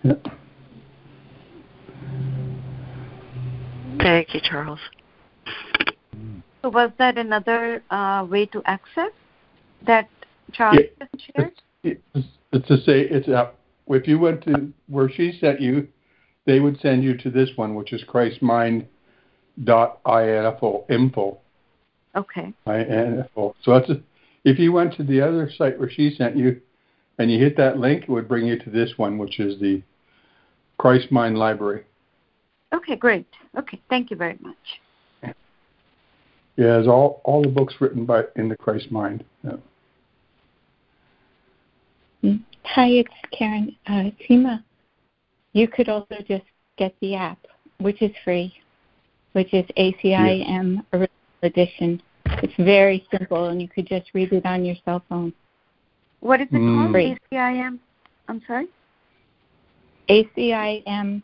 Yeah. 0.03 0.13
Thank 3.99 4.33
you, 4.35 4.41
Charles. 4.43 4.79
So 6.61 6.69
was 6.69 6.91
that 6.99 7.17
another 7.17 7.81
uh, 7.89 8.27
way 8.29 8.45
to 8.47 8.61
access 8.65 9.09
that 9.87 10.07
Charles 10.53 10.79
Yeah. 10.79 10.85
just 10.99 11.11
shared? 11.35 11.53
It's, 11.83 11.99
it's 12.51 12.67
to 12.67 12.77
say 12.77 13.01
it's 13.01 13.27
up. 13.29 13.59
If 13.87 14.07
you 14.07 14.19
went 14.19 14.43
to 14.43 14.71
where 14.87 15.09
she 15.09 15.31
sent 15.39 15.59
you, 15.59 15.87
they 16.45 16.59
would 16.59 16.79
send 16.81 17.03
you 17.03 17.17
to 17.17 17.31
this 17.31 17.49
one, 17.55 17.73
which 17.73 17.93
is 17.93 18.03
christmind.info 18.03 20.85
info. 20.89 21.39
Okay. 22.15 22.53
info. 22.67 23.55
So 23.63 23.71
that's 23.71 23.89
a, 23.89 24.01
if 24.43 24.59
you 24.59 24.71
went 24.71 24.95
to 24.95 25.03
the 25.03 25.21
other 25.21 25.51
site 25.57 25.77
where 25.79 25.89
she 25.89 26.13
sent 26.15 26.37
you, 26.37 26.61
and 27.17 27.31
you 27.31 27.39
hit 27.39 27.57
that 27.57 27.77
link, 27.77 28.03
it 28.03 28.09
would 28.09 28.27
bring 28.27 28.45
you 28.45 28.59
to 28.59 28.69
this 28.69 28.93
one, 28.97 29.17
which 29.17 29.39
is 29.39 29.59
the 29.59 29.81
Christ 30.77 31.11
Mind 31.11 31.37
Library. 31.37 31.83
Okay, 32.73 32.95
great. 32.95 33.27
Okay, 33.57 33.79
thank 33.89 34.11
you 34.11 34.17
very 34.17 34.37
much. 34.41 34.55
Yeah, 35.23 35.33
it 36.57 36.77
has 36.79 36.87
all 36.87 37.21
all 37.23 37.41
the 37.41 37.49
books 37.49 37.75
written 37.79 38.05
by 38.05 38.23
in 38.35 38.49
the 38.49 38.55
Christ 38.55 38.91
Mind. 38.91 39.23
Yeah. 39.43 39.57
Hi, 42.63 42.87
it's 42.87 43.13
Karen 43.37 43.75
uh, 43.87 44.09
Tima. 44.27 44.63
You 45.53 45.67
could 45.67 45.87
also 45.87 46.15
just 46.27 46.45
get 46.77 46.93
the 46.99 47.15
app, 47.15 47.37
which 47.79 48.01
is 48.01 48.11
free, 48.23 48.53
which 49.33 49.53
is 49.53 49.65
ACIM 49.77 50.83
Original 50.91 51.14
Edition. 51.45 52.01
It's 52.43 52.53
very 52.57 53.07
simple, 53.11 53.45
and 53.45 53.61
you 53.61 53.67
could 53.67 53.87
just 53.87 54.09
read 54.13 54.33
it 54.33 54.45
on 54.45 54.65
your 54.65 54.75
cell 54.83 55.03
phone. 55.07 55.33
What 56.19 56.41
is 56.41 56.47
it 56.51 56.55
Mm. 56.55 56.75
called? 56.75 56.91
Great. 56.91 57.17
ACIM? 57.31 57.79
I'm 58.27 58.41
sorry? 58.47 58.67
ACIM 60.09 61.21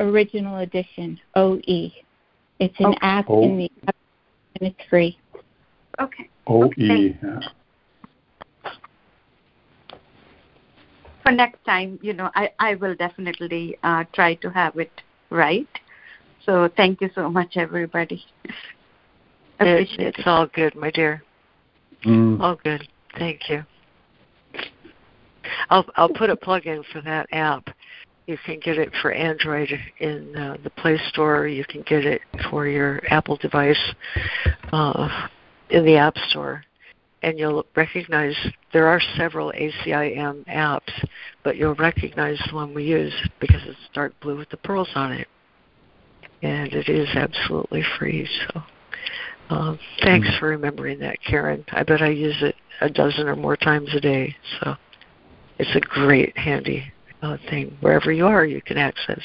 Original 0.00 0.58
Edition 0.58 1.20
OE. 1.36 1.92
It's 2.58 2.78
an 2.80 2.86
Okay. 2.86 2.98
app 3.02 3.26
Oh. 3.28 3.42
in 3.42 3.58
the 3.58 3.70
app, 3.88 3.96
and 4.60 4.68
it's 4.70 4.88
free. 4.88 5.18
Okay. 6.00 6.28
OE. 6.46 6.64
Okay. 6.66 6.94
E. 6.94 7.16
Yeah. 7.22 7.40
For 11.22 11.30
next 11.30 11.64
time, 11.64 11.98
you 12.02 12.12
know, 12.12 12.30
I, 12.34 12.50
I 12.58 12.74
will 12.74 12.96
definitely 12.96 13.76
uh, 13.84 14.04
try 14.12 14.34
to 14.34 14.50
have 14.50 14.76
it 14.76 14.90
right. 15.30 15.68
So 16.44 16.68
thank 16.76 17.00
you 17.00 17.10
so 17.14 17.30
much, 17.30 17.56
everybody. 17.56 18.24
It, 19.66 19.88
it's 19.98 20.18
it. 20.18 20.26
all 20.26 20.46
good, 20.46 20.74
my 20.74 20.90
dear. 20.90 21.22
Mm. 22.04 22.40
All 22.40 22.56
good. 22.56 22.88
Thank 23.18 23.48
you. 23.48 23.64
I'll 25.70 25.84
I'll 25.96 26.08
put 26.08 26.30
a 26.30 26.36
plug 26.36 26.66
in 26.66 26.82
for 26.92 27.00
that 27.02 27.26
app. 27.32 27.68
You 28.26 28.38
can 28.46 28.60
get 28.60 28.78
it 28.78 28.92
for 29.00 29.12
Android 29.12 29.68
in 29.98 30.36
uh, 30.36 30.56
the 30.62 30.70
Play 30.70 30.98
Store. 31.08 31.48
You 31.48 31.64
can 31.64 31.82
get 31.82 32.04
it 32.04 32.22
for 32.50 32.68
your 32.68 33.02
Apple 33.10 33.36
device 33.36 33.94
uh, 34.72 35.26
in 35.70 35.84
the 35.84 35.96
App 35.96 36.16
Store. 36.30 36.64
And 37.24 37.38
you'll 37.38 37.66
recognize 37.76 38.34
there 38.72 38.86
are 38.86 39.00
several 39.16 39.52
ACIM 39.52 40.44
apps, 40.46 40.90
but 41.44 41.56
you'll 41.56 41.74
recognize 41.76 42.40
the 42.48 42.54
one 42.54 42.74
we 42.74 42.84
use 42.84 43.14
because 43.40 43.60
it's 43.64 43.78
dark 43.92 44.12
blue 44.20 44.36
with 44.36 44.50
the 44.50 44.56
pearls 44.58 44.90
on 44.94 45.12
it. 45.12 45.28
And 46.42 46.72
it 46.72 46.88
is 46.88 47.08
absolutely 47.14 47.84
free. 47.98 48.28
So 48.48 48.62
um, 49.52 49.78
thanks 50.00 50.28
for 50.38 50.48
remembering 50.48 50.98
that, 51.00 51.18
Karen. 51.22 51.62
I 51.72 51.82
bet 51.82 52.00
I 52.00 52.08
use 52.08 52.36
it 52.40 52.54
a 52.80 52.88
dozen 52.88 53.28
or 53.28 53.36
more 53.36 53.56
times 53.56 53.90
a 53.94 54.00
day. 54.00 54.34
So 54.58 54.74
it's 55.58 55.76
a 55.76 55.80
great, 55.80 56.36
handy 56.38 56.90
uh, 57.20 57.36
thing. 57.50 57.76
Wherever 57.80 58.10
you 58.10 58.26
are, 58.26 58.46
you 58.46 58.62
can 58.62 58.78
access 58.78 59.20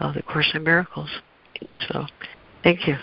uh, 0.00 0.12
the 0.12 0.22
Course 0.22 0.50
in 0.54 0.64
Miracles. 0.64 1.08
So 1.88 2.04
thank 2.64 2.88
you. 2.88 2.96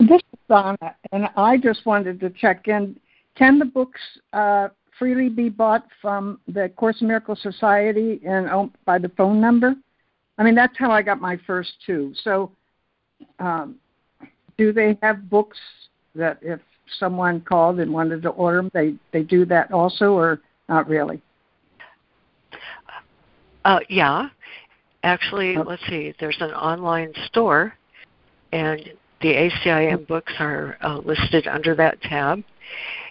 This 0.00 0.20
is 0.32 0.38
Donna, 0.48 0.96
and 1.12 1.28
I 1.36 1.56
just 1.56 1.86
wanted 1.86 2.18
to 2.18 2.30
check 2.30 2.66
in. 2.66 2.98
Can 3.36 3.60
the 3.60 3.64
books 3.64 4.00
uh, 4.32 4.70
freely 4.98 5.28
be 5.28 5.50
bought 5.50 5.86
from 6.00 6.40
the 6.48 6.68
Course 6.70 7.00
in 7.00 7.06
Miracles 7.06 7.40
Society 7.42 8.20
and 8.26 8.48
oh, 8.50 8.72
by 8.84 8.98
the 8.98 9.08
phone 9.10 9.40
number? 9.40 9.76
I 10.36 10.42
mean, 10.42 10.56
that's 10.56 10.76
how 10.76 10.90
I 10.90 11.02
got 11.02 11.20
my 11.20 11.38
first 11.46 11.74
two. 11.86 12.12
So, 12.24 12.50
um, 13.38 13.76
do 14.58 14.72
they 14.72 14.98
have 15.02 15.28
books 15.28 15.58
that 16.14 16.38
if 16.42 16.60
someone 16.98 17.40
called 17.40 17.80
and 17.80 17.92
wanted 17.92 18.22
to 18.22 18.30
order 18.30 18.58
them, 18.58 18.70
they 18.74 18.94
they 19.12 19.22
do 19.22 19.44
that 19.46 19.72
also, 19.72 20.12
or 20.12 20.40
not 20.68 20.88
really? 20.88 21.22
Uh, 23.64 23.80
yeah, 23.88 24.28
actually, 25.02 25.56
oh. 25.56 25.62
let's 25.62 25.84
see. 25.86 26.14
There's 26.18 26.36
an 26.40 26.50
online 26.50 27.12
store, 27.26 27.74
and 28.52 28.80
the 29.20 29.28
ACIM 29.28 30.06
books 30.06 30.32
are 30.40 30.76
uh, 30.82 30.98
listed 30.98 31.46
under 31.46 31.74
that 31.76 32.00
tab. 32.02 32.42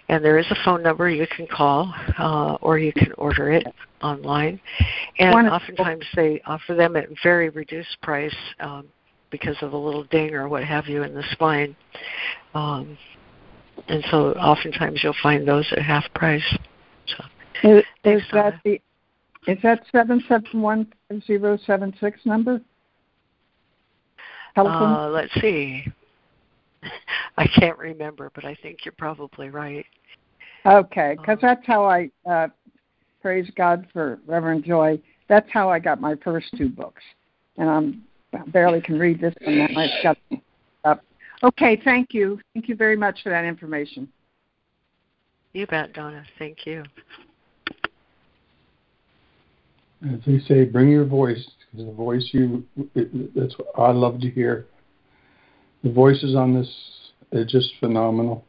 And 0.08 0.22
there 0.22 0.36
is 0.36 0.46
a 0.50 0.56
phone 0.64 0.82
number 0.82 1.08
you 1.08 1.26
can 1.34 1.46
call, 1.46 1.94
uh, 2.18 2.56
or 2.60 2.76
you 2.78 2.92
can 2.92 3.12
order 3.12 3.50
it 3.52 3.66
online. 4.02 4.60
And 5.18 5.48
oftentimes 5.48 6.04
they 6.14 6.42
offer 6.44 6.74
them 6.74 6.96
at 6.96 7.08
very 7.22 7.48
reduced 7.48 7.96
price 8.02 8.34
um, 8.60 8.86
because 9.32 9.56
of 9.62 9.72
a 9.72 9.76
little 9.76 10.04
ding 10.04 10.34
or 10.34 10.48
what 10.48 10.62
have 10.62 10.86
you 10.86 11.02
in 11.02 11.14
the 11.14 11.24
spine. 11.32 11.74
Um, 12.54 12.96
and 13.88 14.04
so 14.10 14.32
oftentimes 14.34 15.02
you'll 15.02 15.14
find 15.20 15.48
those 15.48 15.66
at 15.72 15.80
half 15.80 16.04
price. 16.14 16.44
So, 17.06 17.24
is, 17.64 17.84
is 18.04 18.22
that 18.32 18.60
the 18.64 18.80
is 19.48 19.58
that 19.64 19.82
seven 19.90 20.22
seven 20.28 20.62
one 20.62 20.92
zero 21.26 21.58
seven 21.66 21.92
six 21.98 22.20
number? 22.24 22.60
Telephone? 24.54 24.94
Uh, 24.94 25.08
let's 25.08 25.32
see. 25.40 25.84
I 27.36 27.48
can't 27.58 27.78
remember, 27.78 28.30
but 28.34 28.44
I 28.44 28.56
think 28.62 28.84
you're 28.84 28.94
probably 28.96 29.50
right. 29.50 29.86
Okay, 30.64 31.16
because 31.18 31.36
um, 31.36 31.38
that's 31.42 31.66
how 31.66 31.84
I 31.84 32.10
uh, 32.28 32.48
praise 33.20 33.50
God 33.56 33.86
for 33.92 34.20
Reverend 34.26 34.64
Joy. 34.64 35.00
That's 35.28 35.50
how 35.50 35.70
I 35.70 35.78
got 35.78 36.00
my 36.00 36.14
first 36.22 36.46
two 36.56 36.68
books, 36.68 37.02
and 37.56 37.68
I'm 37.68 38.02
barely 38.48 38.80
can 38.80 38.98
read 38.98 39.20
this 39.20 39.34
one. 39.42 39.58
That 39.58 39.72
might 39.72 39.90
got 40.02 40.18
up. 40.84 41.04
Okay, 41.42 41.80
thank 41.84 42.14
you. 42.14 42.40
Thank 42.54 42.68
you 42.68 42.76
very 42.76 42.96
much 42.96 43.22
for 43.22 43.30
that 43.30 43.44
information. 43.44 44.08
You 45.52 45.66
bet, 45.66 45.92
Donna. 45.92 46.24
Thank 46.38 46.66
you. 46.66 46.84
As 50.04 50.18
they 50.26 50.40
say, 50.40 50.64
bring 50.64 50.88
your 50.88 51.04
voice 51.04 51.46
because 51.70 51.86
the 51.86 51.92
voice 51.92 52.28
you 52.32 52.64
that's 53.36 53.56
what 53.58 53.68
I 53.78 53.92
love 53.92 54.20
to 54.20 54.30
hear. 54.30 54.66
The 55.84 55.92
voices 55.92 56.34
on 56.34 56.54
this 56.54 56.70
are 57.32 57.44
just 57.44 57.72
phenomenal. 57.80 58.44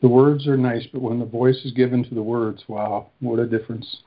The 0.00 0.08
words 0.08 0.48
are 0.48 0.56
nice, 0.56 0.86
but 0.92 1.00
when 1.00 1.18
the 1.18 1.24
voice 1.24 1.64
is 1.64 1.72
given 1.72 2.02
to 2.04 2.14
the 2.14 2.22
words, 2.22 2.64
wow, 2.66 3.10
what 3.20 3.38
a 3.38 3.46
difference. 3.46 3.98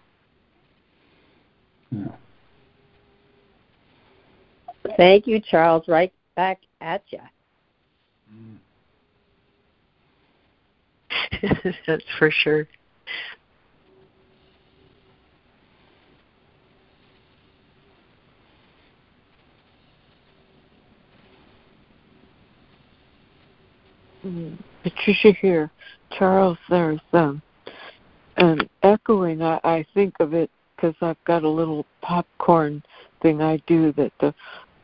Yeah. 1.89 2.07
Thank 4.97 5.27
you, 5.27 5.39
Charles. 5.39 5.87
Right 5.87 6.13
back 6.35 6.59
at 6.81 7.03
you. 7.09 7.19
That's 11.87 12.03
for 12.17 12.31
sure. 12.31 12.67
Mm, 24.25 24.57
Patricia 24.83 25.33
here. 25.39 25.71
Charles, 26.17 26.57
there's 26.69 26.99
um, 27.13 27.41
an 28.37 28.59
echoing. 28.83 29.41
I, 29.41 29.59
I 29.63 29.85
think 29.93 30.15
of 30.19 30.33
it 30.33 30.49
because 30.75 30.95
I've 31.01 31.23
got 31.25 31.43
a 31.43 31.49
little 31.49 31.85
popcorn 32.01 32.83
thing 33.21 33.41
I 33.41 33.61
do 33.67 33.91
that 33.93 34.11
the 34.19 34.33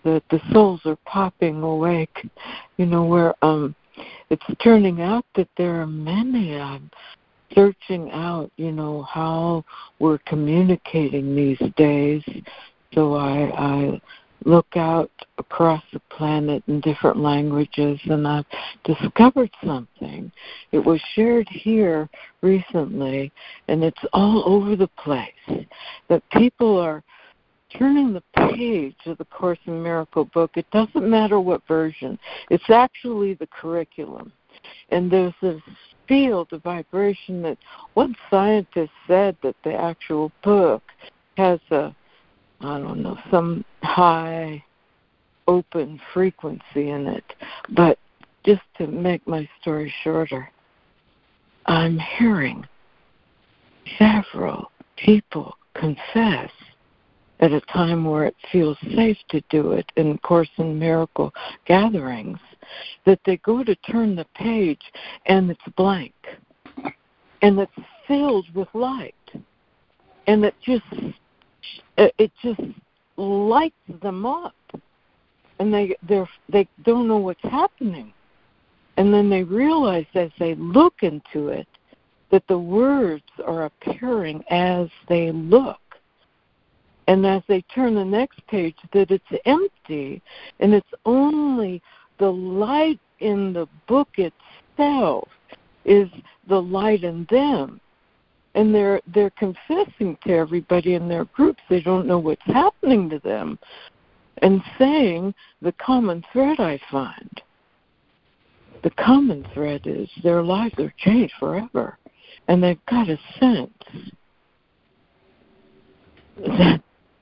that 0.03 0.23
the 0.29 0.41
souls 0.51 0.81
are 0.85 0.97
popping 1.05 1.61
awake. 1.61 2.25
You 2.77 2.85
know 2.85 3.03
where 3.03 3.33
um, 3.43 3.75
it's 4.29 4.43
turning 4.63 5.01
out 5.01 5.25
that 5.35 5.49
there 5.57 5.81
are 5.81 5.87
many. 5.87 6.57
I'm 6.57 6.89
searching 7.53 8.11
out. 8.11 8.51
You 8.57 8.71
know 8.71 9.03
how 9.03 9.63
we're 9.99 10.19
communicating 10.19 11.35
these 11.35 11.61
days. 11.75 12.23
So 12.93 13.15
I 13.15 13.51
I 13.55 14.01
look 14.45 14.75
out 14.75 15.11
across 15.37 15.83
the 15.93 15.99
planet 16.09 16.63
in 16.67 16.81
different 16.81 17.17
languages 17.17 17.99
and 18.05 18.27
I've 18.27 18.45
discovered 18.83 19.51
something. 19.63 20.31
It 20.71 20.79
was 20.79 20.99
shared 21.13 21.47
here 21.49 22.09
recently 22.41 23.31
and 23.67 23.83
it's 23.83 24.03
all 24.13 24.43
over 24.45 24.75
the 24.75 24.89
place 24.97 25.67
that 26.09 26.23
people 26.31 26.77
are 26.79 27.03
turning 27.77 28.13
the 28.13 28.23
page 28.35 28.95
of 29.05 29.17
the 29.17 29.25
Course 29.25 29.59
in 29.65 29.81
Miracle 29.81 30.25
book. 30.25 30.51
It 30.55 30.69
doesn't 30.71 31.09
matter 31.09 31.39
what 31.39 31.67
version. 31.67 32.17
It's 32.49 32.69
actually 32.69 33.33
the 33.35 33.47
curriculum. 33.47 34.31
And 34.89 35.11
there's 35.11 35.33
this 35.41 35.61
field 36.07 36.49
of 36.51 36.63
vibration 36.63 37.41
that 37.43 37.57
one 37.93 38.15
scientist 38.29 38.91
said 39.07 39.37
that 39.43 39.55
the 39.63 39.73
actual 39.73 40.31
book 40.43 40.83
has 41.37 41.59
a 41.71 41.95
I 42.63 42.77
don't 42.77 43.01
know, 43.01 43.17
some 43.31 43.65
high 43.81 44.63
open 45.47 45.99
frequency 46.13 46.89
in 46.89 47.07
it. 47.07 47.23
But 47.69 47.97
just 48.45 48.61
to 48.77 48.87
make 48.87 49.27
my 49.27 49.49
story 49.59 49.93
shorter, 50.03 50.49
I'm 51.65 51.97
hearing 51.97 52.65
several 53.97 54.71
people 54.97 55.55
confess 55.73 56.51
at 57.41 57.51
a 57.51 57.61
time 57.61 58.05
where 58.05 58.25
it 58.25 58.35
feels 58.51 58.77
safe 58.95 59.17
to 59.29 59.41
do 59.49 59.71
it 59.71 59.91
in 59.97 60.17
Course 60.19 60.49
in 60.57 60.77
Miracle 60.77 61.33
gatherings 61.65 62.39
that 63.05 63.19
they 63.25 63.37
go 63.37 63.63
to 63.63 63.75
turn 63.77 64.15
the 64.15 64.25
page 64.35 64.81
and 65.25 65.49
it's 65.49 65.61
blank. 65.75 66.13
And 67.41 67.59
it's 67.59 67.71
filled 68.07 68.45
with 68.53 68.67
light. 68.73 69.15
And 70.27 70.45
it 70.45 70.53
just 70.63 70.83
it 71.97 72.31
just 72.43 72.61
lights 73.17 73.75
them 74.01 74.25
up. 74.25 74.55
And 75.59 75.73
they 75.73 75.95
they're 76.07 76.29
they 76.47 76.67
don't 76.83 77.07
know 77.07 77.17
what's 77.17 77.41
happening. 77.43 78.13
And 78.97 79.11
then 79.11 79.29
they 79.29 79.43
realize 79.43 80.05
as 80.13 80.29
they 80.37 80.53
look 80.55 80.93
into 81.01 81.47
it 81.47 81.67
that 82.29 82.43
the 82.47 82.59
words 82.59 83.23
are 83.45 83.65
appearing 83.65 84.43
as 84.51 84.89
they 85.09 85.31
look 85.31 85.79
and 87.07 87.25
as 87.25 87.41
they 87.47 87.61
turn 87.73 87.95
the 87.95 88.05
next 88.05 88.45
page 88.47 88.75
that 88.93 89.11
it's 89.11 89.41
empty. 89.45 90.21
And 90.59 90.73
it's 90.73 90.93
only 91.05 91.81
the 92.19 92.31
light 92.31 92.99
in 93.19 93.53
the 93.53 93.67
book 93.87 94.09
itself 94.17 95.27
is 95.85 96.09
the 96.47 96.61
light 96.61 97.03
in 97.03 97.27
them. 97.29 97.79
And 98.53 98.75
they're 98.75 99.01
they're 99.13 99.31
confessing 99.31 100.17
to 100.25 100.33
everybody 100.33 100.95
in 100.95 101.07
their 101.07 101.25
groups. 101.25 101.61
They 101.69 101.81
don't 101.81 102.05
know 102.05 102.19
what's 102.19 102.41
happening 102.45 103.09
to 103.09 103.19
them. 103.19 103.57
And 104.39 104.61
saying 104.77 105.33
the 105.61 105.71
common 105.73 106.23
thread 106.33 106.59
i 106.59 106.79
find. 106.89 107.41
The 108.83 108.89
common 108.91 109.45
thread 109.53 109.81
is 109.85 110.09
their 110.23 110.41
lives 110.41 110.73
are 110.79 110.93
changed 110.97 111.33
forever. 111.39 111.97
And 112.47 112.61
they've 112.61 112.85
got 112.87 113.07
a 113.07 113.19
sense 113.39 113.71
that 116.37 116.81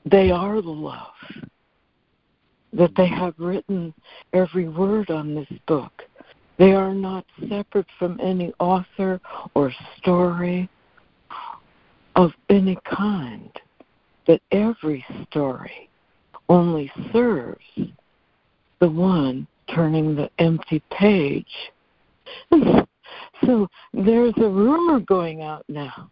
they 0.10 0.32
are 0.32 0.62
the 0.62 0.70
love 0.70 1.14
that 2.74 2.91
they 2.95 3.07
have 3.07 3.34
written 3.38 3.93
every 4.34 4.68
word 4.68 5.10
on 5.10 5.34
this 5.34 5.60
book 5.68 6.03
they 6.60 6.74
are 6.74 6.93
not 6.93 7.26
separate 7.47 7.88
from 7.97 8.20
any 8.22 8.53
author 8.60 9.22
or 9.55 9.72
story 9.97 10.70
of 12.18 12.32
any 12.49 12.78
kind, 12.84 13.49
that 14.28 14.41
every 14.51 15.05
story 15.30 15.89
only 16.49 16.91
serves 17.14 17.64
the 18.80 18.89
one 18.89 19.47
turning 19.74 20.16
the 20.16 20.30
empty 20.39 20.84
page. 20.91 21.45
so 23.45 23.68
there's 23.93 24.34
a 24.36 24.49
rumor 24.49 24.99
going 24.99 25.41
out 25.41 25.64
now. 25.70 26.12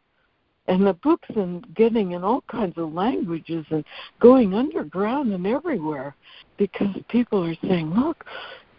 And 0.67 0.85
the 0.85 0.93
book's 0.93 1.29
and 1.35 1.65
getting 1.75 2.11
in 2.11 2.23
all 2.23 2.43
kinds 2.51 2.77
of 2.77 2.93
languages 2.93 3.65
and 3.69 3.85
going 4.19 4.53
underground 4.53 5.31
and 5.31 5.47
everywhere 5.47 6.15
because 6.57 6.93
people 7.09 7.43
are 7.43 7.55
saying, 7.67 7.93
look, 7.93 8.25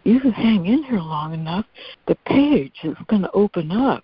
you 0.03 0.19
can 0.19 0.31
hang 0.31 0.67
in 0.67 0.83
here 0.83 0.99
long 0.99 1.33
enough, 1.33 1.65
the 2.07 2.15
page 2.25 2.73
is 2.83 2.95
going 3.07 3.23
to 3.23 3.31
open 3.31 3.71
up 3.71 4.03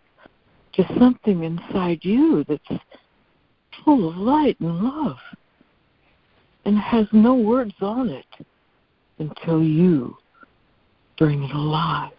to 0.74 0.86
something 1.00 1.44
inside 1.44 2.00
you 2.02 2.44
that's 2.48 2.82
full 3.84 4.10
of 4.10 4.18
light 4.18 4.60
and 4.60 4.80
love 4.82 5.18
and 6.66 6.78
has 6.78 7.06
no 7.12 7.36
words 7.36 7.76
on 7.82 8.10
it 8.10 8.26
until 9.20 9.64
you 9.64 10.18
bring 11.18 11.44
it 11.44 11.56
alive. 11.56 12.12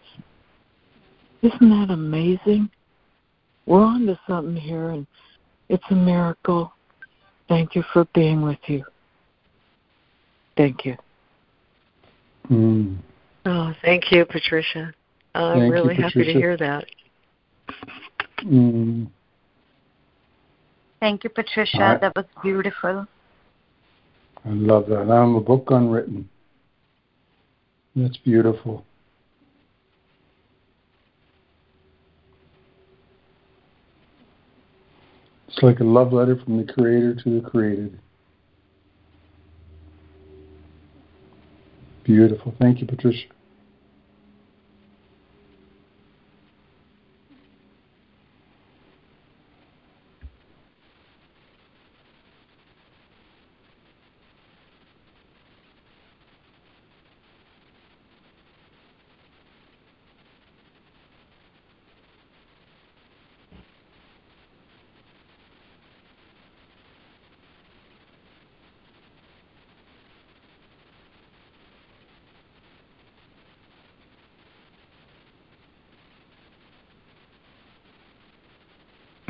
Isn't 1.41 1.69
that 1.69 1.93
amazing? 1.93 2.69
we're 3.67 3.83
on 3.83 4.05
to 4.07 4.17
something 4.27 4.55
here, 4.55 4.89
and 4.89 5.05
it's 5.69 5.83
a 5.89 5.95
miracle. 5.95 6.73
Thank 7.47 7.75
you 7.75 7.83
for 7.93 8.05
being 8.13 8.41
with 8.41 8.59
you. 8.67 8.83
Thank 10.55 10.85
you. 10.85 10.97
Mm. 12.49 12.97
Oh, 13.45 13.73
thank 13.81 14.11
you, 14.11 14.25
Patricia. 14.25 14.93
I'm 15.35 15.59
Thank 15.59 15.63
you, 15.67 15.71
really 15.71 15.95
happy 15.95 16.25
to 16.25 16.33
hear 16.33 16.57
that. 16.57 16.85
Mm. 18.43 19.07
Thank 20.99 21.23
you, 21.23 21.29
Patricia. 21.29 21.77
All 21.77 21.83
right. 21.83 22.01
That 22.01 22.15
was 22.15 22.25
beautiful. 22.41 23.07
I 24.45 24.49
love 24.49 24.87
that. 24.87 25.11
I'm 25.11 25.35
a 25.35 25.41
book 25.41 25.67
unwritten. 25.69 26.27
That's 27.95 28.17
beautiful. 28.17 28.85
It's 35.57 35.63
like 35.63 35.79
a 35.79 35.83
love 35.83 36.13
letter 36.13 36.35
from 36.35 36.57
the 36.57 36.71
creator 36.71 37.15
to 37.15 37.41
the 37.41 37.49
created. 37.49 37.97
Beautiful. 42.03 42.53
Thank 42.59 42.79
you, 42.79 42.85
Patricia. 42.85 43.25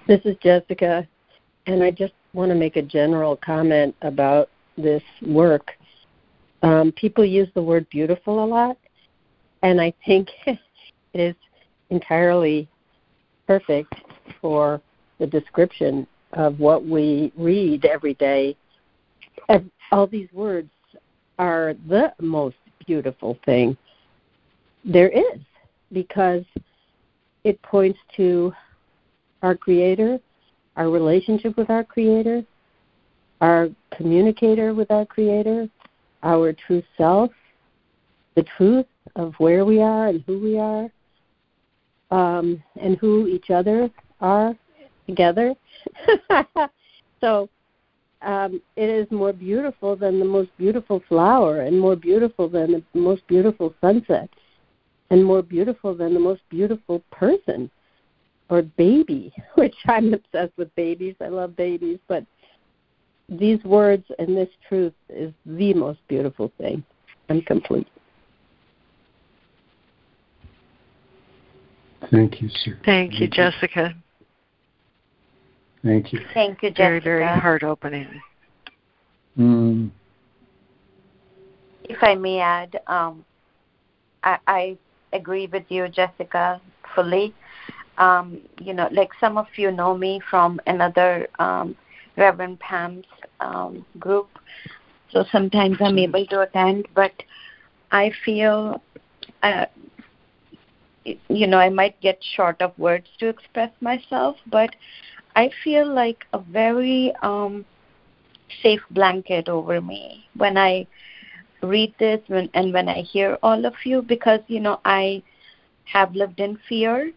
This 0.07 0.21
is 0.23 0.37
Jessica, 0.41 1.05
and 1.65 1.83
I 1.83 1.91
just 1.91 2.13
want 2.31 2.49
to 2.49 2.55
make 2.55 2.77
a 2.77 2.81
general 2.81 3.35
comment 3.35 3.93
about 4.01 4.49
this 4.77 5.03
work. 5.21 5.71
Um, 6.63 6.93
people 6.93 7.25
use 7.25 7.49
the 7.53 7.61
word 7.61 7.85
beautiful 7.89 8.41
a 8.41 8.47
lot, 8.47 8.77
and 9.63 9.81
I 9.81 9.91
think 10.05 10.29
it 10.45 10.59
is 11.13 11.35
entirely 11.89 12.69
perfect 13.47 13.95
for 14.39 14.81
the 15.19 15.27
description 15.27 16.07
of 16.31 16.57
what 16.57 16.85
we 16.85 17.33
read 17.35 17.83
every 17.83 18.13
day. 18.13 18.55
And 19.49 19.69
all 19.91 20.07
these 20.07 20.31
words 20.31 20.69
are 21.37 21.73
the 21.89 22.13
most 22.21 22.55
beautiful 22.85 23.37
thing 23.43 23.75
there 24.85 25.09
is 25.09 25.41
because 25.91 26.45
it 27.43 27.61
points 27.61 27.99
to 28.15 28.53
our 29.41 29.55
Creator, 29.55 30.19
our 30.75 30.89
relationship 30.89 31.57
with 31.57 31.69
our 31.69 31.83
Creator, 31.83 32.43
our 33.41 33.69
communicator 33.95 34.73
with 34.73 34.91
our 34.91 35.05
Creator, 35.05 35.69
our 36.23 36.53
true 36.53 36.83
self, 36.97 37.31
the 38.35 38.43
truth 38.57 38.85
of 39.15 39.33
where 39.37 39.65
we 39.65 39.81
are 39.81 40.07
and 40.07 40.23
who 40.25 40.39
we 40.39 40.57
are, 40.57 40.89
um, 42.11 42.61
and 42.81 42.97
who 42.97 43.27
each 43.27 43.49
other 43.49 43.89
are 44.21 44.55
together. 45.07 45.53
so 47.21 47.49
um, 48.21 48.61
it 48.75 48.89
is 48.89 49.09
more 49.11 49.33
beautiful 49.33 49.95
than 49.95 50.19
the 50.19 50.25
most 50.25 50.49
beautiful 50.57 51.01
flower, 51.07 51.61
and 51.61 51.79
more 51.79 51.95
beautiful 51.95 52.49
than 52.49 52.71
the 52.71 52.99
most 52.99 53.25
beautiful 53.27 53.73
sunset, 53.81 54.29
and 55.09 55.23
more 55.23 55.41
beautiful 55.41 55.95
than 55.95 56.13
the 56.13 56.19
most 56.19 56.41
beautiful 56.49 57.03
person 57.11 57.69
or 58.49 58.61
baby, 58.61 59.33
which 59.55 59.75
I'm 59.87 60.13
obsessed 60.13 60.53
with 60.57 60.73
babies. 60.75 61.15
I 61.21 61.27
love 61.27 61.55
babies, 61.55 61.99
but 62.07 62.25
these 63.29 63.61
words 63.63 64.05
and 64.19 64.35
this 64.35 64.49
truth 64.67 64.93
is 65.09 65.33
the 65.45 65.73
most 65.73 65.99
beautiful 66.07 66.51
thing. 66.57 66.83
I'm 67.29 67.41
complete. 67.41 67.87
Thank 72.11 72.41
you, 72.41 72.49
sir. 72.49 72.79
Thank 72.85 73.19
you, 73.19 73.27
Jessica. 73.27 73.93
Thank 75.83 76.13
you. 76.13 76.19
Thank 76.33 76.63
you, 76.63 76.69
Jessica. 76.69 76.83
Very, 76.83 76.99
very 76.99 77.39
heart 77.39 77.63
opening. 77.63 78.07
Mm. 79.37 79.91
If 81.83 81.97
I 82.01 82.15
may 82.15 82.39
add, 82.39 82.79
um, 82.87 83.25
I, 84.23 84.37
I 84.47 84.77
agree 85.13 85.47
with 85.47 85.63
you, 85.69 85.87
Jessica, 85.87 86.61
fully. 86.95 87.33
Um, 87.97 88.39
you 88.59 88.73
know, 88.73 88.87
like 88.91 89.09
some 89.19 89.37
of 89.37 89.47
you 89.57 89.71
know 89.71 89.97
me 89.97 90.21
from 90.29 90.59
another 90.67 91.27
um, 91.39 91.75
Reverend 92.15 92.59
Pam's 92.59 93.05
um, 93.39 93.85
group, 93.99 94.27
so 95.11 95.25
sometimes 95.31 95.77
I'm 95.79 95.97
able 95.97 96.25
to 96.27 96.41
attend, 96.41 96.87
but 96.95 97.11
I 97.91 98.11
feel, 98.25 98.81
uh, 99.43 99.65
you 101.05 101.47
know, 101.47 101.57
I 101.57 101.69
might 101.69 101.99
get 102.01 102.19
short 102.35 102.61
of 102.61 102.77
words 102.77 103.07
to 103.19 103.27
express 103.27 103.71
myself, 103.81 104.37
but 104.51 104.75
I 105.35 105.49
feel 105.63 105.91
like 105.93 106.25
a 106.33 106.39
very 106.39 107.13
um, 107.21 107.65
safe 108.61 108.81
blanket 108.91 109.49
over 109.49 109.81
me 109.81 110.27
when 110.35 110.57
I 110.57 110.87
read 111.61 111.93
this 111.99 112.21
when, 112.27 112.49
and 112.53 112.73
when 112.73 112.87
I 112.89 113.01
hear 113.01 113.37
all 113.41 113.65
of 113.65 113.73
you 113.83 114.01
because, 114.01 114.41
you 114.47 114.59
know, 114.59 114.79
I 114.85 115.23
have 115.85 116.15
lived 116.15 116.39
in 116.39 116.57
fear 116.67 117.11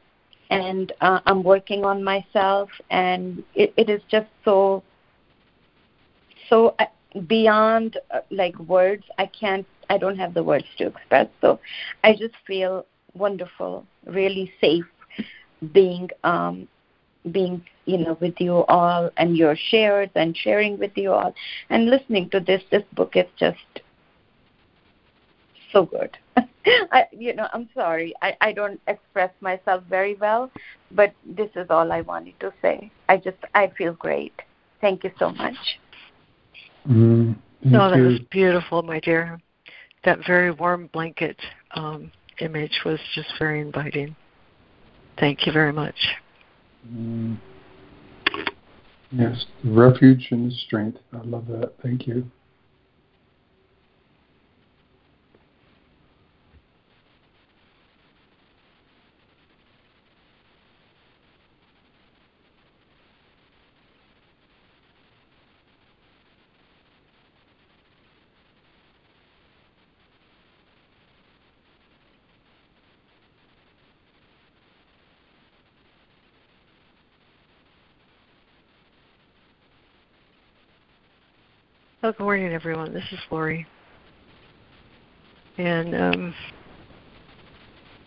and 0.50 0.92
uh, 1.00 1.20
I'm 1.26 1.42
working 1.42 1.84
on 1.84 2.02
myself, 2.04 2.70
and 2.90 3.42
it, 3.54 3.72
it 3.76 3.88
is 3.88 4.02
just 4.10 4.28
so, 4.44 4.82
so 6.48 6.74
uh, 6.78 6.86
beyond 7.26 7.96
uh, 8.10 8.20
like 8.30 8.58
words. 8.60 9.04
I 9.18 9.26
can't, 9.26 9.66
I 9.88 9.98
don't 9.98 10.16
have 10.18 10.34
the 10.34 10.42
words 10.42 10.66
to 10.78 10.88
express. 10.88 11.28
So 11.40 11.60
I 12.04 12.12
just 12.12 12.34
feel 12.46 12.86
wonderful, 13.14 13.86
really 14.06 14.52
safe 14.60 14.84
being 15.72 16.08
um, 16.24 16.68
being 17.30 17.62
you 17.86 17.98
know 17.98 18.16
with 18.20 18.34
you 18.38 18.64
all 18.68 19.10
and 19.16 19.36
your 19.36 19.54
shares 19.56 20.08
and 20.14 20.36
sharing 20.36 20.78
with 20.78 20.92
you 20.96 21.12
all 21.12 21.34
and 21.68 21.86
listening 21.90 22.30
to 22.30 22.40
this 22.40 22.62
this 22.70 22.82
book 22.94 23.12
is 23.14 23.26
just 23.38 23.58
so 25.72 25.84
good 25.84 26.16
I, 26.92 27.06
you 27.12 27.34
know 27.34 27.48
i'm 27.52 27.68
sorry 27.74 28.14
I, 28.20 28.36
I 28.40 28.52
don't 28.52 28.80
express 28.86 29.30
myself 29.40 29.82
very 29.88 30.14
well 30.16 30.50
but 30.90 31.12
this 31.24 31.50
is 31.56 31.66
all 31.70 31.90
i 31.90 32.02
wanted 32.02 32.38
to 32.40 32.52
say 32.60 32.90
i 33.08 33.16
just 33.16 33.38
i 33.54 33.68
feel 33.78 33.94
great 33.94 34.34
thank 34.80 35.04
you 35.04 35.10
so 35.18 35.30
much 35.30 35.56
Mm. 36.88 37.36
No, 37.62 37.90
that 37.90 37.98
you. 37.98 38.04
was 38.04 38.20
beautiful, 38.30 38.82
my 38.82 39.00
dear. 39.00 39.38
That 40.04 40.18
very 40.26 40.50
warm 40.50 40.88
blanket 40.92 41.36
um, 41.72 42.10
image 42.40 42.80
was 42.84 42.98
just 43.14 43.28
very 43.38 43.60
inviting. 43.60 44.16
Thank 45.18 45.46
you 45.46 45.52
very 45.52 45.72
much. 45.72 45.96
Mm. 46.90 47.36
Yes, 49.12 49.44
refuge 49.64 50.28
and 50.30 50.52
strength. 50.52 50.98
I 51.12 51.18
love 51.18 51.46
that. 51.48 51.72
Thank 51.82 52.06
you. 52.06 52.30
Well, 82.10 82.16
good 82.18 82.24
morning, 82.24 82.52
everyone. 82.52 82.92
This 82.92 83.04
is 83.12 83.20
Laurie. 83.30 83.68
And 85.58 85.94
um, 85.94 86.34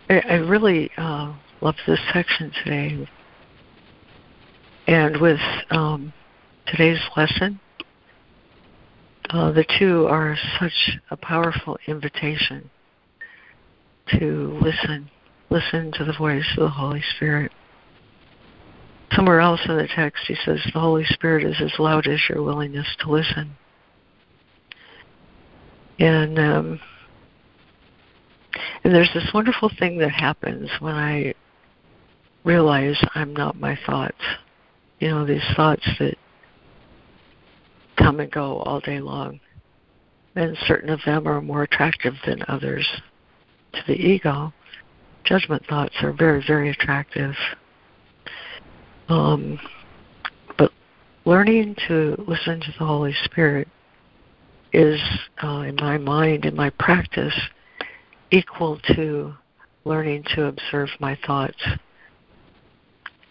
I, 0.09 0.19
I 0.19 0.33
really 0.39 0.91
uh, 0.97 1.33
love 1.61 1.75
this 1.87 2.01
section 2.11 2.51
today. 2.65 3.07
And 4.87 5.21
with 5.21 5.39
um, 5.69 6.11
today's 6.67 6.99
lesson, 7.15 7.61
uh, 9.29 9.53
the 9.53 9.63
two 9.79 10.05
are 10.07 10.35
such 10.59 10.99
a 11.09 11.15
powerful 11.15 11.77
invitation 11.87 12.69
to 14.19 14.59
listen, 14.61 15.09
listen 15.49 15.93
to 15.93 16.03
the 16.03 16.13
voice 16.17 16.43
of 16.57 16.63
the 16.63 16.69
Holy 16.69 17.03
Spirit, 17.15 17.53
somewhere 19.13 19.39
else 19.39 19.61
in 19.63 19.77
the 19.77 19.87
text, 19.95 20.25
he 20.27 20.35
says, 20.43 20.59
The 20.73 20.81
Holy 20.81 21.05
Spirit 21.05 21.45
is 21.45 21.55
as 21.61 21.79
loud 21.79 22.05
as 22.05 22.19
your 22.27 22.43
willingness 22.43 22.97
to 22.99 23.09
listen. 23.09 23.55
And 25.99 26.39
um, 26.39 26.79
and 28.83 28.93
there's 28.93 29.11
this 29.13 29.29
wonderful 29.33 29.71
thing 29.79 29.97
that 29.99 30.11
happens 30.11 30.69
when 30.79 30.95
I 30.95 31.33
realize 32.43 32.97
I'm 33.15 33.33
not 33.33 33.59
my 33.59 33.77
thoughts. 33.85 34.21
You 34.99 35.09
know, 35.09 35.25
these 35.25 35.43
thoughts 35.55 35.87
that 35.99 36.17
come 37.97 38.19
and 38.19 38.31
go 38.31 38.57
all 38.59 38.79
day 38.79 38.99
long. 38.99 39.39
And 40.35 40.57
certain 40.65 40.89
of 40.89 40.99
them 41.05 41.27
are 41.27 41.41
more 41.41 41.63
attractive 41.63 42.15
than 42.25 42.43
others 42.47 42.87
to 43.73 43.79
the 43.87 43.93
ego. 43.93 44.51
Judgment 45.23 45.63
thoughts 45.67 45.95
are 46.01 46.11
very, 46.11 46.43
very 46.45 46.71
attractive. 46.71 47.35
Um, 49.09 49.59
but 50.57 50.71
learning 51.25 51.75
to 51.87 52.15
listen 52.27 52.59
to 52.61 52.71
the 52.79 52.85
Holy 52.85 53.13
Spirit 53.25 53.67
is, 54.73 54.99
uh, 55.43 55.59
in 55.67 55.75
my 55.75 55.97
mind, 55.97 56.45
in 56.45 56.55
my 56.55 56.69
practice, 56.71 57.33
equal 58.31 58.79
to 58.95 59.33
learning 59.85 60.23
to 60.35 60.45
observe 60.45 60.89
my 60.99 61.17
thoughts 61.25 61.61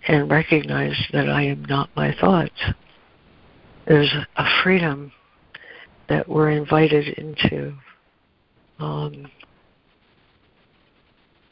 and 0.07 0.31
recognize 0.31 0.97
that 1.13 1.29
I 1.29 1.43
am 1.43 1.65
not 1.65 1.91
my 1.97 2.15
thoughts. 2.21 2.61
There's 3.87 4.13
a 4.37 4.45
freedom 4.63 5.13
that 6.09 6.29
we're 6.29 6.51
invited 6.51 7.09
into. 7.19 7.75
Um, 8.79 9.31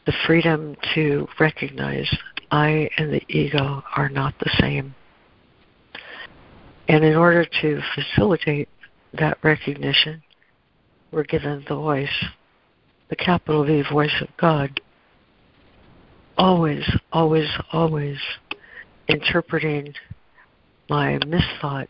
the 0.07 0.12
freedom 0.26 0.76
to 0.95 1.28
recognize 1.38 2.09
I 2.51 2.91
and 2.97 3.12
the 3.12 3.22
ego 3.28 3.82
are 3.97 4.09
not 4.09 4.34
the 4.41 4.51
same. 4.59 4.95
And 6.88 7.05
in 7.05 7.14
order 7.14 7.47
to 7.62 7.80
facilitate 7.95 8.68
that 9.14 9.38
recognition, 9.42 10.22
we're 11.11 11.24
given 11.24 11.64
the 11.68 11.74
voice 11.74 12.24
the 13.11 13.16
capital 13.16 13.64
V 13.64 13.82
voice 13.92 14.14
of 14.22 14.28
God, 14.38 14.80
always, 16.38 16.88
always, 17.12 17.48
always 17.72 18.16
interpreting 19.08 19.92
my 20.88 21.18
misthought 21.26 21.88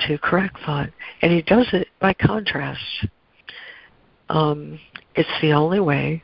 to 0.00 0.18
correct 0.18 0.56
thought. 0.64 0.90
And 1.20 1.32
he 1.32 1.42
does 1.42 1.66
it 1.72 1.88
by 2.00 2.14
contrast. 2.14 3.06
Um, 4.28 4.78
it's 5.16 5.28
the 5.42 5.52
only 5.52 5.80
way, 5.80 6.22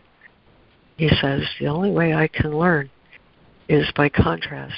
he 0.97 1.09
says, 1.21 1.43
the 1.59 1.67
only 1.67 1.91
way 1.91 2.15
I 2.15 2.29
can 2.29 2.57
learn 2.57 2.91
is 3.69 3.91
by 3.97 4.09
contrast. 4.09 4.75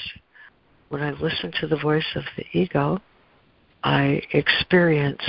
When 0.88 1.02
I 1.02 1.12
listen 1.12 1.52
to 1.60 1.66
the 1.66 1.76
voice 1.76 2.04
of 2.16 2.24
the 2.36 2.44
ego, 2.52 3.00
I 3.84 4.22
experience 4.32 5.22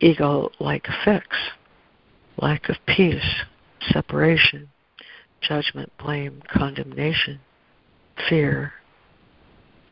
ego 0.00 0.50
like 0.58 0.86
effects 0.88 1.36
lack 2.40 2.68
of 2.68 2.76
peace, 2.86 3.42
separation, 3.90 4.68
judgment, 5.40 5.92
blame, 5.98 6.42
condemnation, 6.48 7.40
fear, 8.28 8.72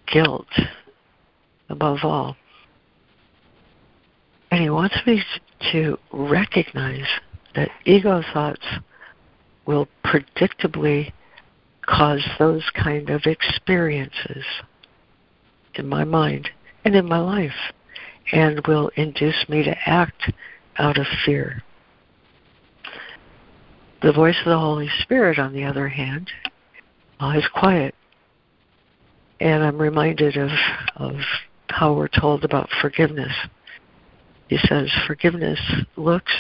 guilt, 0.07 0.47
above 1.69 1.99
all. 2.05 2.37
And 4.51 4.63
he 4.63 4.71
wants 4.71 4.97
me 5.07 5.23
to 5.73 5.99
recognize 6.13 7.07
that 7.55 7.71
ego 7.85 8.23
thoughts 8.33 8.65
will 9.67 9.89
predictably 10.05 11.13
cause 11.85 12.25
those 12.39 12.65
kind 12.75 13.11
of 13.11 13.23
experiences 13.27 14.45
in 15.75 15.89
my 15.89 16.05
mind 16.05 16.49
and 16.87 16.95
in 16.95 17.05
my 17.05 17.19
life 17.19 17.73
and 18.31 18.65
will 18.69 18.93
induce 18.95 19.45
me 19.49 19.65
to 19.65 19.77
act 19.87 20.33
out 20.79 20.97
of 20.97 21.07
fear. 21.25 21.65
The 24.03 24.13
voice 24.13 24.37
of 24.45 24.51
the 24.51 24.59
Holy 24.59 24.89
Spirit, 25.01 25.41
on 25.41 25.53
the 25.53 25.65
other 25.65 25.89
hand, 25.89 26.31
uh, 27.19 27.33
is 27.37 27.47
quiet. 27.53 27.93
And 29.41 29.65
I'm 29.65 29.79
reminded 29.79 30.37
of, 30.37 30.51
of 30.95 31.17
how 31.71 31.93
we're 31.93 32.07
told 32.07 32.45
about 32.45 32.69
forgiveness. 32.81 33.33
He 34.47 34.59
says, 34.59 34.89
Forgiveness 35.09 35.59
looks 35.97 36.33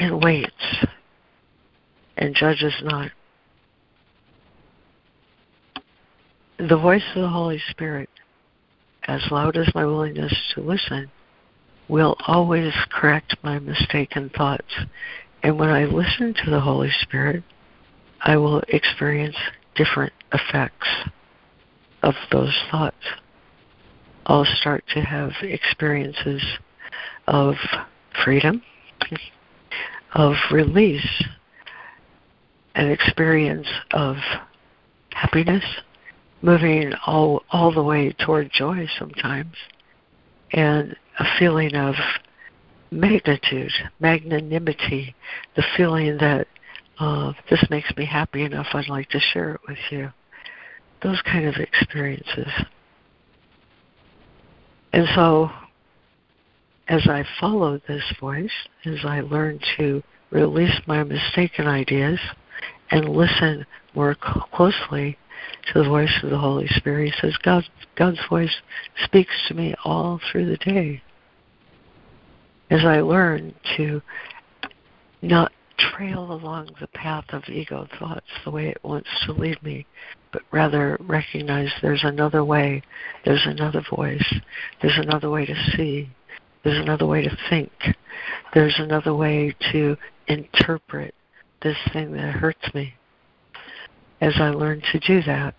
and 0.00 0.20
waits 0.20 0.84
and 2.16 2.34
judges 2.34 2.74
not. 2.82 3.12
The 6.58 6.76
voice 6.76 7.04
of 7.14 7.22
the 7.22 7.28
Holy 7.28 7.62
Spirit, 7.70 8.08
as 9.06 9.22
loud 9.30 9.56
as 9.56 9.74
my 9.74 9.84
willingness 9.84 10.34
to 10.54 10.60
listen, 10.60 11.10
will 11.88 12.16
always 12.26 12.72
correct 12.90 13.36
my 13.42 13.58
mistaken 13.58 14.30
thoughts 14.30 14.72
and 15.44 15.58
when 15.58 15.68
I 15.68 15.84
listen 15.84 16.32
to 16.42 16.50
the 16.50 16.60
Holy 16.60 16.90
Spirit, 17.02 17.44
I 18.22 18.38
will 18.38 18.62
experience 18.68 19.36
different 19.74 20.14
effects 20.32 20.88
of 22.02 22.14
those 22.32 22.58
thoughts. 22.70 22.96
I'll 24.24 24.46
start 24.46 24.84
to 24.94 25.02
have 25.02 25.32
experiences 25.42 26.42
of 27.26 27.56
freedom, 28.24 28.62
of 30.14 30.32
release, 30.50 31.22
an 32.74 32.90
experience 32.90 33.68
of 33.90 34.16
happiness, 35.10 35.64
moving 36.44 36.92
all 37.06 37.42
all 37.50 37.72
the 37.72 37.82
way 37.82 38.12
toward 38.24 38.52
joy 38.52 38.86
sometimes, 38.98 39.56
and 40.52 40.94
a 41.18 41.24
feeling 41.38 41.74
of 41.74 41.94
magnitude, 42.90 43.72
magnanimity, 43.98 45.14
the 45.56 45.64
feeling 45.76 46.18
that 46.18 46.46
uh, 46.98 47.32
this 47.48 47.64
makes 47.70 47.90
me 47.96 48.04
happy 48.04 48.42
enough, 48.42 48.66
I'd 48.74 48.88
like 48.88 49.08
to 49.10 49.18
share 49.18 49.54
it 49.54 49.60
with 49.66 49.78
you. 49.90 50.12
Those 51.02 51.20
kind 51.22 51.46
of 51.46 51.54
experiences. 51.56 52.52
And 54.92 55.08
so, 55.14 55.50
as 56.88 57.06
I 57.08 57.24
follow 57.40 57.80
this 57.88 58.04
voice, 58.20 58.52
as 58.84 58.98
I 59.04 59.22
learn 59.22 59.58
to 59.78 60.02
release 60.30 60.78
my 60.86 61.02
mistaken 61.02 61.66
ideas 61.66 62.20
and 62.90 63.08
listen 63.08 63.66
more 63.94 64.14
closely 64.14 65.16
to 65.72 65.82
the 65.82 65.88
voice 65.88 66.12
of 66.22 66.30
the 66.30 66.38
Holy 66.38 66.68
Spirit, 66.68 67.12
he 67.12 67.20
says, 67.20 67.36
God, 67.42 67.64
God's 67.96 68.20
voice 68.28 68.54
speaks 69.04 69.32
to 69.48 69.54
me 69.54 69.74
all 69.84 70.20
through 70.30 70.46
the 70.46 70.56
day 70.58 71.02
as 72.70 72.84
I 72.84 73.00
learn 73.00 73.54
to 73.76 74.02
not 75.22 75.52
trail 75.78 76.32
along 76.32 76.70
the 76.80 76.86
path 76.88 77.24
of 77.30 77.42
ego 77.48 77.86
thoughts 77.98 78.26
the 78.44 78.50
way 78.50 78.68
it 78.68 78.78
wants 78.82 79.08
to 79.26 79.32
lead 79.32 79.62
me, 79.62 79.86
but 80.32 80.42
rather 80.50 80.96
recognize 81.00 81.70
there's 81.82 82.04
another 82.04 82.44
way, 82.44 82.82
there's 83.24 83.46
another 83.46 83.82
voice, 83.94 84.34
there's 84.80 84.98
another 84.98 85.30
way 85.30 85.46
to 85.46 85.54
see, 85.76 86.08
there's 86.62 86.78
another 86.78 87.06
way 87.06 87.22
to 87.22 87.36
think, 87.50 87.70
there's 88.54 88.78
another 88.78 89.14
way 89.14 89.54
to 89.72 89.96
interpret 90.28 91.14
this 91.62 91.76
thing 91.92 92.12
that 92.12 92.34
hurts 92.34 92.72
me. 92.74 92.94
As 94.24 94.32
I 94.40 94.48
learn 94.48 94.80
to 94.90 94.98
do 95.00 95.22
that 95.24 95.54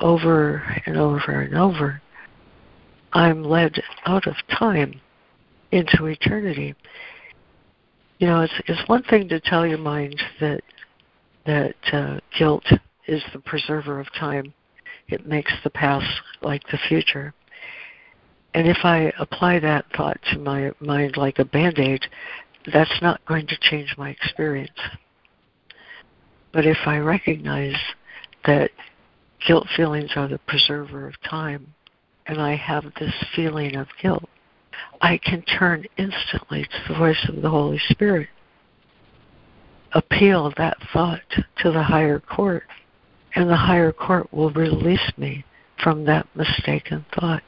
over 0.00 0.58
and 0.84 0.98
over 0.98 1.40
and 1.40 1.56
over, 1.56 2.02
I'm 3.14 3.42
led 3.42 3.82
out 4.04 4.26
of 4.26 4.34
time 4.50 5.00
into 5.72 6.04
eternity. 6.04 6.74
You 8.18 8.26
know, 8.26 8.42
it's 8.42 8.52
it's 8.66 8.86
one 8.86 9.02
thing 9.04 9.30
to 9.30 9.40
tell 9.40 9.66
your 9.66 9.78
mind 9.78 10.22
that 10.40 10.60
that 11.46 11.74
uh, 11.90 12.20
guilt 12.38 12.66
is 13.06 13.22
the 13.32 13.38
preserver 13.38 13.98
of 13.98 14.12
time. 14.12 14.52
It 15.08 15.26
makes 15.26 15.54
the 15.64 15.70
past 15.70 16.20
like 16.42 16.64
the 16.70 16.78
future. 16.90 17.32
And 18.52 18.68
if 18.68 18.84
I 18.84 19.10
apply 19.18 19.60
that 19.60 19.86
thought 19.96 20.20
to 20.32 20.38
my 20.38 20.70
mind 20.80 21.16
like 21.16 21.38
a 21.38 21.46
band 21.46 21.78
aid, 21.78 22.02
that's 22.70 23.00
not 23.00 23.24
going 23.24 23.46
to 23.46 23.56
change 23.58 23.94
my 23.96 24.10
experience. 24.10 24.78
But 26.56 26.64
if 26.64 26.78
I 26.86 26.96
recognize 26.96 27.76
that 28.46 28.70
guilt 29.46 29.66
feelings 29.76 30.12
are 30.16 30.26
the 30.26 30.38
preserver 30.38 31.06
of 31.06 31.12
time, 31.20 31.74
and 32.24 32.40
I 32.40 32.56
have 32.56 32.84
this 32.98 33.12
feeling 33.34 33.76
of 33.76 33.88
guilt, 34.00 34.26
I 35.02 35.18
can 35.18 35.42
turn 35.42 35.84
instantly 35.98 36.64
to 36.64 36.88
the 36.88 36.98
voice 36.98 37.22
of 37.28 37.42
the 37.42 37.50
Holy 37.50 37.78
Spirit, 37.90 38.30
appeal 39.92 40.50
that 40.56 40.78
thought 40.94 41.20
to 41.58 41.70
the 41.70 41.82
higher 41.82 42.20
court, 42.20 42.64
and 43.34 43.50
the 43.50 43.56
higher 43.56 43.92
court 43.92 44.32
will 44.32 44.50
release 44.52 45.12
me 45.18 45.44
from 45.82 46.06
that 46.06 46.26
mistaken 46.34 47.04
thought. 47.20 47.42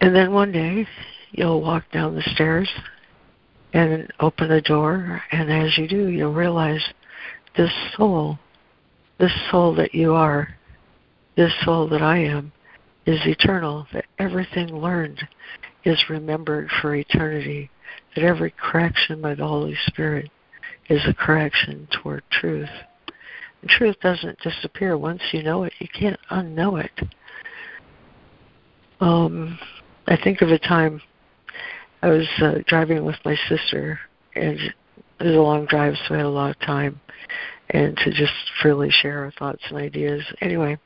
And 0.00 0.14
then 0.14 0.32
one 0.32 0.52
day, 0.52 0.86
you'll 1.32 1.60
walk 1.60 1.84
down 1.92 2.14
the 2.14 2.30
stairs 2.34 2.68
and 3.72 4.12
open 4.20 4.48
the 4.48 4.60
door. 4.60 5.22
And 5.30 5.52
as 5.52 5.76
you 5.76 5.88
do, 5.88 6.08
you'll 6.08 6.32
realize 6.32 6.84
this 7.56 7.72
soul, 7.96 8.38
this 9.18 9.32
soul 9.50 9.74
that 9.76 9.94
you 9.94 10.14
are, 10.14 10.48
this 11.36 11.52
soul 11.64 11.88
that 11.88 12.02
I 12.02 12.18
am, 12.18 12.52
is 13.06 13.20
eternal, 13.24 13.86
that 13.92 14.04
everything 14.18 14.68
learned 14.68 15.26
is 15.84 15.98
remembered 16.10 16.68
for 16.80 16.94
eternity, 16.94 17.70
that 18.14 18.24
every 18.24 18.52
correction 18.58 19.22
by 19.22 19.34
the 19.34 19.46
Holy 19.46 19.76
Spirit 19.86 20.30
is 20.88 21.00
a 21.06 21.14
correction 21.14 21.88
toward 21.90 22.22
truth. 22.30 22.68
And 23.62 23.70
truth 23.70 23.96
doesn't 24.00 24.38
disappear. 24.40 24.96
Once 24.96 25.22
you 25.32 25.42
know 25.42 25.64
it, 25.64 25.72
you 25.78 25.88
can't 25.88 26.18
unknow 26.30 26.84
it. 26.84 27.08
Um, 29.00 29.58
I 30.06 30.16
think 30.16 30.42
of 30.42 30.50
a 30.50 30.58
time 30.58 31.00
I 32.02 32.08
was 32.08 32.28
uh, 32.40 32.54
driving 32.66 33.04
with 33.04 33.16
my 33.24 33.36
sister, 33.48 33.98
and 34.34 34.58
it 34.58 35.24
was 35.24 35.34
a 35.34 35.40
long 35.40 35.66
drive, 35.66 35.94
so 36.06 36.14
I 36.14 36.18
had 36.18 36.26
a 36.26 36.30
lot 36.30 36.50
of 36.50 36.60
time, 36.60 37.00
and 37.70 37.96
to 37.96 38.10
just 38.10 38.32
freely 38.62 38.90
share 38.90 39.24
our 39.24 39.32
thoughts 39.32 39.62
and 39.68 39.78
ideas. 39.78 40.22
Anyway, 40.40 40.78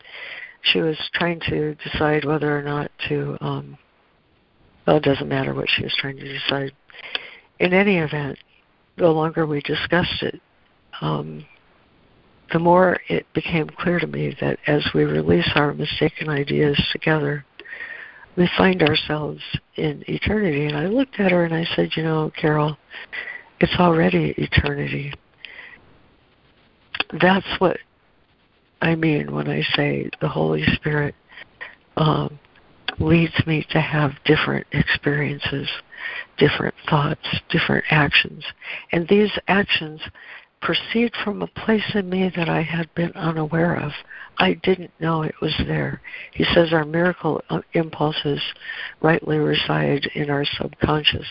she 0.63 0.81
was 0.81 0.97
trying 1.15 1.41
to 1.49 1.75
decide 1.77 2.25
whether 2.25 2.57
or 2.57 2.63
not 2.63 2.91
to. 3.09 3.37
Um, 3.41 3.79
well, 4.87 4.97
it 4.97 5.05
doesn't 5.05 5.29
matter 5.29 5.55
what 5.55 5.69
she 5.69 5.85
was 5.85 5.95
trying 5.99 6.17
to 6.17 6.33
decide. 6.33 6.73
In 7.61 7.73
any 7.73 7.99
event, 7.99 8.39
the 8.97 9.09
longer 9.09 9.47
we 9.47 9.61
discussed 9.61 10.23
it, 10.23 10.41
um, 11.01 11.45
the 12.53 12.59
more 12.59 12.99
it 13.09 13.27
became 13.33 13.69
clear 13.69 13.99
to 14.01 14.07
me 14.07 14.37
that 14.41 14.59
as 14.67 14.85
we 14.95 15.05
release 15.05 15.49
our 15.55 15.73
mistaken 15.73 16.29
ideas 16.29 16.79
together, 16.93 17.45
we 18.37 18.49
find 18.57 18.83
ourselves 18.83 19.41
in 19.77 20.05
eternity. 20.09 20.67
And 20.67 20.77
I 20.77 20.87
looked 20.87 21.21
at 21.21 21.31
her 21.31 21.45
and 21.45 21.55
I 21.55 21.65
said, 21.77 21.91
You 21.97 22.03
know, 22.03 22.33
Carol, 22.39 22.77
it's 23.61 23.79
already 23.79 24.35
eternity. 24.39 25.13
That's 27.21 27.47
what 27.59 27.79
I 28.81 28.95
mean 28.95 29.33
when 29.35 29.49
I 29.49 29.63
say 29.77 30.09
the 30.21 30.29
Holy 30.29 30.65
Spirit 30.75 31.15
um, 31.97 32.39
leads 32.99 33.47
me 33.47 33.67
to 33.71 33.81
have 33.81 34.13
different 34.25 34.67
experiences, 34.73 35.69
different 36.39 36.75
thoughts, 36.89 37.27
different 37.51 37.85
actions. 37.91 38.45
And 38.93 39.07
these 39.09 39.31
actions 39.49 40.01
proceed 40.63 41.13
from 41.25 41.43
a 41.43 41.47
place 41.47 41.95
in 41.95 42.09
me 42.09 42.31
that 42.37 42.49
I 42.49 42.63
had 42.63 42.93
been 42.95 43.13
unaware 43.13 43.77
of. 43.77 43.93
I 44.39 44.55
didn't 44.55 44.93
know 45.01 45.23
it 45.23 45.35
was 45.43 45.55
there. 45.67 46.01
He 46.33 46.45
says 46.55 46.73
our 46.73 46.85
miracle 46.85 47.43
uh, 47.51 47.61
impulses 47.75 48.41
rightly 49.03 49.39
reside 49.39 50.07
in 50.15 50.31
our 50.31 50.45
subconscious 50.45 51.27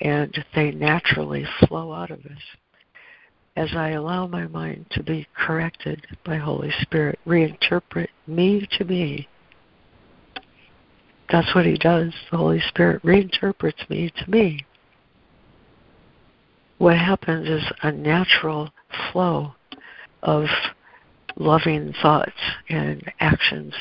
and 0.00 0.44
they 0.54 0.72
naturally 0.72 1.46
flow 1.60 1.92
out 1.92 2.10
of 2.10 2.18
us. 2.26 2.42
As 3.56 3.70
I 3.74 3.90
allow 3.90 4.26
my 4.26 4.46
mind 4.46 4.86
to 4.90 5.02
be 5.02 5.26
corrected 5.34 6.06
by 6.24 6.36
Holy 6.36 6.70
Spirit, 6.80 7.18
reinterpret 7.26 8.08
me 8.26 8.66
to 8.78 8.84
be. 8.84 9.28
That's 11.30 11.54
what 11.54 11.64
he 11.64 11.78
does. 11.78 12.12
The 12.30 12.36
Holy 12.36 12.60
Spirit 12.68 13.02
reinterprets 13.02 13.88
me 13.88 14.12
to 14.18 14.30
me 14.30 14.65
what 16.78 16.96
happens 16.96 17.48
is 17.48 17.64
a 17.82 17.92
natural 17.92 18.70
flow 19.10 19.54
of 20.22 20.46
loving 21.36 21.94
thoughts 22.02 22.32
and 22.68 23.02
actions 23.20 23.74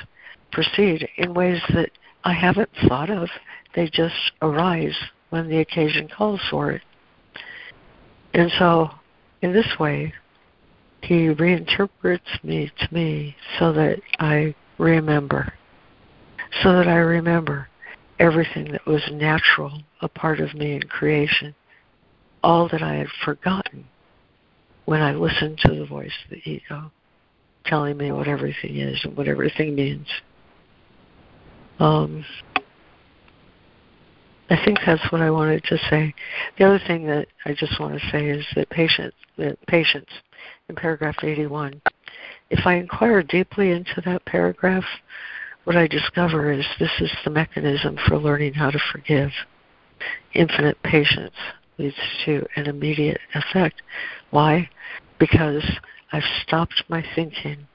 proceed 0.52 1.08
in 1.18 1.34
ways 1.34 1.62
that 1.74 1.92
I 2.24 2.34
haven't 2.34 2.70
thought 2.88 3.10
of. 3.10 3.30
They 3.76 3.90
just 3.92 4.16
arise 4.42 4.96
when 5.30 5.50
the 5.50 5.60
occasion 5.60 6.08
calls 6.08 6.42
for 6.50 6.72
it. 6.72 6.82
And 8.34 8.52
so, 8.58 8.90
in 9.42 9.54
this 9.54 9.78
way, 9.80 10.14
he 11.02 11.28
reinterprets 11.28 12.44
me 12.44 12.72
to 12.80 12.94
me 12.94 13.36
so 13.60 13.74
that 13.74 14.00
I 14.20 14.56
remember. 14.78 15.54
So 16.64 16.72
that 16.72 16.88
I 16.88 16.96
remember 16.96 17.68
everything 18.20 18.72
that 18.72 18.86
was 18.86 19.04
natural, 19.12 19.82
a 20.02 20.08
part 20.08 20.40
of 20.40 20.54
me 20.54 20.76
in 20.76 20.84
creation 20.84 21.54
all 22.46 22.70
that 22.70 22.84
I 22.84 22.94
had 22.94 23.08
forgotten 23.24 23.86
when 24.86 25.02
I 25.02 25.14
listened 25.14 25.58
to 25.66 25.74
the 25.74 25.86
voice 25.88 26.12
of 26.26 26.30
the 26.30 26.50
ego 26.50 26.92
telling 27.66 27.98
me 27.98 28.12
what 28.12 28.28
everything 28.28 28.78
is 28.78 29.04
and 29.04 29.18
what 29.18 29.28
everything 29.28 29.74
means. 29.74 30.06
Um, 31.80 32.24
I 34.52 34.64
think 34.64 34.78
that's 34.86 35.12
what 35.12 35.22
I 35.22 35.32
wanted 35.32 35.64
to 35.64 35.80
say. 35.90 36.14
The 36.60 36.66
other 36.66 36.80
thing 36.86 37.08
that 37.08 37.28
I 37.46 37.56
just 37.56 37.80
want 37.80 38.00
to 38.00 38.10
say 38.12 38.30
is 38.30 38.46
that 38.56 38.70
patience, 38.70 39.16
that 39.40 39.58
patience 39.66 40.10
in 40.70 40.76
paragraph 40.76 41.16
81. 41.24 41.82
If 42.52 42.68
I 42.68 42.76
inquire 42.76 43.24
deeply 43.24 43.72
into 43.72 44.04
that 44.06 44.24
paragraph, 44.26 44.86
what 45.64 45.76
I 45.76 45.88
discover 45.88 46.52
is 46.52 46.66
this 46.78 46.92
is 47.00 47.12
the 47.24 47.32
mechanism 47.32 47.98
for 48.08 48.20
learning 48.20 48.54
how 48.54 48.70
to 48.70 48.80
forgive. 48.92 49.32
Infinite 50.36 50.78
patience 50.84 51.34
leads 51.78 51.96
to 52.26 52.46
an 52.56 52.68
immediate 52.68 53.20
effect. 53.34 53.82
Why? 54.32 54.70
Because 55.20 55.64
I've 56.12 56.24
stopped 56.44 56.84
my 56.88 57.04
thinking. 57.16 57.68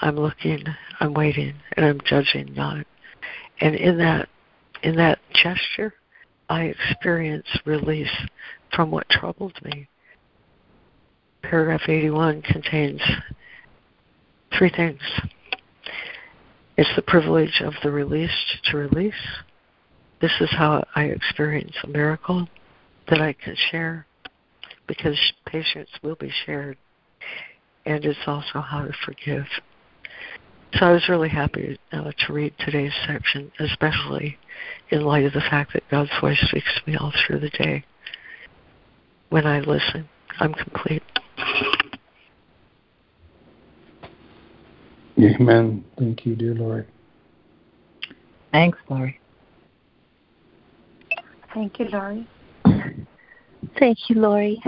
I'm 0.00 0.16
looking, 0.16 0.64
I'm 1.00 1.14
waiting, 1.14 1.54
and 1.76 1.86
I'm 1.86 2.00
judging 2.04 2.54
not. 2.54 2.86
And 3.60 3.74
in 3.74 3.98
that 3.98 4.28
in 4.82 4.96
that 4.96 5.20
gesture, 5.32 5.94
I 6.48 6.64
experience 6.64 7.46
release 7.64 8.10
from 8.74 8.90
what 8.90 9.08
troubled 9.08 9.56
me. 9.62 9.88
Paragraph 11.42 11.82
81 11.88 12.42
contains 12.42 13.00
three 14.56 14.70
things. 14.70 15.00
It's 16.76 16.90
the 16.96 17.02
privilege 17.02 17.62
of 17.64 17.74
the 17.82 17.90
released 17.90 18.58
to 18.64 18.76
release. 18.76 19.14
This 20.20 20.32
is 20.40 20.50
how 20.50 20.84
I 20.94 21.04
experience 21.04 21.76
a 21.84 21.88
miracle 21.88 22.48
that 23.08 23.20
I 23.20 23.32
can 23.32 23.56
share 23.70 24.06
because 24.86 25.18
patience 25.46 25.90
will 26.02 26.16
be 26.16 26.32
shared. 26.44 26.76
And 27.84 28.04
it's 28.04 28.18
also 28.26 28.60
how 28.60 28.82
to 28.82 28.92
forgive. 29.04 29.46
So 30.74 30.86
I 30.86 30.92
was 30.92 31.08
really 31.08 31.28
happy 31.28 31.78
uh, 31.92 32.12
to 32.26 32.32
read 32.32 32.54
today's 32.58 32.92
section, 33.06 33.52
especially 33.58 34.38
in 34.90 35.02
light 35.02 35.24
of 35.24 35.32
the 35.32 35.40
fact 35.40 35.72
that 35.74 35.82
God's 35.90 36.10
voice 36.20 36.38
speaks 36.48 36.68
to 36.74 36.90
me 36.90 36.96
all 36.96 37.12
through 37.26 37.40
the 37.40 37.50
day. 37.50 37.84
When 39.28 39.46
I 39.46 39.60
listen, 39.60 40.08
I'm 40.38 40.54
complete. 40.54 41.02
Amen. 45.18 45.84
Thank 45.98 46.24
you, 46.24 46.34
dear 46.34 46.54
Lord. 46.54 46.86
Thanks, 48.50 48.78
Laurie. 48.88 49.18
Thank 51.54 51.78
you, 51.78 51.86
Laurie. 51.86 52.26
Thank 53.78 53.98
you, 54.08 54.16
Laurie. 54.16 54.62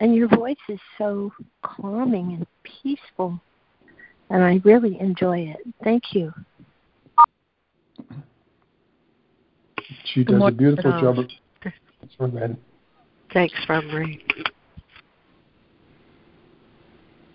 And 0.00 0.14
your 0.14 0.28
voice 0.28 0.56
is 0.68 0.78
so 0.96 1.32
calming 1.62 2.32
and 2.32 2.46
peaceful, 2.62 3.40
and 4.30 4.44
I 4.44 4.60
really 4.64 4.98
enjoy 5.00 5.40
it. 5.40 5.58
Thank 5.82 6.14
you. 6.14 6.32
She 10.04 10.24
does 10.24 10.40
a 10.40 10.50
beautiful 10.52 10.92
job. 11.00 11.18
Of, 11.18 11.26
Thanks, 13.32 13.54
Marie. 13.68 14.24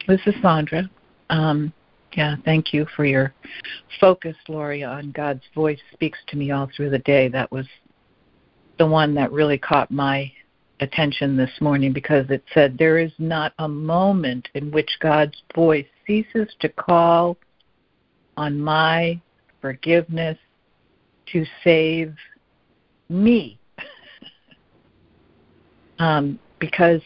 This 0.08 0.22
is 0.26 0.34
Sandra. 0.42 0.90
Um, 1.30 1.74
yeah, 2.14 2.36
thank 2.46 2.74
you 2.74 2.86
for 2.96 3.06
your 3.06 3.34
focus, 4.00 4.36
Laurie, 4.48 4.84
on 4.84 5.12
God's 5.12 5.44
voice 5.56 5.80
speaks 5.94 6.20
to 6.28 6.38
me 6.38 6.52
all 6.52 6.70
through 6.76 6.90
the 6.90 7.00
day. 7.00 7.28
That 7.28 7.52
was 7.52 7.66
the 8.78 8.86
one 8.86 9.14
that 9.16 9.32
really 9.32 9.58
caught 9.58 9.92
my 9.92 10.32
attention 10.80 11.38
this 11.38 11.52
morning 11.62 11.94
because 11.94 12.30
it 12.30 12.44
said, 12.54 12.78
There 12.78 12.98
is 12.98 13.12
not 13.18 13.54
a 13.60 13.68
moment 13.68 14.50
in 14.54 14.72
which 14.72 14.90
God's 15.00 15.42
voice 15.56 15.86
ceases 16.06 16.50
to 16.60 16.70
call 16.70 17.38
on 18.38 18.60
my 18.60 19.20
forgiveness 19.62 20.38
to 21.32 21.46
save 21.64 22.16
me. 23.10 23.58
um, 26.00 26.40
because 26.60 27.02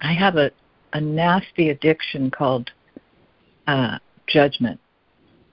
I 0.00 0.12
have 0.12 0.36
a, 0.36 0.50
a 0.92 1.00
nasty 1.00 1.70
addiction 1.70 2.30
called 2.30 2.70
uh, 3.66 3.98
judgment. 4.26 4.80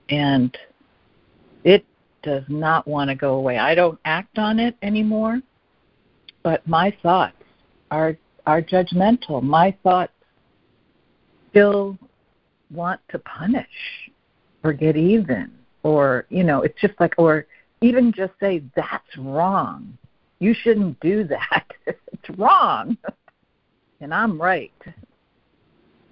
And 0.08 0.56
it 1.64 1.84
does 2.22 2.44
not 2.48 2.86
want 2.86 3.10
to 3.10 3.14
go 3.14 3.34
away. 3.34 3.58
I 3.58 3.74
don't 3.74 3.98
act 4.04 4.38
on 4.38 4.58
it 4.58 4.76
anymore, 4.82 5.40
but 6.42 6.66
my 6.66 6.94
thoughts 7.02 7.36
are 7.90 8.16
are 8.46 8.62
judgmental. 8.62 9.42
My 9.42 9.76
thoughts 9.82 10.12
still 11.50 11.98
want 12.72 13.00
to 13.10 13.18
punish 13.20 13.66
or 14.64 14.72
get 14.72 14.96
even 14.96 15.50
or 15.82 16.26
you 16.28 16.44
know, 16.44 16.62
it's 16.62 16.80
just 16.80 16.94
like 17.00 17.14
or 17.18 17.46
even 17.80 18.12
just 18.12 18.32
say 18.40 18.62
that's 18.76 19.16
wrong. 19.18 19.96
You 20.38 20.54
shouldn't 20.54 20.98
do 21.00 21.24
that. 21.24 21.66
It's 22.22 22.38
wrong 22.38 22.98
and 24.00 24.12
I'm 24.12 24.40
right. 24.40 24.72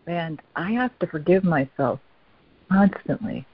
And 0.06 0.40
I 0.56 0.72
have 0.72 0.98
to 1.00 1.06
forgive 1.06 1.44
myself 1.44 2.00
constantly 2.70 3.46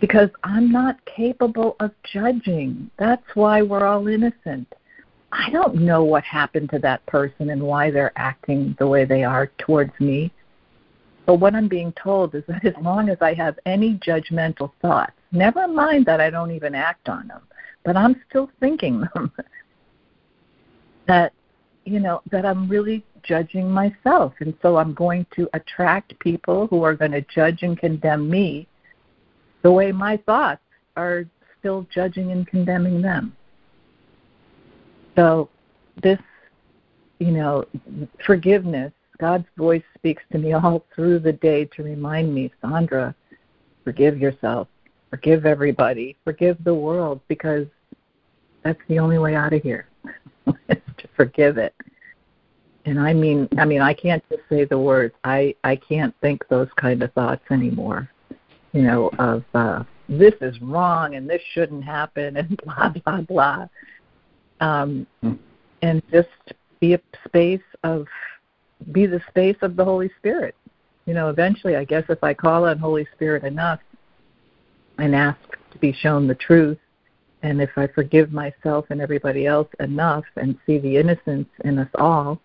because 0.00 0.30
I'm 0.44 0.70
not 0.70 1.04
capable 1.04 1.76
of 1.80 1.90
judging. 2.10 2.90
That's 2.98 3.26
why 3.34 3.62
we're 3.62 3.86
all 3.86 4.08
innocent. 4.08 4.72
I 5.32 5.48
don't 5.50 5.76
know 5.76 6.04
what 6.04 6.24
happened 6.24 6.68
to 6.70 6.78
that 6.80 7.04
person 7.06 7.50
and 7.50 7.62
why 7.62 7.90
they're 7.90 8.12
acting 8.16 8.76
the 8.78 8.86
way 8.86 9.06
they 9.06 9.24
are 9.24 9.50
towards 9.58 9.92
me. 9.98 10.30
But 11.24 11.36
what 11.36 11.54
I'm 11.54 11.68
being 11.68 11.92
told 11.92 12.34
is 12.34 12.44
that 12.48 12.64
as 12.66 12.74
long 12.82 13.08
as 13.08 13.16
I 13.22 13.32
have 13.34 13.58
any 13.64 13.94
judgmental 13.94 14.72
thoughts, 14.82 15.12
never 15.30 15.66
mind 15.66 16.04
that 16.06 16.20
I 16.20 16.28
don't 16.28 16.50
even 16.50 16.74
act 16.74 17.08
on 17.08 17.28
them, 17.28 17.40
but 17.82 17.96
I'm 17.96 18.20
still 18.28 18.50
thinking 18.60 19.00
them, 19.00 19.32
that, 21.08 21.32
you 21.86 21.98
know, 21.98 22.20
that 22.30 22.44
I'm 22.44 22.68
really 22.68 23.02
judging 23.22 23.70
myself. 23.70 24.34
And 24.40 24.52
so 24.60 24.76
I'm 24.76 24.92
going 24.92 25.24
to 25.36 25.48
attract 25.54 26.18
people 26.18 26.66
who 26.66 26.82
are 26.82 26.94
going 26.94 27.12
to 27.12 27.24
judge 27.34 27.62
and 27.62 27.78
condemn 27.78 28.28
me 28.28 28.66
the 29.62 29.72
way 29.72 29.92
my 29.92 30.18
thoughts 30.18 30.60
are 30.96 31.24
still 31.58 31.86
judging 31.94 32.32
and 32.32 32.46
condemning 32.46 33.00
them. 33.00 33.34
So 35.16 35.48
this, 36.02 36.18
you 37.18 37.30
know, 37.30 37.64
forgiveness, 38.24 38.92
God's 39.18 39.46
voice 39.56 39.82
speaks 39.96 40.22
to 40.32 40.38
me 40.38 40.52
all 40.52 40.84
through 40.94 41.20
the 41.20 41.32
day 41.32 41.66
to 41.76 41.82
remind 41.82 42.34
me, 42.34 42.52
Sandra, 42.60 43.14
forgive 43.84 44.18
yourself, 44.18 44.68
forgive 45.10 45.46
everybody, 45.46 46.16
forgive 46.24 46.62
the 46.64 46.74
world, 46.74 47.20
because 47.28 47.66
that's 48.62 48.80
the 48.88 48.98
only 48.98 49.18
way 49.18 49.34
out 49.34 49.52
of 49.52 49.62
here 49.62 49.86
is 50.68 50.76
to 50.98 51.08
forgive 51.16 51.58
it. 51.58 51.74
And 52.84 52.98
I 52.98 53.12
mean, 53.12 53.48
I 53.58 53.64
mean, 53.64 53.80
I 53.80 53.94
can't 53.94 54.24
just 54.28 54.42
say 54.48 54.64
the 54.64 54.78
words. 54.78 55.14
I 55.22 55.54
I 55.62 55.76
can't 55.76 56.12
think 56.20 56.46
those 56.48 56.68
kind 56.76 57.00
of 57.02 57.12
thoughts 57.12 57.44
anymore. 57.50 58.10
You 58.72 58.82
know, 58.82 59.10
of 59.20 59.44
uh, 59.54 59.84
this 60.08 60.34
is 60.40 60.60
wrong 60.60 61.14
and 61.14 61.30
this 61.30 61.42
shouldn't 61.52 61.84
happen 61.84 62.36
and 62.38 62.56
blah 62.64 62.88
blah 62.88 63.20
blah 63.20 63.68
um, 64.62 65.06
hmm. 65.20 65.32
and 65.82 66.02
just 66.10 66.28
be 66.80 66.94
a 66.94 67.00
space 67.26 67.60
of 67.84 68.06
be 68.92 69.06
the 69.06 69.20
space 69.28 69.56
of 69.60 69.76
the 69.76 69.84
Holy 69.84 70.10
Spirit. 70.18 70.54
You 71.04 71.14
know, 71.14 71.28
eventually, 71.28 71.76
I 71.76 71.84
guess 71.84 72.04
if 72.08 72.22
I 72.22 72.32
call 72.32 72.64
on 72.64 72.78
Holy 72.78 73.06
Spirit 73.14 73.44
enough 73.44 73.80
and 74.98 75.14
ask 75.14 75.38
to 75.72 75.78
be 75.78 75.92
shown 75.92 76.26
the 76.26 76.34
truth, 76.36 76.78
and 77.42 77.60
if 77.60 77.70
I 77.76 77.88
forgive 77.88 78.32
myself 78.32 78.86
and 78.90 79.00
everybody 79.00 79.46
else 79.46 79.68
enough 79.80 80.24
and 80.36 80.56
see 80.64 80.78
the 80.78 80.96
innocence 80.96 81.48
in 81.64 81.78
us 81.78 81.88
all, 81.96 82.40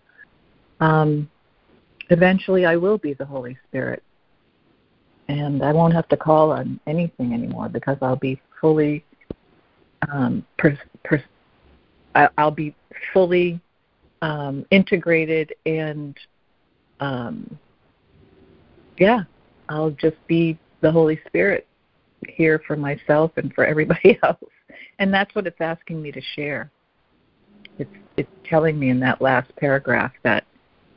um, 0.80 1.30
eventually 2.10 2.66
I 2.66 2.76
will 2.76 2.98
be 2.98 3.14
the 3.14 3.24
Holy 3.24 3.56
Spirit. 3.68 4.02
And 5.28 5.62
I 5.62 5.72
won't 5.72 5.92
have 5.92 6.08
to 6.08 6.16
call 6.16 6.50
on 6.50 6.80
anything 6.86 7.32
anymore 7.32 7.68
because 7.68 7.98
I'll 8.02 8.16
be 8.16 8.40
fully 8.60 9.04
um, 10.10 10.44
pers- 10.56 10.78
pers- 12.26 12.34
I'll 12.38 12.50
be 12.50 12.74
fully 13.12 13.60
um, 14.22 14.66
integrated 14.70 15.54
and 15.66 16.16
um, 17.00 17.58
yeah, 18.98 19.22
I'll 19.68 19.90
just 19.90 20.16
be 20.26 20.58
the 20.80 20.90
Holy 20.90 21.20
Spirit 21.26 21.66
here 22.26 22.60
for 22.66 22.76
myself 22.76 23.32
and 23.36 23.52
for 23.54 23.64
everybody 23.64 24.18
else. 24.22 24.38
And 24.98 25.12
that's 25.14 25.34
what 25.34 25.46
it's 25.46 25.60
asking 25.60 26.02
me 26.02 26.10
to 26.12 26.20
share. 26.34 26.70
It's 27.78 27.90
it's 28.16 28.28
telling 28.44 28.78
me 28.78 28.90
in 28.90 28.98
that 29.00 29.22
last 29.22 29.54
paragraph 29.56 30.12
that 30.24 30.44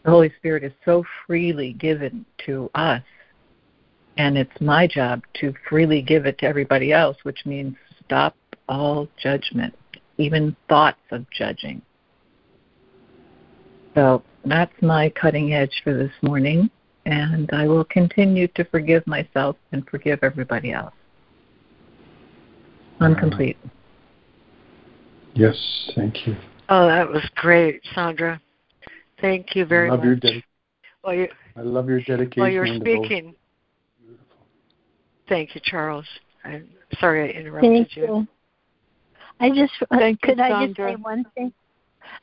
the 0.04 0.10
Holy 0.10 0.34
Spirit 0.38 0.64
is 0.64 0.72
so 0.84 1.04
freely 1.28 1.74
given 1.74 2.26
to 2.46 2.72
us 2.74 3.04
and 4.18 4.38
it's 4.38 4.60
my 4.60 4.88
job 4.88 5.24
to 5.36 5.54
freely 5.70 6.02
give 6.02 6.26
it 6.26 6.40
to 6.40 6.46
everybody 6.46 6.92
else, 6.92 7.18
which 7.24 7.46
means 7.46 7.76
stop 8.04 8.36
all 8.68 9.08
judgment 9.22 9.74
even 10.22 10.56
thoughts 10.70 11.00
of 11.12 11.26
judging. 11.32 11.82
So 13.96 14.24
that's 14.46 14.74
my 14.82 15.10
cutting 15.10 15.54
edge 15.54 15.82
for 15.84 15.94
this 15.94 16.12
morning, 16.22 16.70
and 17.06 17.50
I 17.52 17.68
will 17.68 17.84
continue 17.86 18.48
to 18.50 18.64
forgive 18.66 19.06
myself 19.06 19.58
and 19.72 19.86
forgive 19.90 20.20
everybody 20.22 20.72
else. 20.72 20.94
I'm 23.00 23.16
complete. 23.16 23.58
Yes, 25.34 25.92
thank 25.96 26.28
you. 26.28 26.36
Oh, 26.70 26.88
that 26.88 27.10
was 27.10 27.24
great, 27.36 27.82
Sandra. 27.96 28.40
Thank 29.20 29.56
you 29.56 29.66
very 29.66 29.88
I 29.88 29.92
love 29.92 30.00
much. 30.00 30.06
Your 30.06 30.16
dedi- 30.16 30.44
well, 31.04 31.14
you, 31.16 31.28
I 31.58 31.62
love 31.62 31.90
your 31.90 32.00
dedication. 32.02 32.42
While 32.42 32.50
you're 32.52 32.68
speaking, 32.68 33.36
thank 35.28 35.56
you, 35.56 35.62
Charles. 35.64 36.06
I'm 36.44 36.70
sorry 37.00 37.34
I 37.34 37.40
interrupted 37.40 37.72
thank 37.72 37.96
you. 37.96 38.04
you. 38.04 38.28
I 39.42 39.50
just 39.50 39.74
uh, 39.90 39.98
could 40.22 40.38
you, 40.38 40.44
I 40.44 40.68
just 40.68 40.78
say 40.78 40.96
one 40.96 41.26
thing? 41.36 41.52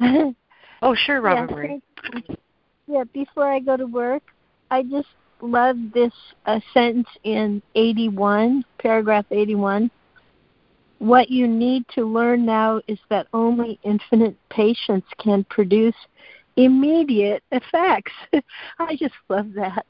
oh, 0.82 0.95
sure, 0.95 1.20
Robin 1.20 1.81
yeah, 2.09 2.27
Yeah, 2.86 3.05
before 3.12 3.53
I 3.53 3.59
go 3.59 3.77
to 3.77 3.86
work, 3.86 4.23
I 4.70 4.82
just 4.85 5.09
love 5.43 5.77
this 5.93 6.12
uh, 6.47 6.61
sentence 6.73 7.09
in 7.24 7.61
81, 7.74 8.65
paragraph 8.78 9.27
81. 9.31 9.90
What 11.01 11.28
you 11.28 11.47
need 11.47 11.85
to 11.95 12.05
learn 12.05 12.47
now 12.47 12.81
is 12.86 12.99
that 13.11 13.27
only 13.32 13.78
infinite 13.82 14.36
patience 14.49 15.05
can 15.19 15.45
produce 15.51 15.95
immediate 16.57 17.43
effects. 17.53 18.12
I 18.78 18.97
just 18.97 19.15
love 19.28 19.53
that. 19.55 19.86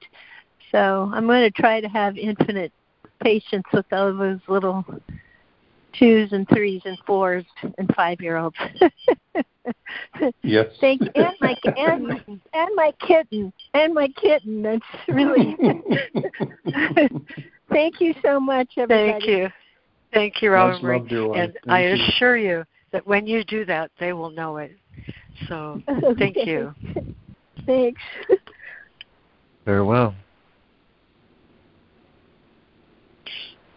So 0.73 1.11
I'm 1.15 1.27
going 1.27 1.51
to 1.51 1.63
try 1.63 1.81
to 1.81 1.89
have 1.89 2.17
infinite 2.17 2.73
patience 3.23 3.65
with 3.73 3.87
all 3.93 4.17
those 4.17 4.41
little 4.49 4.85
twos 5.99 6.33
and 6.33 6.49
threes 6.49 6.83
and 6.85 6.99
fours 7.07 7.45
and 7.79 7.91
five 7.95 8.21
year 8.21 8.37
olds. 8.37 8.57
yes. 10.43 10.67
Thank 10.81 11.03
you. 11.03 11.11
And 11.15 11.35
my 11.41 11.57
and, 11.65 12.41
and 12.53 12.71
my 12.75 12.93
kitten 13.07 13.53
and 13.75 13.95
my 13.95 14.09
kitten. 14.09 14.63
That's 14.63 14.83
really. 15.09 15.57
Thank 17.71 18.01
you 18.01 18.15
so 18.25 18.41
much, 18.41 18.69
everybody. 18.77 19.13
Thank 19.13 19.27
you. 19.27 19.49
Thank 20.13 20.43
you, 20.43 20.51
Robin 20.51 20.83
Marie. 20.83 20.99
And 20.99 21.53
Thank 21.53 21.55
I 21.69 21.87
you. 21.87 22.05
assure 22.05 22.37
you 22.37 22.65
that 22.93 23.07
when 23.07 23.27
you 23.27 23.45
do 23.45 23.65
that, 23.67 23.91
they 24.01 24.15
will 24.15 24.31
know 24.31 24.57
it. 24.57 24.73
So 25.49 25.83
thank 26.19 26.37
okay. 26.37 26.51
you. 26.51 26.75
Thanks. 27.67 28.01
Farewell. 29.65 30.15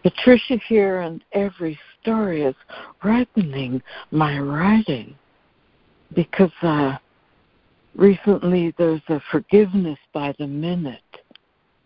Patricia 0.02 0.56
here, 0.66 1.02
and 1.02 1.22
every 1.32 1.78
story 2.02 2.42
is 2.42 2.54
ripening 3.04 3.82
my 4.10 4.38
writing 4.38 5.14
because 6.14 6.52
uh, 6.62 6.96
recently 7.94 8.74
there's 8.76 9.02
a 9.08 9.20
forgiveness 9.30 9.98
by 10.12 10.34
the 10.38 10.46
minute 10.46 11.00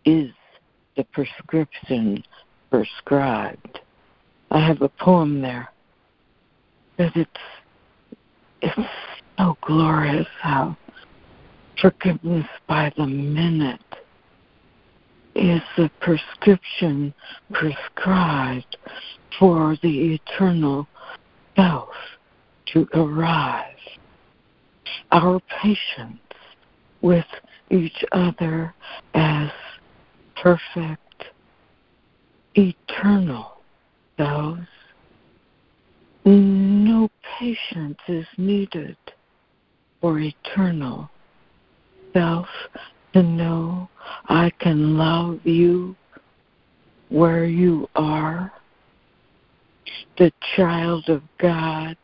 is 0.05 0.31
the 0.97 1.05
prescription 1.05 2.23
prescribed. 2.71 3.81
I 4.51 4.67
have 4.67 4.83
a 4.83 4.89
poem 4.89 5.43
there 5.43 5.71
that 6.99 7.15
it's 7.15 7.31
it's 8.63 8.89
so 9.37 9.57
glorious 9.61 10.27
how 10.41 10.77
forgiveness 11.81 12.47
by 12.67 12.91
the 12.97 13.07
minute 13.07 13.81
is 15.35 15.61
the 15.77 15.91
prescription 16.01 17.13
prescribed 17.53 18.79
for 19.39 19.77
the 19.83 20.15
eternal 20.15 20.87
self 21.57 21.89
to 22.73 22.89
arrive. 22.95 23.77
Our 25.13 25.41
patience 25.63 26.21
with 27.03 27.27
each 27.71 28.05
other 28.13 28.75
as 29.15 29.51
perfect, 30.43 31.25
eternal 32.55 33.63
selves. 34.17 34.67
No 36.25 37.09
patience 37.39 37.99
is 38.09 38.27
needed 38.37 38.97
for 40.01 40.19
eternal 40.19 41.09
self 42.13 42.49
to 43.13 43.23
know 43.23 43.89
I 44.29 44.51
can 44.59 44.99
love 44.99 45.41
you 45.45 45.95
where 47.09 47.45
you 47.45 47.89
are, 47.95 48.53
the 50.19 50.33
child 50.55 51.09
of 51.09 51.23
God, 51.39 51.97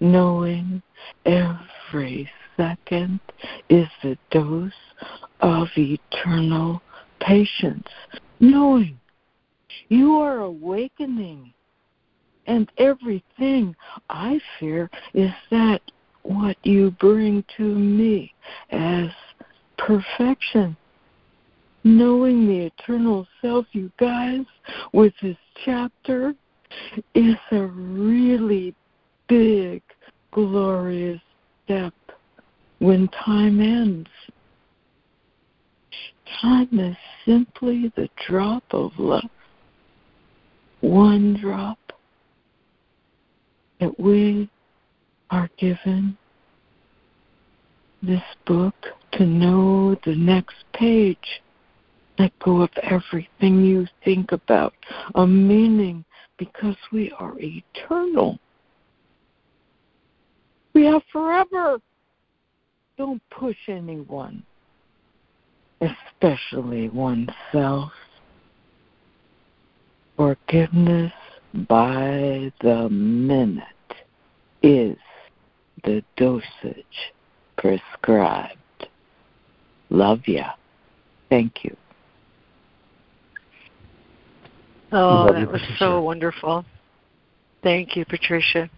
knowing 0.00 0.82
every 1.24 2.30
second 2.56 3.20
is 3.68 3.88
a 4.04 4.16
dose 4.30 4.72
of 5.40 5.68
eternal 5.76 6.82
patience, 7.20 7.88
knowing 8.38 8.98
you 9.88 10.14
are 10.14 10.38
awakening. 10.38 11.52
And 12.46 12.70
everything 12.78 13.76
I 14.08 14.40
fear 14.58 14.90
is 15.14 15.30
that 15.50 15.80
what 16.22 16.56
you 16.64 16.90
bring 16.92 17.44
to 17.56 17.62
me 17.62 18.34
as 18.70 19.08
perfection. 19.78 20.76
Knowing 21.82 22.46
the 22.46 22.66
eternal 22.66 23.26
self, 23.40 23.66
you 23.72 23.90
guys, 23.98 24.44
with 24.92 25.14
this 25.22 25.36
chapter 25.64 26.34
is 27.14 27.36
a 27.52 27.62
really 27.66 28.74
big, 29.28 29.82
glorious 30.30 31.20
step 31.64 31.94
when 32.80 33.08
time 33.08 33.60
ends. 33.60 34.08
Time 36.40 36.78
is 36.78 36.96
simply 37.24 37.92
the 37.96 38.08
drop 38.26 38.62
of 38.72 38.92
love. 38.98 39.28
One 40.80 41.38
drop 41.40 41.78
that 43.80 43.98
we 43.98 44.50
are 45.30 45.48
given 45.58 46.16
this 48.02 48.22
book 48.46 48.74
to 49.12 49.26
know 49.26 49.96
the 50.04 50.14
next 50.14 50.56
page. 50.72 51.42
Let 52.20 52.38
go 52.40 52.60
of 52.60 52.70
everything 52.82 53.64
you 53.64 53.86
think 54.04 54.32
about, 54.32 54.74
a 55.14 55.26
meaning, 55.26 56.04
because 56.36 56.76
we 56.92 57.10
are 57.12 57.32
eternal. 57.38 58.38
We 60.74 60.84
have 60.84 61.00
forever. 61.10 61.80
Don't 62.98 63.22
push 63.30 63.56
anyone, 63.68 64.42
especially 65.80 66.90
oneself. 66.90 67.90
Forgiveness 70.18 71.14
by 71.70 72.52
the 72.60 72.90
minute 72.90 73.64
is 74.62 74.98
the 75.84 76.04
dosage 76.18 77.14
prescribed. 77.56 78.58
Love 79.88 80.20
ya. 80.28 80.50
Thank 81.30 81.64
you. 81.64 81.74
Oh, 84.92 85.32
that 85.32 85.40
you, 85.40 85.46
was 85.46 85.60
Patricia. 85.60 85.78
so 85.78 86.02
wonderful. 86.02 86.64
Thank 87.62 87.96
you, 87.96 88.04
Patricia. 88.04 88.68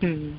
Hmm. 0.00 0.34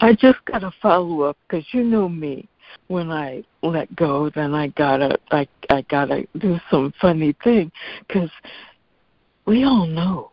I 0.00 0.12
just 0.12 0.44
got 0.44 0.58
to 0.58 0.70
follow 0.82 1.22
up 1.22 1.36
because 1.48 1.66
you 1.72 1.82
know 1.82 2.08
me. 2.08 2.48
When 2.88 3.10
I 3.10 3.44
let 3.62 3.94
go, 3.96 4.30
then 4.34 4.52
I 4.52 4.68
gotta, 4.68 5.16
I, 5.30 5.46
I 5.70 5.82
gotta 5.82 6.26
do 6.38 6.58
some 6.70 6.92
funny 7.00 7.34
thing 7.42 7.70
because 8.06 8.30
we 9.46 9.64
all 9.64 9.86
know 9.86 10.30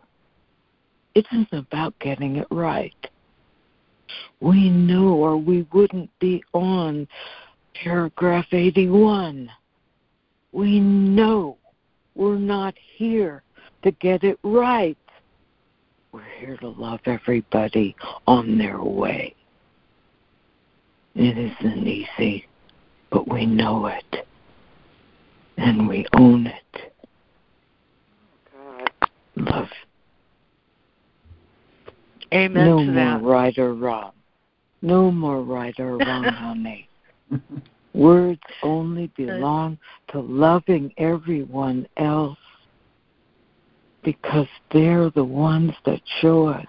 it 1.16 1.26
isn't 1.32 1.54
about 1.54 1.98
getting 2.00 2.38
it 2.38 2.48
right. 2.52 2.96
We 4.40 4.70
know, 4.70 5.14
or 5.14 5.38
we 5.38 5.68
wouldn't 5.72 6.10
be 6.20 6.44
on 6.54 7.08
paragraph 7.74 8.48
81. 8.52 9.50
We 10.52 10.80
know 10.80 11.58
we're 12.16 12.38
not 12.38 12.76
here 12.96 13.44
to 13.84 13.92
get 13.92 14.24
it 14.24 14.40
right. 14.44 14.98
We're 16.12 16.24
here 16.40 16.58
to 16.58 16.70
love 16.70 17.00
everybody 17.06 17.96
on 18.28 18.58
their 18.58 18.82
way. 18.82 19.36
It 21.16 21.38
isn't 21.38 21.88
easy, 21.88 22.48
but 23.10 23.28
we 23.28 23.46
know 23.46 23.88
it. 23.88 24.28
And 25.58 25.88
we 25.88 26.06
own 26.14 26.48
it. 26.48 26.94
Oh, 28.58 28.86
love. 29.36 29.68
Amen 32.34 32.66
no 32.66 32.78
to 32.80 32.92
more 32.92 33.34
right 33.34 33.58
or 33.58 33.74
wrong. 33.74 34.12
No 34.82 35.12
more 35.12 35.42
right 35.42 35.78
or 35.80 35.98
wrong, 35.98 36.24
honey. 36.32 36.88
Words 37.94 38.42
only 38.64 39.08
belong 39.18 39.78
to 40.10 40.20
loving 40.20 40.94
everyone 40.98 41.88
else 41.98 42.38
because 44.04 44.48
they're 44.72 45.10
the 45.10 45.24
ones 45.24 45.74
that 45.86 46.02
show 46.22 46.48
us 46.48 46.66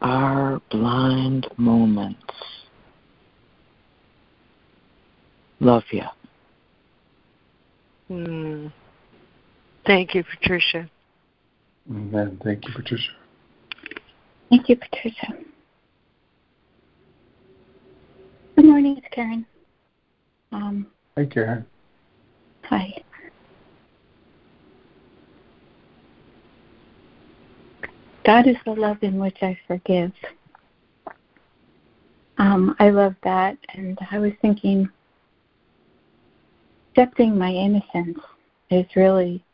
our 0.00 0.60
blind 0.70 1.48
moments. 1.56 2.20
Love 5.60 5.84
you. 5.90 6.02
Hmm. 8.08 8.66
Thank 9.86 10.14
you, 10.14 10.24
Patricia. 10.24 10.88
Amen. 11.90 12.40
Thank 12.42 12.66
you, 12.66 12.74
Patricia. 12.74 13.10
Thank 14.54 14.68
you, 14.68 14.76
Patricia. 14.76 15.34
Good 18.54 18.66
morning, 18.66 18.96
it's 18.98 19.06
Karen. 19.12 19.44
Um, 20.52 20.86
Hi, 21.18 21.24
Karen. 21.24 21.66
hi. 22.62 23.02
God 28.24 28.46
is 28.46 28.54
the 28.64 28.70
love 28.70 28.98
in 29.02 29.18
which 29.18 29.38
I 29.42 29.58
forgive. 29.66 30.12
Um, 32.38 32.76
I 32.78 32.90
love 32.90 33.16
that, 33.24 33.58
and 33.74 33.98
I 34.12 34.20
was 34.20 34.30
thinking 34.40 34.88
accepting 36.92 37.36
my 37.36 37.50
innocence 37.50 38.20
is 38.70 38.86
really 38.94 39.44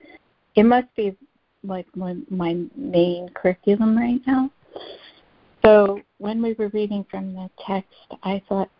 it 0.56 0.64
must 0.64 0.94
be 0.94 1.16
like 1.64 1.86
my, 1.96 2.16
my 2.28 2.58
main 2.76 3.30
curriculum 3.30 3.96
right 3.96 4.20
now. 4.26 4.50
So 5.64 6.00
when 6.18 6.42
we 6.42 6.54
were 6.54 6.68
reading 6.68 7.04
from 7.10 7.34
the 7.34 7.50
text, 7.66 7.92
I 8.22 8.42
thought 8.48 8.70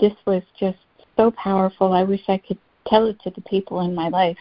this 0.00 0.14
was 0.26 0.42
just 0.58 0.78
so 1.16 1.30
powerful. 1.32 1.92
I 1.92 2.04
wish 2.04 2.22
I 2.28 2.38
could 2.38 2.58
tell 2.86 3.06
it 3.06 3.20
to 3.22 3.30
the 3.30 3.42
people 3.42 3.80
in 3.80 3.94
my 3.94 4.08
life. 4.08 4.38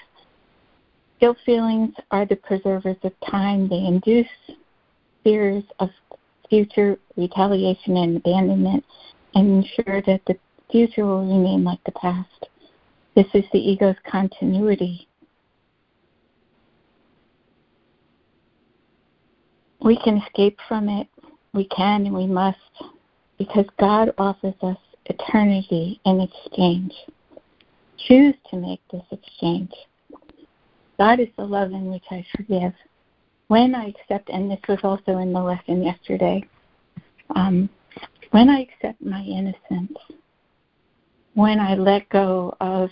Guilt 1.19 1.37
feelings 1.45 1.93
are 2.11 2.25
the 2.25 2.37
preservers 2.37 2.97
of 3.03 3.13
time. 3.29 3.67
They 3.67 3.85
induce 3.85 4.27
fears 5.23 5.63
of 5.79 5.89
future 6.49 6.97
retaliation 7.15 7.97
and 7.97 8.17
abandonment 8.17 8.83
and 9.35 9.63
ensure 9.63 10.01
that 10.01 10.21
the 10.25 10.35
future 10.71 11.05
will 11.05 11.21
remain 11.21 11.63
like 11.63 11.83
the 11.85 11.91
past. 11.91 12.47
This 13.15 13.27
is 13.33 13.43
the 13.51 13.59
ego's 13.59 13.95
continuity. 14.09 15.07
We 19.83 19.97
can 19.97 20.17
escape 20.17 20.57
from 20.67 20.89
it. 20.89 21.07
We 21.53 21.65
can 21.65 22.05
and 22.05 22.15
we 22.15 22.27
must 22.27 22.57
because 23.37 23.65
God 23.79 24.13
offers 24.17 24.53
us 24.61 24.77
eternity 25.07 25.99
in 26.05 26.21
exchange. 26.21 26.93
Choose 28.07 28.35
to 28.49 28.57
make 28.57 28.81
this 28.91 29.03
exchange. 29.11 29.71
God 30.97 31.19
is 31.19 31.29
the 31.37 31.43
love 31.43 31.71
in 31.71 31.85
which 31.91 32.03
I 32.11 32.25
forgive. 32.35 32.73
When 33.47 33.73
I 33.73 33.87
accept, 33.87 34.29
and 34.29 34.49
this 34.49 34.59
was 34.69 34.79
also 34.83 35.17
in 35.17 35.33
the 35.33 35.41
lesson 35.41 35.83
yesterday, 35.83 36.43
um, 37.35 37.69
when 38.29 38.49
I 38.49 38.61
accept 38.61 39.01
my 39.01 39.21
innocence, 39.21 39.97
when 41.33 41.59
I 41.59 41.75
let 41.75 42.07
go 42.09 42.55
of 42.61 42.89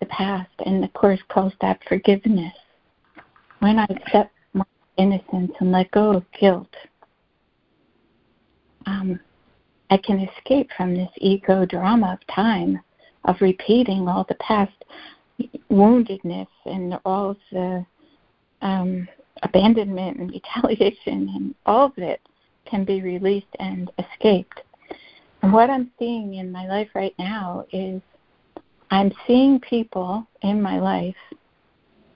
the 0.00 0.06
past, 0.06 0.50
and 0.66 0.82
the 0.82 0.88
Course 0.88 1.20
calls 1.28 1.52
that 1.60 1.80
forgiveness, 1.88 2.54
when 3.60 3.78
I 3.78 3.86
accept 3.88 4.32
innocence 4.96 5.52
and 5.60 5.72
let 5.72 5.90
go 5.90 6.10
of 6.12 6.24
guilt, 6.38 6.74
um, 8.86 9.18
I 9.90 9.96
can 9.98 10.20
escape 10.20 10.70
from 10.76 10.94
this 10.94 11.10
ego 11.18 11.66
drama 11.66 12.14
of 12.14 12.34
time, 12.34 12.80
of 13.24 13.36
repeating 13.40 14.08
all 14.08 14.24
the 14.28 14.34
past 14.36 14.72
woundedness 15.70 16.48
and 16.66 16.98
all 17.04 17.30
of 17.30 17.36
the 17.50 17.84
um, 18.62 19.08
abandonment 19.42 20.18
and 20.18 20.30
retaliation 20.66 21.28
and 21.34 21.54
all 21.66 21.86
of 21.86 21.98
it 21.98 22.20
can 22.64 22.84
be 22.84 23.02
released 23.02 23.54
and 23.58 23.90
escaped. 23.98 24.62
And 25.42 25.52
what 25.52 25.70
I'm 25.70 25.90
seeing 25.98 26.34
in 26.34 26.52
my 26.52 26.66
life 26.66 26.88
right 26.94 27.14
now 27.18 27.66
is 27.72 28.00
I'm 28.90 29.12
seeing 29.26 29.58
people 29.60 30.26
in 30.42 30.62
my 30.62 30.78
life 30.78 31.16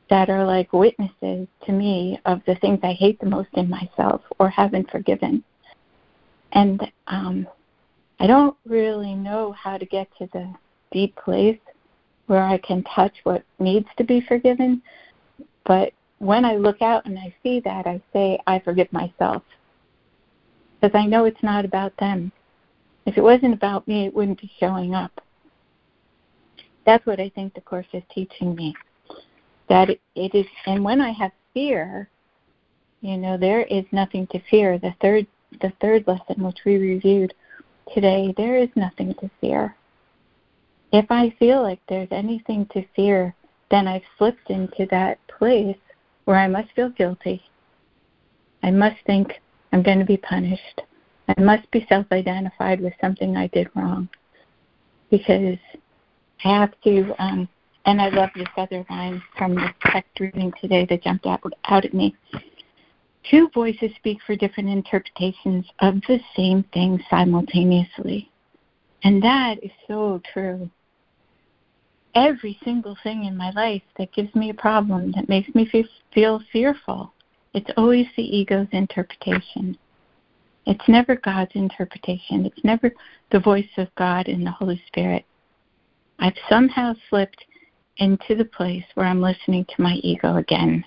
that 0.09 0.31
are 0.31 0.45
like 0.45 0.73
witnesses 0.73 1.49
to 1.65 1.73
me 1.73 2.21
of 2.27 2.41
the 2.47 2.55
things 2.57 2.79
I 2.83 2.93
hate 2.93 3.19
the 3.21 3.27
most 3.27 3.49
in 3.55 3.69
myself 3.69 4.23
or 4.39 4.49
haven't 4.49 4.91
forgiven. 4.91 5.43
And 6.53 6.81
um, 7.09 7.47
I 8.21 8.27
don't 8.27 8.57
really 8.67 9.15
know 9.15 9.53
how 9.53 9.79
to 9.79 9.85
get 9.85 10.09
to 10.19 10.29
the 10.33 10.53
deep 10.93 11.17
place 11.17 11.59
where 12.27 12.43
I 12.43 12.59
can 12.59 12.85
touch 12.85 13.15
what 13.25 13.45
needs 13.59 13.89
to 13.99 14.05
be 14.05 14.21
forgiven. 14.21 14.83
But 15.65 15.93
when 16.19 16.45
I 16.45 16.57
look 16.57 16.83
out 16.83 17.07
and 17.07 17.19
I 17.19 17.35
see 17.43 17.61
that, 17.61 17.87
I 17.87 18.01
say, 18.13 18.39
I 18.47 18.61
forgive 18.61 18.93
myself. 18.93 19.43
Because 20.81 20.95
I 20.95 21.07
know 21.07 21.25
it's 21.25 21.43
not 21.43 21.65
about 21.65 21.97
them. 21.99 22.33
If 23.07 23.17
it 23.17 23.23
wasn't 23.23 23.55
about 23.55 23.87
me, 23.87 24.07
it 24.07 24.15
wouldn't 24.15 24.41
be 24.41 24.51
showing 24.59 24.95
up. 24.95 25.21
That's 26.85 27.05
what 27.07 27.21
I 27.21 27.29
think 27.31 27.55
the 27.55 27.61
Course 27.61 27.87
is 27.93 28.03
teaching 28.15 28.55
me. 28.55 28.75
That 29.69 29.91
it 29.91 30.35
is, 30.35 30.47
and 30.67 30.85
when 30.85 31.01
I 31.01 31.11
have 31.11 31.33
fear, 31.53 32.09
you 33.01 33.17
know, 33.17 33.37
there 33.37 33.63
is 33.63 33.85
nothing 33.93 34.27
to 34.29 34.41
fear. 34.51 34.79
The 34.79 34.95
third, 35.01 35.27
the 35.61 35.73
third 35.81 36.07
lesson, 36.07 36.45
which 36.45 36.59
we 36.65 36.77
reviewed 36.77 37.35
today, 37.95 38.35
there 38.37 38.57
is 38.57 38.69
nothing 38.77 39.15
to 39.21 39.31
fear. 39.41 39.77
If 40.93 41.07
I 41.11 41.35
feel 41.39 41.63
like 41.63 41.81
there's 41.89 42.09
anything 42.11 42.67
to 42.73 42.85
fear, 42.95 43.35
then 43.71 43.89
I've 43.89 44.03
slipped 44.19 44.51
into 44.51 44.87
that 44.91 45.19
place 45.27 45.77
where 46.25 46.39
I 46.39 46.49
must 46.49 46.73
feel 46.73 46.91
guilty. 46.91 47.43
I 48.63 48.71
must 48.71 48.97
think 49.07 49.41
I'm 49.73 49.83
going 49.83 49.99
to 49.99 50.05
be 50.05 50.17
punished. 50.17 50.81
I 51.29 51.41
must 51.41 51.71
be 51.71 51.85
self 51.89 52.07
identified 52.13 52.81
with 52.81 52.93
something 53.01 53.37
I 53.37 53.49
did 53.49 53.69
wrong. 53.75 54.09
Because 55.11 55.59
I 56.45 56.49
have 56.49 56.73
to, 56.85 57.15
um, 57.19 57.49
and 57.87 58.03
I 58.03 58.09
love 58.09 58.31
this 58.35 58.49
other 58.57 58.85
line 58.91 59.23
from 59.39 59.55
the 59.55 59.69
text 59.81 60.19
reading 60.19 60.53
today 60.61 60.87
that 60.91 61.05
jumped 61.05 61.25
out, 61.25 61.41
out 61.65 61.85
at 61.85 61.95
me. 61.95 62.15
Two 63.31 63.49
voices 63.55 63.91
speak 63.97 64.19
for 64.27 64.37
different 64.37 64.69
interpretations 64.69 65.65
of 65.81 65.95
the 66.09 66.19
same 66.37 66.65
thing 66.75 67.01
simultaneously. 67.09 68.31
And 69.05 69.23
that 69.23 69.63
is 69.63 69.71
so 69.87 70.21
true. 70.33 70.69
Every 72.15 72.59
single 72.65 72.97
thing 73.03 73.25
in 73.25 73.37
my 73.37 73.51
life 73.51 73.83
that 73.99 74.13
gives 74.13 74.35
me 74.35 74.51
a 74.51 74.55
problem, 74.55 75.13
that 75.13 75.29
makes 75.29 75.55
me 75.55 75.71
feel 76.13 76.41
fearful, 76.53 77.13
it's 77.55 77.71
always 77.77 78.07
the 78.17 78.37
ego's 78.37 78.69
interpretation. 78.73 79.79
It's 80.67 80.89
never 80.89 81.15
God's 81.15 81.53
interpretation. 81.55 82.47
It's 82.47 82.65
never 82.65 82.93
the 83.31 83.39
voice 83.39 83.65
of 83.77 83.95
God 83.97 84.27
and 84.27 84.45
the 84.45 84.51
Holy 84.51 84.83
Spirit. 84.89 85.25
I've 86.19 86.35
somehow 86.49 86.95
slipped 87.09 87.45
into 87.99 88.35
the 88.35 88.45
place 88.45 88.85
where 88.95 89.07
I'm 89.07 89.21
listening 89.21 89.65
to 89.65 89.83
my 89.83 89.95
ego 90.03 90.37
again. 90.37 90.85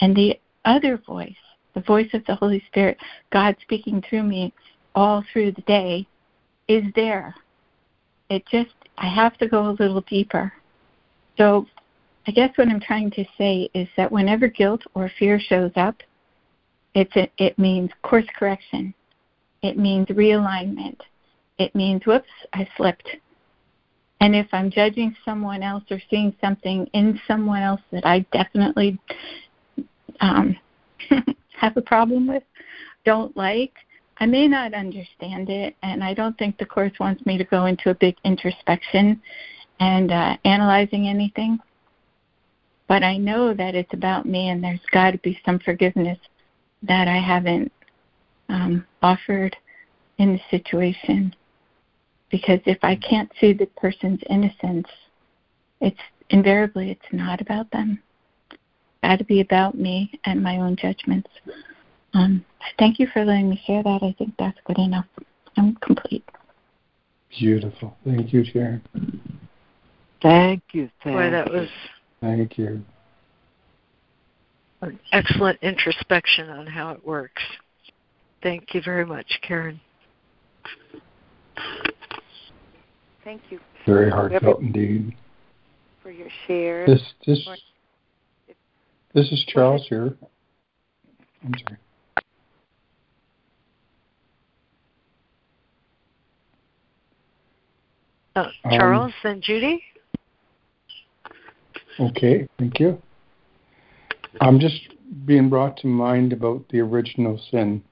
And 0.00 0.14
the 0.14 0.38
other 0.64 0.96
voice, 0.96 1.34
the 1.74 1.80
voice 1.80 2.08
of 2.14 2.24
the 2.26 2.34
Holy 2.34 2.62
Spirit, 2.66 2.98
God 3.30 3.56
speaking 3.60 4.02
through 4.08 4.22
me 4.22 4.52
all 4.94 5.24
through 5.32 5.52
the 5.52 5.62
day, 5.62 6.06
is 6.68 6.84
there. 6.94 7.34
It 8.30 8.44
just, 8.50 8.74
I 8.98 9.08
have 9.08 9.38
to 9.38 9.48
go 9.48 9.68
a 9.68 9.76
little 9.78 10.02
deeper. 10.02 10.52
So 11.36 11.66
I 12.26 12.30
guess 12.30 12.56
what 12.56 12.68
I'm 12.68 12.80
trying 12.80 13.10
to 13.12 13.24
say 13.38 13.70
is 13.74 13.88
that 13.96 14.12
whenever 14.12 14.48
guilt 14.48 14.82
or 14.94 15.10
fear 15.18 15.40
shows 15.40 15.72
up, 15.76 15.96
it's 16.94 17.14
a, 17.16 17.30
it 17.38 17.58
means 17.58 17.90
course 18.02 18.26
correction. 18.38 18.92
It 19.62 19.78
means 19.78 20.06
realignment. 20.08 20.98
It 21.58 21.74
means, 21.74 22.02
whoops, 22.06 22.28
I 22.52 22.68
slipped. 22.76 23.08
And 24.20 24.34
if 24.34 24.48
I'm 24.52 24.70
judging 24.70 25.14
someone 25.24 25.62
else 25.62 25.84
or 25.90 26.00
seeing 26.10 26.34
something 26.40 26.88
in 26.92 27.20
someone 27.28 27.62
else 27.62 27.80
that 27.92 28.04
I 28.04 28.26
definitely 28.32 28.98
um, 30.20 30.56
have 31.56 31.76
a 31.76 31.82
problem 31.82 32.26
with, 32.26 32.42
don't 33.04 33.36
like, 33.36 33.72
I 34.18 34.26
may 34.26 34.48
not 34.48 34.74
understand 34.74 35.48
it, 35.48 35.76
and 35.82 36.02
I 36.02 36.14
don't 36.14 36.36
think 36.36 36.58
the 36.58 36.66
course 36.66 36.92
wants 36.98 37.24
me 37.24 37.38
to 37.38 37.44
go 37.44 37.66
into 37.66 37.90
a 37.90 37.94
big 37.94 38.16
introspection 38.24 39.22
and 39.78 40.10
uh, 40.10 40.36
analyzing 40.44 41.06
anything. 41.06 41.58
But 42.88 43.04
I 43.04 43.16
know 43.16 43.54
that 43.54 43.76
it's 43.76 43.94
about 43.94 44.26
me, 44.26 44.48
and 44.48 44.64
there's 44.64 44.80
got 44.90 45.12
to 45.12 45.18
be 45.18 45.38
some 45.46 45.60
forgiveness 45.60 46.18
that 46.82 47.06
I 47.06 47.18
haven't 47.18 47.70
um, 48.48 48.84
offered 49.02 49.56
in 50.18 50.32
the 50.32 50.40
situation 50.50 51.34
because 52.30 52.60
if 52.66 52.78
I 52.82 52.96
can't 52.96 53.30
see 53.40 53.52
the 53.52 53.66
person's 53.66 54.20
innocence, 54.28 54.86
it's 55.80 56.00
invariably 56.30 56.90
it's 56.90 57.12
not 57.12 57.40
about 57.40 57.70
them. 57.70 58.00
It's 58.50 58.60
got 59.02 59.18
to 59.18 59.24
be 59.24 59.40
about 59.40 59.76
me 59.76 60.18
and 60.24 60.42
my 60.42 60.58
own 60.58 60.76
judgments. 60.76 61.30
Um, 62.14 62.44
thank 62.78 62.98
you 62.98 63.06
for 63.12 63.24
letting 63.24 63.50
me 63.50 63.60
share 63.66 63.82
that. 63.82 64.02
I 64.02 64.14
think 64.18 64.34
that's 64.38 64.58
good 64.64 64.78
enough. 64.78 65.06
I'm 65.56 65.76
complete. 65.76 66.24
Beautiful. 67.38 67.96
Thank 68.04 68.32
you, 68.32 68.44
Sharon. 68.44 68.82
Thank 70.22 70.62
you. 70.72 70.90
Thank 71.04 71.16
Boy, 71.16 71.30
that 71.30 71.50
was. 71.50 71.68
Thank 72.20 72.58
you. 72.58 72.82
An 74.80 74.98
excellent 75.12 75.58
introspection 75.62 76.48
on 76.50 76.66
how 76.66 76.90
it 76.90 77.06
works. 77.06 77.42
Thank 78.42 78.74
you 78.74 78.80
very 78.84 79.04
much, 79.04 79.40
Karen. 79.42 79.80
Thank 83.28 83.42
you. 83.50 83.60
Very 83.84 84.10
heartfelt 84.10 84.62
indeed. 84.62 85.14
For 86.02 86.10
your 86.10 86.28
share. 86.46 86.86
This 86.86 87.02
this 87.26 87.46
this 89.12 89.30
is 89.30 89.44
Charles 89.48 89.84
here. 89.86 90.16
I'm 91.44 91.52
sorry. 91.62 91.78
Uh, 98.34 98.46
Charles 98.70 99.12
um, 99.22 99.30
and 99.30 99.42
Judy. 99.42 99.82
Okay, 102.00 102.48
thank 102.58 102.80
you. 102.80 102.96
I'm 104.40 104.58
just 104.58 104.94
being 105.26 105.50
brought 105.50 105.76
to 105.78 105.86
mind 105.86 106.32
about 106.32 106.64
the 106.70 106.80
original 106.80 107.38
sin. 107.50 107.84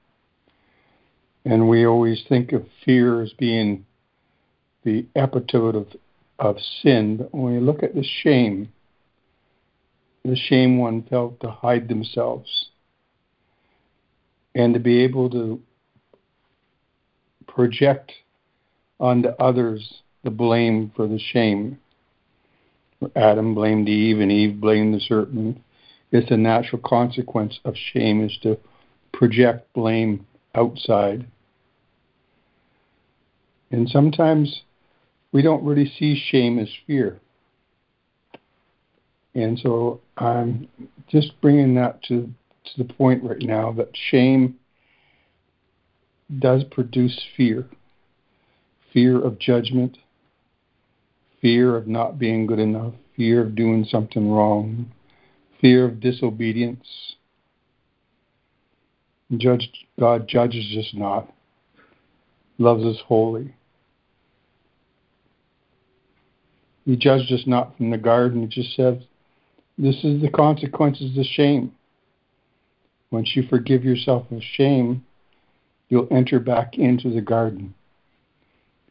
And 1.45 1.69
we 1.69 1.85
always 1.85 2.23
think 2.27 2.53
of 2.53 2.65
fear 2.83 3.21
as 3.21 3.33
being 3.33 3.85
the 4.87 5.05
epitome 5.15 5.77
of, 5.77 5.87
of 6.39 6.55
sin, 6.81 7.17
but 7.17 7.33
when 7.33 7.55
we 7.55 7.59
look 7.59 7.83
at 7.83 7.93
the 7.93 8.05
shame, 8.23 8.69
the 10.23 10.37
shame 10.37 10.77
one 10.77 11.03
felt 11.03 11.37
to 11.41 11.51
hide 11.51 11.89
themselves 11.89 12.69
and 14.55 14.73
to 14.73 14.79
be 14.79 15.03
able 15.03 15.29
to 15.29 15.61
project 17.47 18.13
onto 18.97 19.27
others 19.39 20.03
the 20.23 20.31
blame 20.31 20.89
for 20.95 21.05
the 21.05 21.19
shame. 21.19 21.77
Adam 23.17 23.53
blamed 23.53 23.89
Eve 23.89 24.21
and 24.21 24.31
Eve 24.31 24.61
blamed 24.61 24.93
the 24.93 25.01
serpent. 25.01 25.61
It's 26.13 26.31
a 26.31 26.37
natural 26.37 26.81
consequence 26.85 27.59
of 27.65 27.75
shame 27.91 28.23
is 28.23 28.37
to 28.43 28.57
project 29.11 29.73
blame 29.73 30.25
outside. 30.55 31.27
And 33.69 33.89
sometimes 33.89 34.61
we 35.37 35.43
don't 35.43 35.63
really 35.63 35.85
see 35.99 36.19
shame 36.31 36.57
as 36.57 36.67
fear. 36.87 37.19
And 39.35 39.59
so 39.59 40.01
I'm 40.17 40.67
just 41.07 41.39
bringing 41.41 41.75
that 41.75 42.01
to, 42.05 42.33
to 42.65 42.83
the 42.83 42.91
point 42.91 43.23
right 43.23 43.43
now 43.43 43.71
that 43.73 43.91
shame 44.09 44.55
does 46.39 46.63
produce 46.63 47.21
fear 47.37 47.69
fear 48.91 49.23
of 49.23 49.37
judgment, 49.37 49.99
fear 51.39 51.77
of 51.77 51.85
not 51.85 52.17
being 52.17 52.47
good 52.47 52.57
enough, 52.57 52.95
fear 53.15 53.41
of 53.41 53.53
doing 53.53 53.85
something 53.87 54.31
wrong, 54.31 54.91
fear 55.61 55.85
of 55.85 55.99
disobedience. 55.99 56.87
Judge, 59.37 59.69
God 59.99 60.27
judges 60.27 60.75
us 60.79 60.91
not, 60.95 61.31
loves 62.57 62.83
us 62.83 62.97
wholly. 63.05 63.53
He 66.87 66.95
judged 66.95 67.33
us 67.33 67.43
not 67.45 67.75
from 67.75 67.89
the 67.89 67.97
garden. 67.97 68.43
He 68.43 68.47
just 68.47 68.73
said, 68.73 69.05
This 69.77 70.05
is 70.05 70.21
the 70.21 70.29
consequences 70.29 71.17
of 71.17 71.25
shame. 71.25 71.73
Once 73.11 73.35
you 73.35 73.43
forgive 73.43 73.83
yourself 73.83 74.31
of 74.31 74.41
shame, 74.41 75.03
you'll 75.89 76.07
enter 76.09 76.39
back 76.39 76.77
into 76.77 77.09
the 77.09 77.19
garden. 77.19 77.73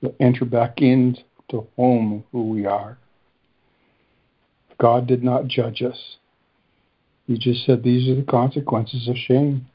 You'll 0.03 0.15
enter 0.21 0.45
back 0.45 0.83
into 0.83 1.23
home 1.77 2.25
who 2.33 2.51
we 2.51 2.67
are. 2.67 2.99
God 4.79 5.07
did 5.07 5.25
not 5.25 5.47
judge 5.47 5.81
us. 5.81 6.19
He 7.27 7.39
just 7.39 7.65
said 7.65 7.83
these 7.83 8.11
are 8.11 8.15
the 8.15 8.31
consequences 8.31 9.09
of 9.09 9.17
shame. 9.17 9.69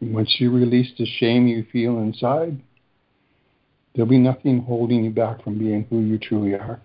Once 0.00 0.36
you 0.38 0.52
release 0.52 0.92
the 0.96 1.04
shame 1.04 1.48
you 1.48 1.66
feel 1.72 1.98
inside, 1.98 2.60
There'll 3.98 4.08
be 4.08 4.16
nothing 4.16 4.60
holding 4.60 5.02
you 5.02 5.10
back 5.10 5.42
from 5.42 5.58
being 5.58 5.84
who 5.90 5.98
you 5.98 6.18
truly 6.18 6.54
are. 6.54 6.80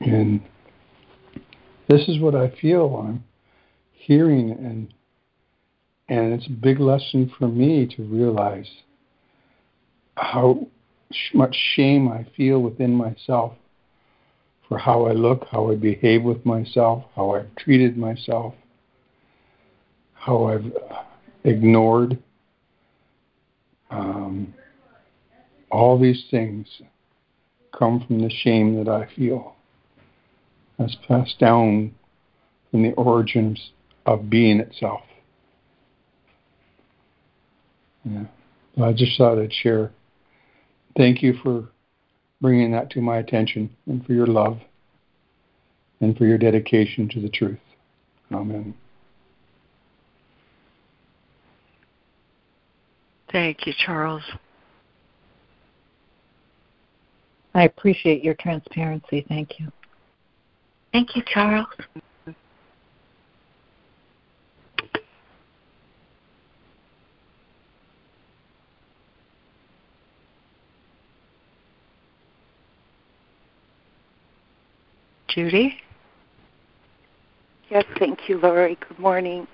And 0.00 0.40
this 1.88 2.08
is 2.08 2.18
what 2.18 2.34
I 2.34 2.52
feel 2.60 3.06
I'm 3.06 3.22
hearing 3.92 4.50
and 4.50 4.92
and 6.08 6.32
it's 6.32 6.48
a 6.48 6.50
big 6.50 6.80
lesson 6.80 7.32
for 7.38 7.46
me 7.46 7.86
to 7.94 8.02
realize 8.02 8.68
how 10.16 10.66
much 11.32 11.54
shame 11.76 12.08
I 12.08 12.26
feel 12.36 12.60
within 12.60 12.94
myself 12.94 13.52
for 14.68 14.76
how 14.76 15.06
I 15.06 15.12
look, 15.12 15.46
how 15.52 15.70
I 15.70 15.76
behave 15.76 16.24
with 16.24 16.44
myself, 16.44 17.04
how 17.14 17.36
I've 17.36 17.54
treated 17.54 17.96
myself, 17.96 18.54
how 20.14 20.46
I've 20.46 20.72
ignored 21.44 22.20
um, 23.96 24.54
all 25.70 25.98
these 25.98 26.24
things 26.30 26.66
come 27.76 28.04
from 28.06 28.20
the 28.20 28.30
shame 28.30 28.76
that 28.76 28.90
I 28.90 29.08
feel. 29.14 29.54
That's 30.78 30.96
passed 31.08 31.38
down 31.38 31.94
from 32.70 32.82
the 32.82 32.92
origins 32.92 33.70
of 34.04 34.28
being 34.28 34.60
itself. 34.60 35.00
Yeah. 38.04 38.24
I 38.82 38.92
just 38.92 39.16
thought 39.16 39.38
I'd 39.38 39.52
share. 39.52 39.90
Thank 40.96 41.22
you 41.22 41.34
for 41.42 41.68
bringing 42.40 42.72
that 42.72 42.90
to 42.90 43.00
my 43.00 43.16
attention 43.16 43.74
and 43.86 44.04
for 44.04 44.12
your 44.12 44.26
love 44.26 44.58
and 46.00 46.16
for 46.16 46.26
your 46.26 46.38
dedication 46.38 47.08
to 47.08 47.20
the 47.20 47.30
truth. 47.30 47.58
Amen. 48.30 48.74
Thank 53.32 53.66
you, 53.66 53.72
Charles. 53.84 54.22
I 57.54 57.64
appreciate 57.64 58.22
your 58.22 58.34
transparency. 58.34 59.24
Thank 59.28 59.58
you. 59.58 59.72
Thank 60.92 61.16
you, 61.16 61.22
Charles. 61.26 61.66
Judy? 75.28 75.78
Yes, 77.68 77.84
thank 77.98 78.28
you, 78.28 78.38
Laurie. 78.38 78.78
Good 78.88 78.98
morning. 78.98 79.46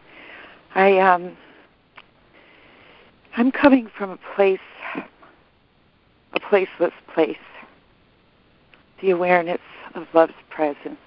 I 0.74 0.98
um 0.98 1.36
I'm 3.36 3.50
coming 3.50 3.90
from 3.96 4.10
a 4.10 4.18
place 4.34 4.60
a 6.34 6.40
placeless 6.40 6.92
place. 7.12 7.36
The 9.00 9.10
awareness 9.10 9.60
of 9.94 10.06
love's 10.14 10.32
presence. 10.50 10.98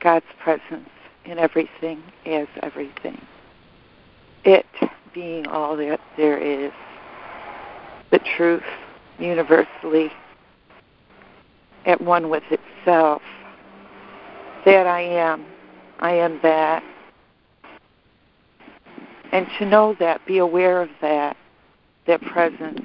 God's 0.00 0.26
presence 0.42 0.88
in 1.24 1.38
everything 1.38 2.02
as 2.26 2.46
everything. 2.62 3.20
It 4.44 4.66
being 5.12 5.46
all 5.46 5.76
that 5.76 6.00
there 6.16 6.38
is. 6.38 6.72
The 8.10 8.18
truth 8.18 8.64
universally 9.18 10.10
at 11.86 12.00
one 12.00 12.28
with 12.28 12.44
itself. 12.50 13.22
That 14.64 14.86
I 14.86 15.00
am. 15.00 15.44
I 16.00 16.12
am 16.12 16.40
that. 16.42 16.82
And 19.32 19.46
to 19.58 19.66
know 19.66 19.94
that, 20.00 20.26
be 20.26 20.38
aware 20.38 20.82
of 20.82 20.88
that, 21.00 21.36
that 22.06 22.20
presence 22.22 22.80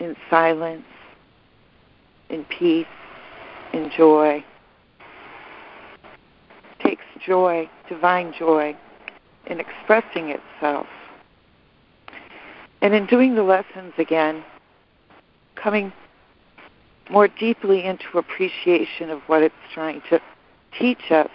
in 0.00 0.16
silence, 0.30 0.84
in 2.30 2.44
peace, 2.44 2.86
in 3.72 3.90
joy. 3.96 4.44
takes 6.80 7.04
joy, 7.24 7.68
divine 7.88 8.32
joy, 8.38 8.76
in 9.46 9.60
expressing 9.60 10.30
itself. 10.30 10.86
And 12.80 12.94
in 12.94 13.06
doing 13.06 13.34
the 13.34 13.42
lessons 13.42 13.92
again, 13.98 14.44
coming 15.54 15.92
more 17.10 17.28
deeply 17.28 17.84
into 17.84 18.18
appreciation 18.18 19.10
of 19.10 19.20
what 19.26 19.42
it's 19.42 19.54
trying 19.72 20.02
to 20.10 20.20
teach 20.78 21.10
us 21.10 21.30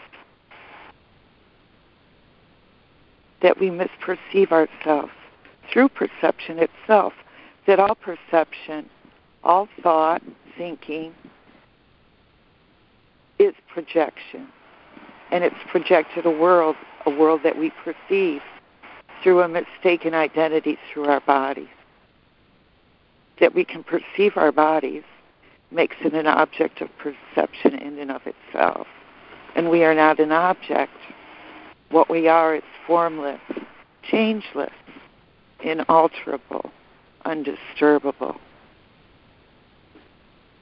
that 3.41 3.59
we 3.59 3.69
misperceive 3.69 4.51
ourselves 4.51 5.11
through 5.71 5.89
perception 5.89 6.59
itself, 6.59 7.13
that 7.67 7.79
all 7.79 7.95
perception, 7.95 8.89
all 9.43 9.67
thought, 9.81 10.21
thinking 10.57 11.13
is 13.37 13.53
projection. 13.71 14.47
And 15.31 15.43
it's 15.43 15.55
projected 15.67 16.25
a 16.25 16.31
world, 16.31 16.75
a 17.05 17.09
world 17.09 17.41
that 17.43 17.57
we 17.57 17.71
perceive 17.83 18.41
through 19.23 19.41
a 19.41 19.47
mistaken 19.47 20.13
identity 20.13 20.77
through 20.91 21.05
our 21.05 21.21
bodies. 21.21 21.67
That 23.39 23.53
we 23.53 23.63
can 23.63 23.83
perceive 23.83 24.35
our 24.35 24.51
bodies 24.51 25.03
makes 25.71 25.95
it 26.01 26.13
an 26.13 26.27
object 26.27 26.81
of 26.81 26.89
perception 26.97 27.75
in 27.75 27.99
and 27.99 28.11
of 28.11 28.21
itself. 28.25 28.87
And 29.55 29.69
we 29.69 29.83
are 29.83 29.95
not 29.95 30.19
an 30.19 30.31
object. 30.31 30.93
What 31.91 32.09
we 32.09 32.27
are 32.27 32.55
is 32.55 32.63
formless, 32.85 33.41
changeless, 34.03 34.73
inalterable, 35.61 36.71
undisturbable. 37.25 38.37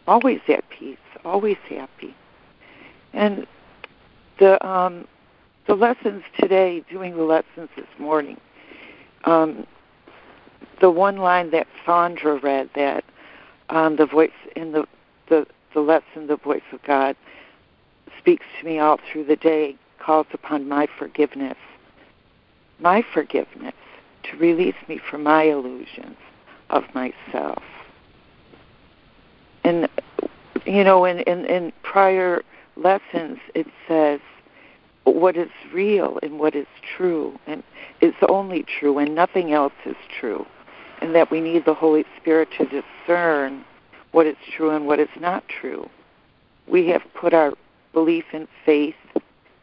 Always 0.07 0.39
at 0.47 0.63
peace, 0.69 0.97
always 1.25 1.57
happy. 1.67 2.15
And 3.13 3.45
the 4.39 4.65
um, 4.65 5.07
the 5.67 5.75
lessons 5.75 6.23
today, 6.39 6.83
doing 6.89 7.17
the 7.17 7.23
lessons 7.23 7.69
this 7.75 7.87
morning, 7.99 8.39
um, 9.25 9.67
the 10.79 10.89
one 10.89 11.17
line 11.17 11.51
that 11.51 11.67
Sandra 11.85 12.39
read 12.39 12.69
that 12.75 13.03
um, 13.69 13.97
the 13.97 14.05
voice 14.05 14.31
in 14.55 14.71
the 14.71 14.87
the, 15.29 15.45
the 15.73 15.81
lesson, 15.81 16.27
the 16.27 16.37
voice 16.37 16.61
of 16.71 16.81
God, 16.83 17.17
speaks 18.17 18.45
to 18.59 18.65
me 18.65 18.79
all 18.79 18.97
through 19.11 19.25
the 19.25 19.35
day, 19.35 19.75
calls 19.99 20.27
upon 20.33 20.67
my 20.67 20.87
forgiveness. 20.97 21.57
My 22.79 23.03
forgiveness 23.13 23.73
to 24.23 24.37
release 24.37 24.75
me 24.87 24.99
from 25.09 25.23
my 25.23 25.43
illusions 25.43 26.17
of 26.69 26.83
myself. 26.93 27.63
And, 29.63 29.89
you 30.65 30.83
know, 30.83 31.05
in, 31.05 31.19
in, 31.21 31.45
in 31.45 31.73
prior 31.83 32.43
lessons, 32.75 33.39
it 33.55 33.67
says 33.87 34.19
what 35.03 35.37
is 35.37 35.49
real 35.73 36.19
and 36.21 36.39
what 36.39 36.55
is 36.55 36.67
true 36.95 37.37
and 37.47 37.63
is 38.01 38.13
only 38.27 38.63
true 38.63 38.97
and 38.97 39.15
nothing 39.15 39.53
else 39.53 39.73
is 39.85 39.95
true. 40.19 40.45
And 41.01 41.15
that 41.15 41.31
we 41.31 41.41
need 41.41 41.65
the 41.65 41.73
Holy 41.73 42.05
Spirit 42.19 42.49
to 42.57 42.65
discern 42.65 43.63
what 44.11 44.25
is 44.25 44.35
true 44.55 44.71
and 44.71 44.87
what 44.87 44.99
is 44.99 45.09
not 45.19 45.43
true. 45.47 45.89
We 46.67 46.87
have 46.87 47.01
put 47.13 47.33
our 47.33 47.53
belief 47.93 48.25
and 48.33 48.47
faith 48.65 48.95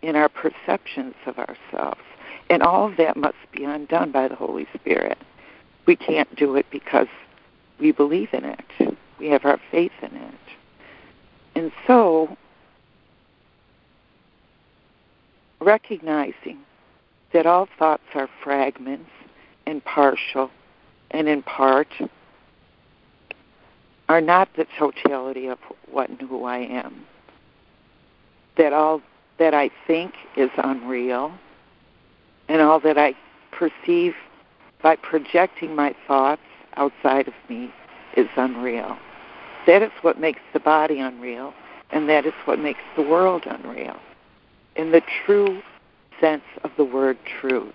in 0.05 0.17
our 0.17 0.29
perceptions 0.29 1.15
of 1.27 1.39
ourselves. 1.39 2.01
And 2.51 2.63
all 2.63 2.91
of 2.91 2.97
that 2.99 3.17
must 3.17 3.37
be 3.53 3.65
undone 3.65 4.13
by 4.13 4.29
the 4.29 4.35
Holy 4.35 4.67
Spirit. 4.75 5.19
We 5.87 5.97
can't 5.97 6.35
do 6.37 6.57
it 6.57 6.67
because 6.71 7.09
we 7.81 7.91
believe 7.91 8.29
in 8.33 8.45
it. 8.45 8.99
We 9.19 9.29
have 9.29 9.45
our 9.45 9.59
faith 9.71 9.93
in 10.03 10.15
it. 10.15 10.35
And 11.55 11.73
so, 11.87 12.37
recognizing 15.61 16.59
that 17.33 17.47
all 17.47 17.69
thoughts 17.79 18.03
are 18.15 18.29
fragments 18.43 19.11
and 19.67 19.83
partial 19.85 20.51
and 21.11 21.29
in 21.29 21.43
part 21.43 21.89
are 24.09 24.21
not 24.21 24.49
the 24.57 24.67
totality 24.79 25.47
of 25.47 25.59
what 25.91 26.11
and 26.11 26.21
who 26.21 26.45
I 26.45 26.59
am. 26.59 27.07
That 28.59 28.73
all 28.73 29.01
that 29.39 29.55
I 29.55 29.71
think 29.87 30.15
is 30.37 30.51
unreal, 30.59 31.33
and 32.49 32.61
all 32.61 32.81
that 32.81 32.99
I 32.99 33.15
perceive 33.51 34.15
by 34.83 34.97
projecting 34.97 35.75
my 35.75 35.95
thoughts 36.07 36.43
outside 36.77 37.29
of 37.29 37.35
me 37.49 37.73
is 38.17 38.29
unreal. 38.37 38.97
That 39.67 39.83
is 39.83 39.91
what 40.03 40.21
makes 40.21 40.41
the 40.53 40.61
body 40.61 41.01
unreal, 41.01 41.55
and 41.91 42.09
that 42.09 42.27
is 42.27 42.35
what 42.45 42.59
makes 42.59 42.81
the 42.97 43.03
world 43.03 43.45
unreal. 43.47 43.97
In 44.77 44.93
the 44.93 45.03
true 45.25 45.63
sense 46.21 46.43
of 46.63 46.71
the 46.77 46.85
word 46.85 47.17
truth. 47.41 47.73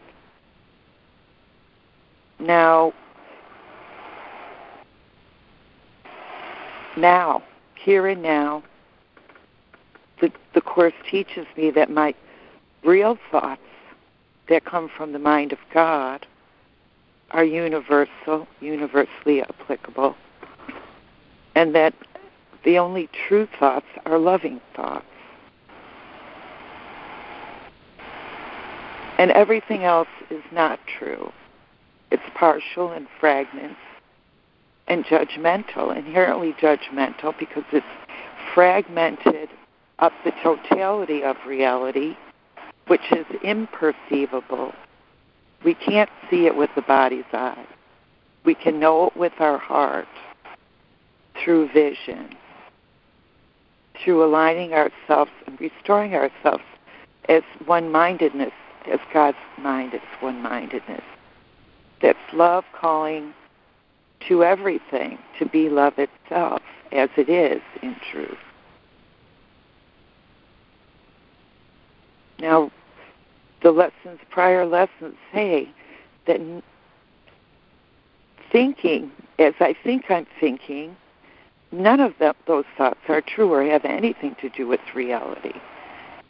Now, 2.39 2.93
now, 6.95 7.43
here 7.75 8.07
and 8.07 8.21
now, 8.21 8.63
the, 10.21 10.31
the 10.53 10.61
Course 10.61 10.93
teaches 11.09 11.45
me 11.57 11.71
that 11.71 11.89
my 11.89 12.13
real 12.83 13.17
thoughts 13.31 13.61
that 14.47 14.65
come 14.65 14.89
from 14.95 15.13
the 15.13 15.19
mind 15.19 15.51
of 15.51 15.59
God 15.73 16.25
are 17.31 17.43
universal, 17.43 18.47
universally 18.59 19.41
applicable, 19.41 20.15
and 21.55 21.75
that 21.75 21.93
the 22.63 22.77
only 22.77 23.09
true 23.27 23.47
thoughts 23.59 23.85
are 24.05 24.17
loving 24.17 24.59
thoughts. 24.75 25.05
And 29.17 29.31
everything 29.31 29.83
else 29.83 30.07
is 30.29 30.43
not 30.51 30.79
true. 30.97 31.31
It's 32.11 32.23
partial 32.35 32.91
and 32.91 33.07
fragments 33.19 33.79
and 34.87 35.05
judgmental, 35.05 35.95
inherently 35.95 36.53
judgmental, 36.53 37.37
because 37.37 37.65
it's 37.71 37.85
fragmented 38.53 39.49
up 39.99 40.13
the 40.23 40.31
totality 40.43 41.23
of 41.23 41.35
reality, 41.45 42.15
which 42.87 43.11
is 43.11 43.25
imperceivable. 43.43 44.73
We 45.63 45.73
can't 45.73 46.09
see 46.29 46.45
it 46.45 46.55
with 46.55 46.69
the 46.75 46.81
body's 46.81 47.25
eye. 47.33 47.65
We 48.45 48.55
can 48.55 48.79
know 48.79 49.07
it 49.07 49.17
with 49.17 49.33
our 49.39 49.57
heart. 49.57 50.07
through 51.43 51.71
vision, 51.71 52.35
through 54.03 54.23
aligning 54.23 54.73
ourselves 54.73 55.31
and 55.47 55.59
restoring 55.59 56.13
ourselves 56.15 56.63
as 57.27 57.43
one 57.65 57.91
mindedness, 57.91 58.51
as 58.91 58.99
God's 59.13 59.37
mind 59.57 59.93
is 59.93 60.01
one 60.19 60.41
mindedness. 60.41 61.03
That's 62.01 62.17
love 62.33 62.63
calling 62.73 63.33
to 64.27 64.43
everything 64.43 65.17
to 65.37 65.45
be 65.45 65.69
love 65.69 65.93
itself 65.97 66.61
as 66.91 67.09
it 67.17 67.29
is 67.29 67.61
in 67.81 67.95
truth. 68.11 68.37
Now, 72.39 72.71
the 73.61 73.71
lessons, 73.71 74.19
prior 74.29 74.65
lessons 74.65 75.15
say 75.33 75.69
that 76.25 76.39
thinking 78.51 79.11
as 79.39 79.53
I 79.59 79.73
think 79.83 80.11
I'm 80.11 80.27
thinking, 80.39 80.95
none 81.71 81.99
of 81.99 82.13
them, 82.19 82.35
those 82.45 82.65
thoughts 82.77 82.99
are 83.07 83.21
true 83.21 83.51
or 83.51 83.63
have 83.63 83.85
anything 83.85 84.35
to 84.41 84.49
do 84.49 84.67
with 84.67 84.81
reality. 84.93 85.53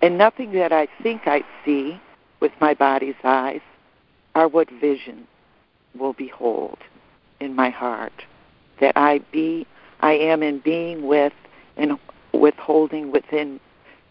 And 0.02 0.18
nothing 0.18 0.54
that 0.54 0.72
I 0.72 0.88
think 1.02 1.24
I 1.26 1.44
see 1.66 2.00
with 2.40 2.52
my 2.62 2.74
body's 2.74 3.16
eyes 3.24 3.62
are 4.36 4.48
what 4.48 4.70
vision 4.70 5.28
will 5.98 6.14
behold 6.14 6.78
in 7.40 7.56
my 7.56 7.70
heart. 7.70 8.14
That 8.80 8.96
I 8.96 9.20
be, 9.32 9.66
I 10.02 10.14
am 10.14 10.44
in 10.44 10.60
being 10.60 11.08
with 11.08 11.34
and 11.76 11.98
withholding 12.34 13.12
within. 13.12 13.60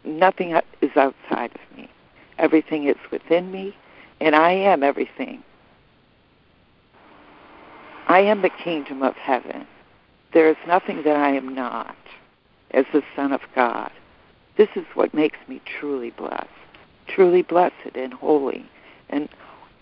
Nothing 0.08 0.58
is 0.80 0.96
outside 0.96 1.52
of 1.54 1.76
me. 1.76 1.88
Everything 2.38 2.88
is 2.88 2.96
within 3.10 3.52
me, 3.52 3.76
and 4.20 4.34
I 4.34 4.52
am 4.52 4.82
everything. 4.82 5.42
I 8.06 8.20
am 8.20 8.40
the 8.40 8.48
kingdom 8.48 9.02
of 9.02 9.14
heaven. 9.16 9.66
There 10.32 10.48
is 10.48 10.56
nothing 10.66 11.02
that 11.02 11.16
I 11.16 11.32
am 11.32 11.54
not 11.54 11.96
as 12.70 12.86
the 12.92 13.02
Son 13.14 13.32
of 13.32 13.42
God. 13.54 13.90
This 14.56 14.70
is 14.76 14.86
what 14.94 15.12
makes 15.12 15.38
me 15.46 15.60
truly 15.66 16.10
blessed, 16.10 16.48
truly 17.06 17.42
blessed 17.42 17.94
and 17.94 18.14
holy. 18.14 18.64
And 19.10 19.28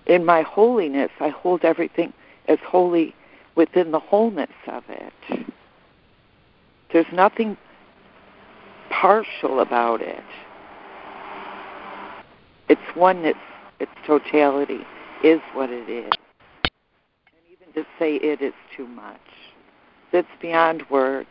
in 0.06 0.24
my 0.24 0.42
holiness, 0.42 1.10
I 1.20 1.28
hold 1.28 1.64
everything 1.64 2.12
as 2.48 2.58
holy 2.66 3.14
within 3.54 3.92
the 3.92 4.00
wholeness 4.00 4.50
of 4.66 4.82
it. 4.88 5.46
There's 6.92 7.12
nothing 7.12 7.56
partial 9.00 9.60
about 9.60 10.00
it. 10.00 10.24
Its 12.68 12.80
one 12.94 13.16
oneness, 13.16 13.36
its 13.78 13.90
totality 14.06 14.80
is 15.22 15.40
what 15.52 15.70
it 15.70 15.88
is. 15.88 16.10
And 16.64 17.42
even 17.50 17.72
to 17.74 17.86
say 17.98 18.16
it 18.16 18.40
is 18.40 18.54
too 18.74 18.86
much. 18.86 19.20
It's 20.12 20.28
beyond 20.40 20.88
words. 20.88 21.28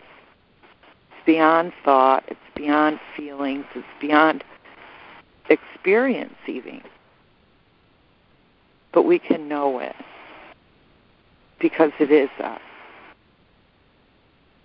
It's 1.09 1.25
beyond 1.25 1.73
thought. 1.83 2.23
It's 2.27 2.39
beyond 2.55 2.99
feelings. 3.17 3.65
It's 3.73 3.85
beyond 3.99 4.43
experience, 5.49 6.35
even. 6.47 6.81
But 8.93 9.03
we 9.03 9.17
can 9.17 9.47
know 9.47 9.79
it 9.79 9.95
because 11.59 11.91
it 11.99 12.11
is 12.11 12.29
us. 12.43 12.61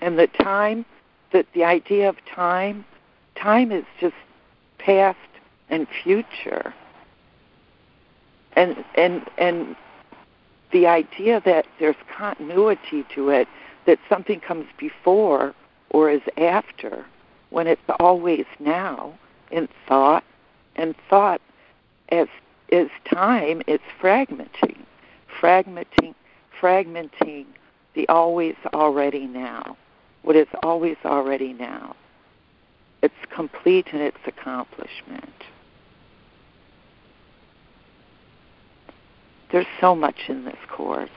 And 0.03 0.19
the 0.19 0.27
time, 0.27 0.85
that 1.33 1.47
the 1.55 1.65
idea 1.65 2.09
of 2.09 2.17
time, 2.27 2.85
time 3.41 3.73
is 3.73 3.85
just 4.01 4.15
past 4.79 5.19
and 5.69 5.87
future. 6.03 6.75
And 8.55 8.85
and 8.97 9.23
and 9.39 9.77
the 10.73 10.87
idea 10.87 11.41
that 11.45 11.67
there's 11.79 11.97
continuity 12.17 13.05
to 13.15 13.31
it, 13.31 13.49
that 13.87 13.99
something 14.09 14.41
comes 14.41 14.67
before 14.79 15.55
or 15.91 16.11
is 16.11 16.23
after, 16.37 17.05
when 17.51 17.67
it's 17.67 17.81
always 17.99 18.45
now 18.61 19.15
in 19.51 19.69
thought, 19.89 20.25
and 20.77 20.95
thought 21.09 21.41
as 22.11 22.29
is 22.69 22.89
time, 23.13 23.63
it's 23.67 23.83
fragmenting, 24.01 24.79
fragmenting, 25.41 26.15
fragmenting 26.61 27.47
the 27.95 28.09
always 28.09 28.55
already 28.73 29.27
now, 29.27 29.77
what 30.23 30.37
is 30.37 30.47
always 30.63 30.97
already 31.05 31.53
now. 31.53 31.97
It's 33.03 33.15
complete 33.35 33.89
in 33.93 34.01
its 34.01 34.19
accomplishment. 34.27 35.33
There's 39.51 39.67
so 39.81 39.95
much 39.95 40.17
in 40.29 40.45
this 40.45 40.59
course, 40.69 41.11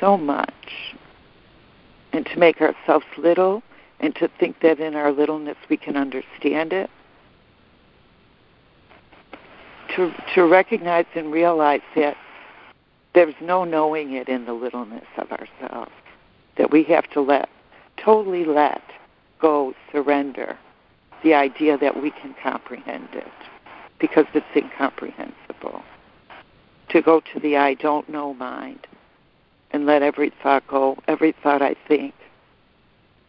so 0.00 0.16
much. 0.16 0.52
And 2.12 2.24
to 2.26 2.38
make 2.38 2.60
ourselves 2.60 3.04
little 3.18 3.62
and 4.00 4.14
to 4.16 4.28
think 4.40 4.60
that 4.60 4.80
in 4.80 4.94
our 4.94 5.12
littleness 5.12 5.56
we 5.68 5.76
can 5.76 5.96
understand 5.96 6.72
it. 6.72 6.90
To, 9.96 10.12
to 10.34 10.44
recognize 10.44 11.06
and 11.14 11.30
realize 11.30 11.82
that 11.94 12.16
there's 13.14 13.34
no 13.40 13.62
knowing 13.62 14.14
it 14.14 14.28
in 14.28 14.44
the 14.44 14.52
littleness 14.52 15.06
of 15.18 15.30
ourselves, 15.30 15.92
that 16.58 16.72
we 16.72 16.82
have 16.84 17.08
to 17.10 17.20
let, 17.20 17.48
totally 17.96 18.44
let 18.44 18.82
go, 19.40 19.72
surrender 19.92 20.58
the 21.24 21.34
idea 21.34 21.76
that 21.78 22.00
we 22.00 22.10
can 22.10 22.34
comprehend 22.40 23.08
it 23.12 23.26
because 23.98 24.26
it's 24.34 24.46
incomprehensible 24.54 25.82
to 26.90 27.02
go 27.02 27.20
to 27.32 27.40
the 27.40 27.56
I 27.56 27.74
don't 27.74 28.08
know 28.08 28.34
mind 28.34 28.86
and 29.72 29.86
let 29.86 30.02
every 30.02 30.32
thought 30.42 30.66
go, 30.68 30.98
every 31.08 31.34
thought 31.42 31.62
I 31.62 31.74
think 31.88 32.14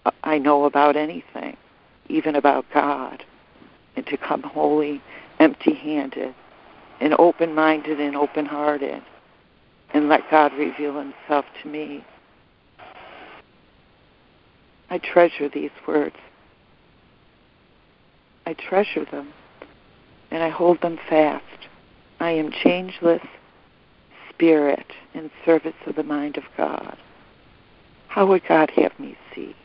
uh, 0.05 0.11
I 0.23 0.37
know 0.37 0.65
about 0.65 0.95
anything, 0.95 1.57
even 2.09 2.35
about 2.35 2.65
God, 2.73 3.23
and 3.95 4.05
to 4.07 4.17
come 4.17 4.43
wholly 4.43 5.01
empty 5.39 5.73
handed 5.73 6.35
and 6.99 7.15
open 7.17 7.55
minded 7.55 7.99
and 7.99 8.15
open 8.15 8.45
hearted 8.45 9.01
and 9.93 10.09
let 10.09 10.29
God 10.29 10.53
reveal 10.53 10.99
himself 10.99 11.45
to 11.63 11.69
me. 11.69 12.03
I 14.89 14.97
treasure 14.97 15.49
these 15.49 15.71
words. 15.87 16.17
I 18.45 18.53
treasure 18.53 19.05
them 19.05 19.33
and 20.31 20.43
I 20.43 20.49
hold 20.49 20.81
them 20.81 20.99
fast. 21.09 21.43
I 22.19 22.31
am 22.31 22.51
changeless 22.51 23.21
spirit 24.29 24.85
in 25.13 25.31
service 25.45 25.73
of 25.85 25.95
the 25.95 26.03
mind 26.03 26.37
of 26.37 26.43
God. 26.57 26.97
How 28.07 28.25
would 28.25 28.43
God 28.47 28.69
have 28.71 28.97
me 28.99 29.17
see? 29.33 29.55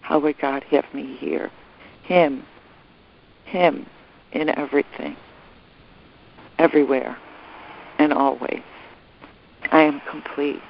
How 0.00 0.18
would 0.18 0.38
God 0.38 0.64
have 0.64 0.84
me 0.92 1.16
hear? 1.16 1.50
Him, 2.02 2.44
Him 3.44 3.86
in 4.32 4.48
everything, 4.58 5.16
everywhere, 6.58 7.16
and 7.98 8.12
always. 8.12 8.62
I 9.70 9.82
am 9.82 10.00
complete. 10.10 10.62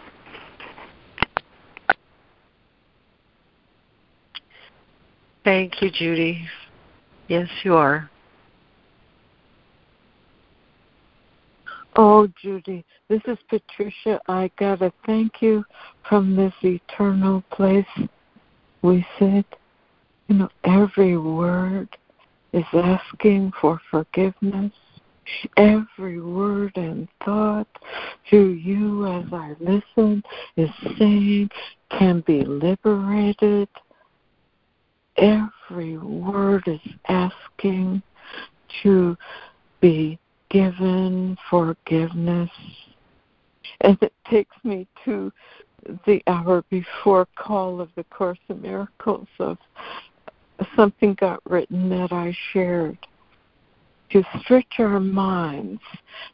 Thank 5.44 5.82
you, 5.82 5.90
Judy. 5.90 6.46
Yes, 7.32 7.48
you 7.64 7.76
are. 7.76 8.10
Oh, 11.96 12.28
Judy, 12.42 12.84
this 13.08 13.22
is 13.26 13.38
Patricia. 13.48 14.20
I 14.28 14.50
got 14.58 14.80
to 14.80 14.92
thank 15.06 15.40
you 15.40 15.64
from 16.06 16.36
this 16.36 16.52
eternal 16.62 17.42
place. 17.50 17.86
We 18.82 19.06
said, 19.18 19.46
you 20.28 20.34
know, 20.34 20.50
every 20.64 21.16
word 21.16 21.88
is 22.52 22.66
asking 22.74 23.52
for 23.58 23.80
forgiveness. 23.90 24.72
Every 25.56 26.20
word 26.20 26.72
and 26.76 27.08
thought 27.24 27.68
through 28.28 28.50
you 28.50 29.06
as 29.06 29.24
I 29.32 29.54
listen 29.58 30.22
is 30.58 30.68
saying 30.98 31.48
can 31.98 32.22
be 32.26 32.44
liberated. 32.44 33.70
Every 35.16 35.98
word 35.98 36.64
is 36.66 36.80
asking 37.08 38.02
to 38.82 39.16
be 39.80 40.18
given 40.50 41.36
forgiveness. 41.50 42.50
And 43.80 43.98
it 44.00 44.12
takes 44.30 44.56
me 44.64 44.86
to 45.04 45.32
the 46.06 46.22
hour 46.26 46.64
before 46.70 47.26
call 47.36 47.80
of 47.80 47.90
the 47.96 48.04
Course 48.04 48.38
of 48.48 48.62
Miracles 48.62 49.28
of 49.38 49.58
something 50.76 51.14
got 51.14 51.40
written 51.48 51.88
that 51.90 52.12
I 52.12 52.36
shared. 52.52 52.98
To 54.10 54.22
stretch 54.40 54.74
our 54.78 55.00
minds 55.00 55.80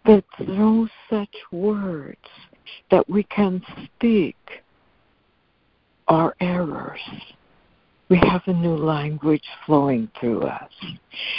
that 0.05 0.25
no 0.41 0.89
such 1.09 1.35
words 1.53 2.19
that 2.91 3.09
we 3.09 3.23
can 3.23 3.63
speak 3.85 4.37
are 6.09 6.35
errors. 6.41 6.99
We 8.09 8.19
have 8.19 8.43
a 8.47 8.53
new 8.53 8.77
language 8.77 9.45
flowing 9.67 10.11
through 10.19 10.43
us. 10.43 10.73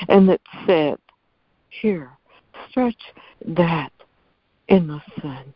And 0.07 0.29
it 0.29 0.41
said, 0.67 0.97
here, 1.69 2.11
stretch 2.69 3.01
that 3.47 3.91
innocent 4.67 5.55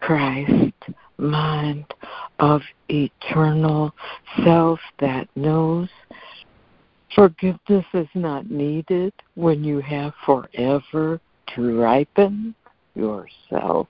Christ 0.00 0.74
mind 1.18 1.86
of 2.38 2.62
eternal 2.88 3.94
self 4.44 4.80
that 5.00 5.28
knows 5.34 5.88
forgiveness 7.14 7.84
is 7.94 8.08
not 8.14 8.50
needed 8.50 9.12
when 9.34 9.64
you 9.64 9.80
have 9.80 10.12
forever 10.26 11.20
to 11.54 11.80
ripen 11.80 12.54
yourself. 12.94 13.88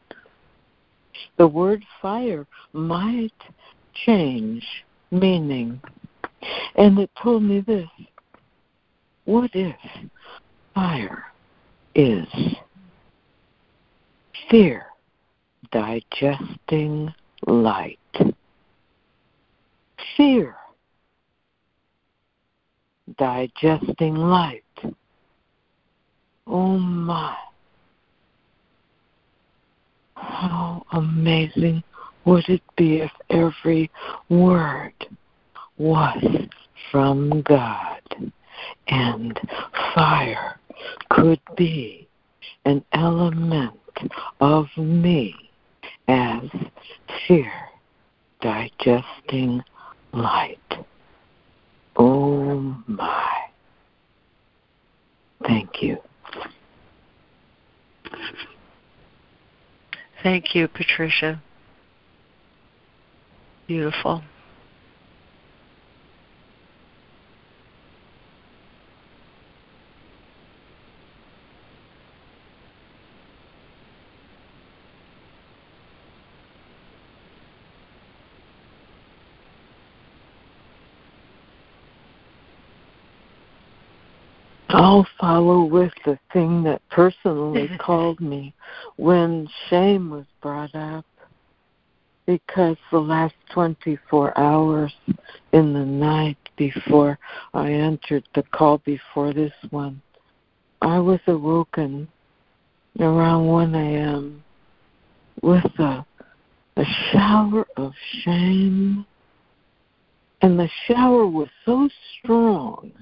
The 1.36 1.47
word 1.47 1.85
fire 2.01 2.47
might 2.73 3.32
change 4.07 4.65
meaning. 5.11 5.81
And 6.77 6.99
it 6.99 7.11
told 7.23 7.43
me 7.43 7.61
this 7.61 7.89
what 9.25 9.51
if 9.55 9.77
fire 10.75 11.25
is 11.95 12.27
fear 14.51 14.87
digesting 15.73 17.12
light? 17.47 17.99
Fear 20.16 20.57
digesting 23.19 24.16
light. 24.16 24.62
Oh 26.47 26.79
my. 26.79 27.37
How 30.16 30.85
amazing 30.93 31.83
would 32.25 32.49
it 32.49 32.62
be 32.77 33.01
if 33.01 33.11
every 33.31 33.91
word 34.29 34.93
was 35.77 36.49
from 36.91 37.43
God 37.43 38.33
and 38.89 39.41
fire 39.95 40.59
could 41.11 41.41
be 41.57 42.09
an 42.65 42.85
element 42.93 43.75
of 44.41 44.67
me 44.77 45.35
as 46.09 46.43
fear 47.27 47.53
digesting 48.41 49.63
light. 50.13 50.59
Oh 51.97 52.77
my. 52.87 53.31
Thank 55.47 55.83
you. 55.83 55.99
Thank 60.23 60.55
you, 60.55 60.69
Patricia. 60.69 61.43
Beautiful. 63.67 64.23
I'll 84.75 85.07
follow 85.25 85.65
with 85.65 85.93
the 86.05 86.19
thing 86.35 86.63
that 86.63 86.83
personally 86.91 87.71
called 87.79 88.21
me 88.21 88.53
when 88.97 89.49
shame 89.71 90.11
was 90.11 90.27
brought 90.43 90.75
up 90.75 91.07
because 92.27 92.77
the 92.93 92.99
last 92.99 93.35
24 93.55 94.39
hours 94.39 94.93
in 95.53 95.73
the 95.73 95.85
night 95.85 96.37
before 96.59 97.19
I 97.55 97.73
entered 97.73 98.25
the 98.35 98.43
call 98.43 98.83
before 98.85 99.33
this 99.33 99.55
one, 99.71 100.03
I 100.83 100.99
was 100.99 101.21
awoken 101.27 102.07
around 103.01 103.47
1 103.47 103.75
a.m. 103.75 104.45
with 105.41 105.65
a, 105.79 106.05
a 106.77 106.85
shower 107.11 107.67
of 107.79 107.95
shame. 108.25 109.07
And 110.43 110.59
the 110.59 110.69
shower 110.87 111.27
was 111.27 111.49
so 111.65 111.89
strong 112.19 112.93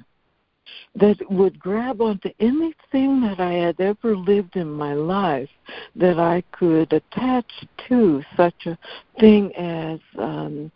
that 0.95 1.17
would 1.31 1.59
grab 1.59 2.01
onto 2.01 2.31
anything 2.41 3.21
that 3.23 3.41
I 3.41 3.53
had 3.53 3.81
ever 3.81 4.17
lived 4.17 4.57
in 4.57 4.71
my 4.71 4.95
life 4.95 5.49
that 5.97 6.19
I 6.19 6.43
could 6.53 6.93
attach 6.93 7.51
to 7.89 8.23
such 8.37 8.67
a 8.67 8.79
thing 9.19 9.55
as 9.57 10.01
um, 10.19 10.71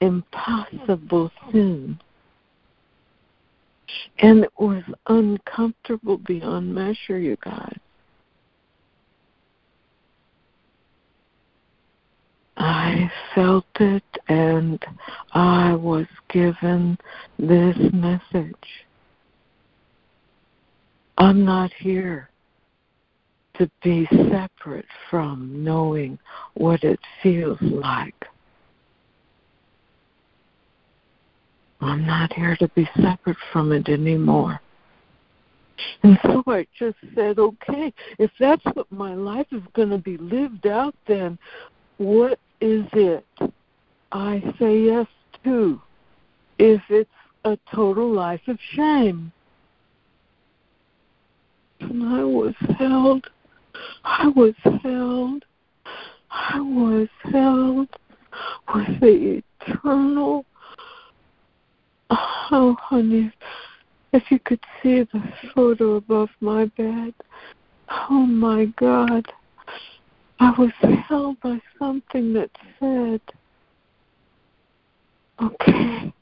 impossible 0.00 1.30
sin. 1.50 1.98
And 4.18 4.44
it 4.44 4.52
was 4.58 4.82
uncomfortable 5.06 6.18
beyond 6.18 6.74
measure, 6.74 7.18
you 7.18 7.36
guys. 7.42 7.78
I 12.56 13.10
felt 13.34 13.66
it 13.80 14.04
and 14.28 14.84
I 15.32 15.74
was 15.74 16.06
given 16.28 16.98
this 17.38 17.76
message 17.92 18.54
I'm 21.18 21.44
not 21.44 21.72
here 21.78 22.28
to 23.54 23.70
be 23.82 24.06
separate 24.30 24.86
from 25.10 25.62
knowing 25.62 26.18
what 26.54 26.82
it 26.84 26.98
feels 27.22 27.58
like. 27.60 28.14
I'm 31.80 32.06
not 32.06 32.32
here 32.32 32.56
to 32.56 32.68
be 32.68 32.88
separate 32.96 33.36
from 33.52 33.72
it 33.72 33.88
anymore. 33.88 34.60
And 36.02 36.18
so 36.22 36.42
I 36.46 36.66
just 36.78 36.96
said, 37.14 37.38
okay, 37.38 37.92
if 38.18 38.30
that's 38.38 38.64
what 38.74 38.90
my 38.92 39.14
life 39.14 39.48
is 39.50 39.62
going 39.74 39.90
to 39.90 39.98
be 39.98 40.16
lived 40.16 40.66
out, 40.66 40.94
then 41.08 41.38
what 41.98 42.38
is 42.60 42.84
it 42.92 43.26
I 44.12 44.42
say 44.58 44.80
yes 44.82 45.06
to 45.44 45.80
if 46.58 46.80
it's 46.88 47.10
a 47.44 47.58
total 47.74 48.10
life 48.12 48.42
of 48.46 48.58
shame? 48.74 49.32
And 51.90 52.02
I 52.02 52.24
was 52.24 52.54
held. 52.78 53.26
I 54.04 54.28
was 54.28 54.54
held. 54.82 55.44
I 56.30 56.60
was 56.60 57.08
held 57.24 57.88
with 58.74 59.00
the 59.00 59.42
eternal. 59.60 60.44
Oh, 62.10 62.76
honey, 62.80 63.32
if 64.12 64.30
you 64.30 64.38
could 64.38 64.60
see 64.82 65.00
the 65.02 65.22
photo 65.54 65.94
above 65.94 66.28
my 66.40 66.66
bed. 66.66 67.14
Oh 68.10 68.26
my 68.26 68.66
God. 68.76 69.26
I 70.40 70.50
was 70.58 70.72
held 71.08 71.40
by 71.40 71.60
something 71.78 72.32
that 72.34 72.50
said, 72.80 73.20
okay, 75.40 76.12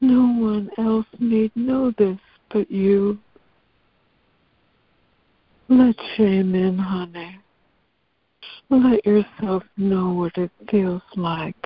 no 0.00 0.20
one 0.20 0.70
else 0.76 1.06
need 1.18 1.52
know 1.54 1.92
this 1.96 2.18
but 2.50 2.70
you. 2.70 3.18
Let 5.68 5.96
shame 6.16 6.54
in, 6.54 6.78
honey. 6.78 7.40
Let 8.70 9.04
yourself 9.04 9.64
know 9.76 10.12
what 10.12 10.36
it 10.36 10.50
feels 10.70 11.02
like 11.16 11.56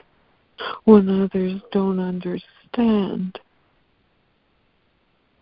when 0.85 1.23
others 1.23 1.61
don't 1.71 1.99
understand. 1.99 3.39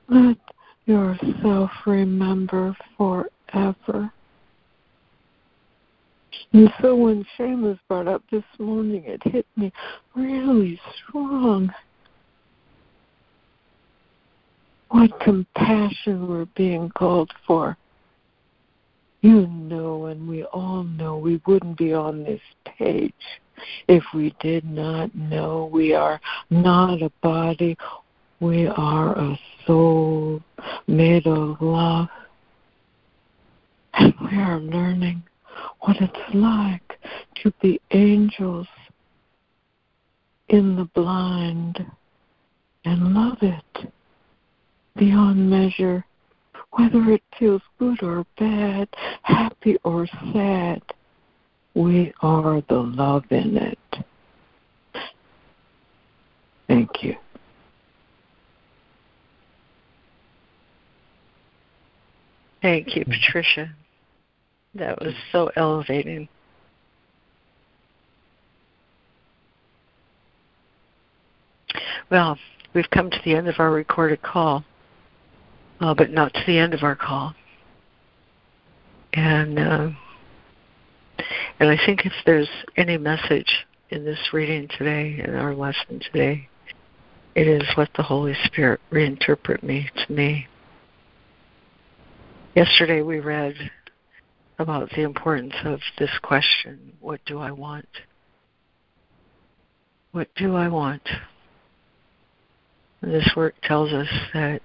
Let 0.08 0.38
yourself 0.86 1.70
remember 1.86 2.76
forever. 2.96 4.12
And 6.52 6.72
so 6.82 6.96
when 6.96 7.24
shame 7.36 7.62
was 7.62 7.76
brought 7.86 8.08
up 8.08 8.22
this 8.32 8.44
morning, 8.58 9.04
it 9.04 9.22
hit 9.22 9.46
me 9.56 9.72
really 10.16 10.80
strong. 10.96 11.72
What 14.88 15.20
compassion 15.20 16.26
we're 16.28 16.46
being 16.56 16.90
called 16.90 17.30
for 17.46 17.76
you 19.20 19.46
know, 19.46 20.06
and 20.06 20.28
we 20.28 20.44
all 20.44 20.84
know 20.84 21.18
we 21.18 21.40
wouldn't 21.46 21.76
be 21.76 21.92
on 21.92 22.22
this 22.24 22.40
page 22.64 23.12
if 23.88 24.04
we 24.14 24.34
did 24.40 24.64
not 24.64 25.14
know 25.14 25.68
we 25.72 25.94
are 25.94 26.20
not 26.50 27.02
a 27.02 27.10
body, 27.22 27.76
we 28.40 28.66
are 28.68 29.18
a 29.18 29.38
soul 29.66 30.40
made 30.86 31.26
of 31.26 31.60
love. 31.60 32.08
And 33.94 34.14
we 34.20 34.36
are 34.38 34.60
learning 34.60 35.22
what 35.80 35.96
it's 36.00 36.34
like 36.34 36.98
to 37.42 37.52
be 37.60 37.80
angels 37.90 38.68
in 40.48 40.76
the 40.76 40.84
blind 40.94 41.84
and 42.84 43.14
love 43.14 43.38
it 43.42 43.92
beyond 44.96 45.50
measure 45.50 46.04
whether 46.72 47.10
it 47.10 47.22
feels 47.38 47.62
good 47.78 48.02
or 48.02 48.24
bad, 48.38 48.88
happy 49.22 49.76
or 49.84 50.06
sad, 50.32 50.82
we 51.74 52.12
are 52.20 52.62
the 52.68 52.78
love 52.78 53.24
in 53.30 53.56
it. 53.56 53.78
Thank 56.66 57.02
you. 57.02 57.16
Thank 62.60 62.96
you, 62.96 63.04
Patricia. 63.04 63.70
That 64.74 65.00
was 65.00 65.14
so 65.32 65.50
elevating. 65.56 66.28
Well, 72.10 72.38
we've 72.74 72.88
come 72.90 73.10
to 73.10 73.18
the 73.24 73.34
end 73.34 73.48
of 73.48 73.56
our 73.58 73.70
recorded 73.70 74.22
call 74.22 74.64
uh, 75.80 75.94
but 75.94 76.10
not 76.10 76.32
to 76.34 76.42
the 76.46 76.58
end 76.58 76.74
of 76.74 76.82
our 76.82 76.96
call. 76.96 77.34
And 79.12 79.58
uh, 79.58 79.90
and 81.60 81.68
I 81.68 81.76
think 81.84 82.06
if 82.06 82.12
there's 82.24 82.48
any 82.76 82.96
message 82.98 83.66
in 83.90 84.04
this 84.04 84.18
reading 84.32 84.68
today, 84.78 85.22
in 85.24 85.34
our 85.34 85.54
lesson 85.54 86.00
today, 86.00 86.48
it 87.34 87.48
is 87.48 87.62
let 87.76 87.88
the 87.94 88.02
Holy 88.02 88.34
Spirit 88.44 88.80
reinterpret 88.92 89.62
me 89.62 89.88
to 89.96 90.12
me. 90.12 90.46
Yesterday 92.54 93.02
we 93.02 93.20
read 93.20 93.54
about 94.58 94.90
the 94.90 95.02
importance 95.02 95.54
of 95.64 95.80
this 95.98 96.10
question 96.22 96.92
what 97.00 97.20
do 97.26 97.38
I 97.38 97.50
want? 97.50 97.88
What 100.12 100.28
do 100.36 100.56
I 100.56 100.68
want? 100.68 101.08
And 103.02 103.12
this 103.12 103.30
work 103.36 103.54
tells 103.62 103.92
us 103.92 104.08
that 104.34 104.60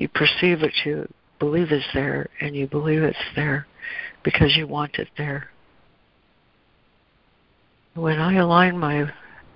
you 0.00 0.08
perceive 0.08 0.62
what 0.62 0.72
you 0.86 1.06
believe 1.38 1.70
is 1.70 1.84
there, 1.92 2.30
and 2.40 2.56
you 2.56 2.66
believe 2.66 3.02
it's 3.02 3.18
there 3.36 3.66
because 4.22 4.56
you 4.56 4.66
want 4.66 4.94
it 4.94 5.08
there. 5.18 5.50
When 7.92 8.18
I 8.18 8.36
align 8.36 8.78
my 8.78 9.12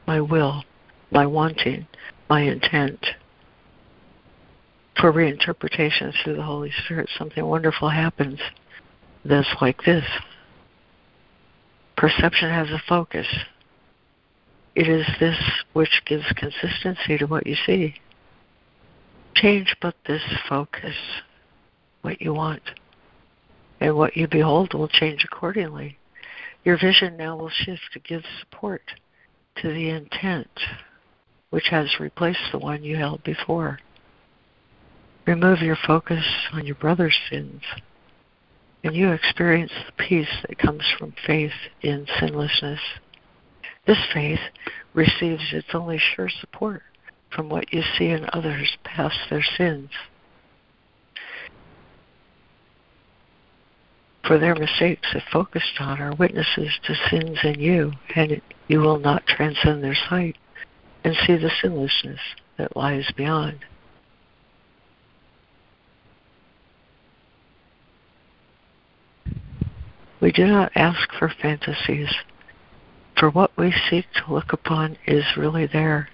my 0.06 0.20
will, 0.20 0.62
my 1.10 1.24
wanting, 1.24 1.86
my 2.28 2.42
intent 2.42 3.06
for 5.00 5.14
reinterpretation 5.14 6.12
through 6.22 6.36
the 6.36 6.42
Holy 6.42 6.72
Spirit, 6.84 7.08
something 7.16 7.42
wonderful 7.42 7.88
happens 7.88 8.38
that's 9.24 9.48
like 9.62 9.82
this. 9.86 10.04
Perception 11.96 12.50
has 12.50 12.68
a 12.68 12.82
focus. 12.86 13.26
It 14.74 14.88
is 14.88 15.06
this 15.18 15.38
which 15.72 16.02
gives 16.04 16.26
consistency 16.36 17.16
to 17.16 17.24
what 17.24 17.46
you 17.46 17.56
see. 17.64 17.94
Change 19.34 19.76
but 19.82 19.96
this 20.06 20.22
focus, 20.48 20.94
what 22.02 22.20
you 22.20 22.32
want, 22.32 22.62
and 23.80 23.96
what 23.96 24.16
you 24.16 24.28
behold 24.28 24.74
will 24.74 24.88
change 24.88 25.24
accordingly. 25.24 25.98
Your 26.64 26.78
vision 26.78 27.16
now 27.16 27.36
will 27.36 27.50
shift 27.50 27.82
to 27.92 27.98
give 27.98 28.22
support 28.40 28.82
to 29.56 29.68
the 29.68 29.90
intent 29.90 30.48
which 31.50 31.68
has 31.70 32.00
replaced 32.00 32.50
the 32.52 32.58
one 32.58 32.82
you 32.82 32.96
held 32.96 33.22
before. 33.22 33.78
Remove 35.26 35.60
your 35.60 35.78
focus 35.86 36.24
on 36.52 36.66
your 36.66 36.74
brother's 36.76 37.16
sins, 37.30 37.62
and 38.82 38.94
you 38.94 39.10
experience 39.12 39.72
the 39.86 40.04
peace 40.04 40.42
that 40.48 40.58
comes 40.58 40.84
from 40.98 41.14
faith 41.26 41.52
in 41.82 42.06
sinlessness. 42.18 42.80
This 43.86 43.98
faith 44.12 44.40
receives 44.94 45.52
its 45.52 45.68
only 45.74 45.98
sure 45.98 46.28
support 46.28 46.82
from 47.34 47.48
what 47.48 47.72
you 47.72 47.82
see 47.98 48.06
in 48.06 48.26
others 48.32 48.76
past 48.84 49.18
their 49.30 49.42
sins. 49.42 49.90
For 54.26 54.38
their 54.38 54.54
mistakes, 54.54 55.08
if 55.14 55.22
focused 55.30 55.80
on, 55.80 56.00
are 56.00 56.14
witnesses 56.14 56.70
to 56.84 56.94
sins 57.10 57.38
in 57.42 57.60
you, 57.60 57.92
and 58.14 58.40
you 58.68 58.80
will 58.80 58.98
not 58.98 59.26
transcend 59.26 59.84
their 59.84 59.96
sight 60.08 60.36
and 61.02 61.14
see 61.26 61.36
the 61.36 61.50
sinlessness 61.60 62.20
that 62.56 62.76
lies 62.76 63.10
beyond. 63.16 63.58
We 70.20 70.32
do 70.32 70.46
not 70.46 70.72
ask 70.74 71.12
for 71.18 71.28
fantasies 71.28 72.08
for 73.18 73.30
what 73.30 73.50
we 73.56 73.74
seek 73.90 74.06
to 74.14 74.32
look 74.32 74.52
upon 74.52 74.96
is 75.06 75.24
really 75.36 75.66
there. 75.66 76.08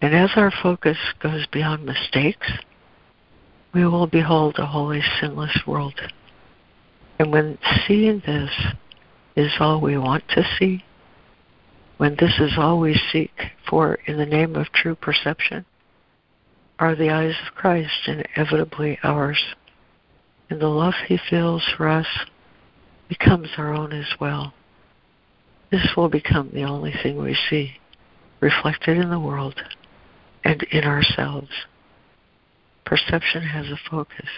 And 0.00 0.14
as 0.14 0.30
our 0.36 0.50
focus 0.62 0.98
goes 1.20 1.46
beyond 1.46 1.84
mistakes, 1.84 2.50
we 3.72 3.86
will 3.86 4.06
behold 4.06 4.56
a 4.58 4.66
holy, 4.66 5.02
sinless 5.20 5.58
world. 5.66 6.00
And 7.18 7.32
when 7.32 7.58
seeing 7.86 8.22
this 8.26 8.50
is 9.36 9.52
all 9.60 9.80
we 9.80 9.98
want 9.98 10.24
to 10.30 10.44
see, 10.58 10.84
when 11.96 12.16
this 12.18 12.38
is 12.38 12.52
all 12.58 12.80
we 12.80 13.00
seek 13.12 13.32
for 13.68 13.94
in 14.06 14.16
the 14.16 14.26
name 14.26 14.56
of 14.56 14.72
true 14.72 14.94
perception, 14.94 15.64
are 16.78 16.94
the 16.94 17.10
eyes 17.10 17.34
of 17.46 17.54
Christ 17.54 18.08
inevitably 18.08 18.98
ours. 19.02 19.42
And 20.50 20.60
the 20.60 20.68
love 20.68 20.94
he 21.06 21.18
feels 21.30 21.62
for 21.76 21.88
us 21.88 22.06
becomes 23.08 23.48
our 23.56 23.72
own 23.72 23.92
as 23.92 24.12
well. 24.20 24.52
This 25.70 25.88
will 25.96 26.08
become 26.08 26.50
the 26.52 26.64
only 26.64 26.92
thing 27.02 27.16
we 27.16 27.36
see 27.48 27.72
reflected 28.40 28.98
in 28.98 29.10
the 29.10 29.18
world 29.18 29.54
and 30.44 30.62
in 30.64 30.84
ourselves. 30.84 31.50
Perception 32.84 33.42
has 33.42 33.66
a 33.66 33.78
focus. 33.90 34.28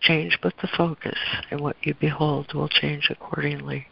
Change 0.00 0.38
but 0.42 0.54
the 0.60 0.68
focus, 0.76 1.18
and 1.50 1.60
what 1.60 1.76
you 1.82 1.94
behold 1.94 2.52
will 2.54 2.68
change 2.68 3.08
accordingly. 3.10 3.88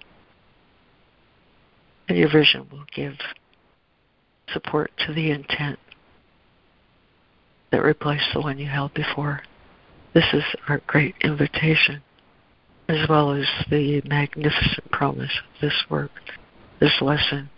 And 2.08 2.16
your 2.16 2.30
vision 2.30 2.68
will 2.70 2.84
give 2.94 3.14
support 4.52 4.92
to 5.06 5.12
the 5.12 5.30
intent 5.30 5.78
that 7.72 7.82
replaced 7.82 8.26
the 8.32 8.40
one 8.40 8.58
you 8.58 8.66
held 8.66 8.94
before. 8.94 9.42
This 10.14 10.26
is 10.32 10.44
our 10.68 10.80
great 10.86 11.14
invitation 11.22 12.02
as 12.88 13.08
well 13.08 13.32
as 13.32 13.46
the 13.68 14.00
magnificent 14.06 14.90
promise 14.92 15.32
of 15.40 15.60
this 15.60 15.84
work, 15.90 16.12
this 16.78 16.92
lesson, 17.00 17.50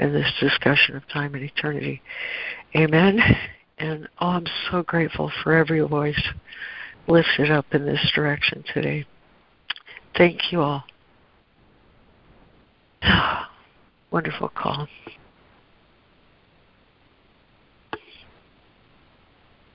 and 0.00 0.14
this 0.14 0.32
discussion 0.40 0.96
of 0.96 1.06
time 1.08 1.34
and 1.34 1.44
eternity. 1.44 2.02
Amen. 2.74 3.20
And 3.78 4.08
oh, 4.18 4.28
I'm 4.28 4.46
so 4.70 4.82
grateful 4.82 5.30
for 5.42 5.52
every 5.52 5.80
voice 5.80 6.20
lifted 7.06 7.50
up 7.50 7.66
in 7.72 7.84
this 7.84 8.10
direction 8.14 8.64
today. 8.72 9.04
Thank 10.16 10.52
you 10.52 10.62
all. 10.62 10.84
Wonderful 14.10 14.48
call. 14.48 14.88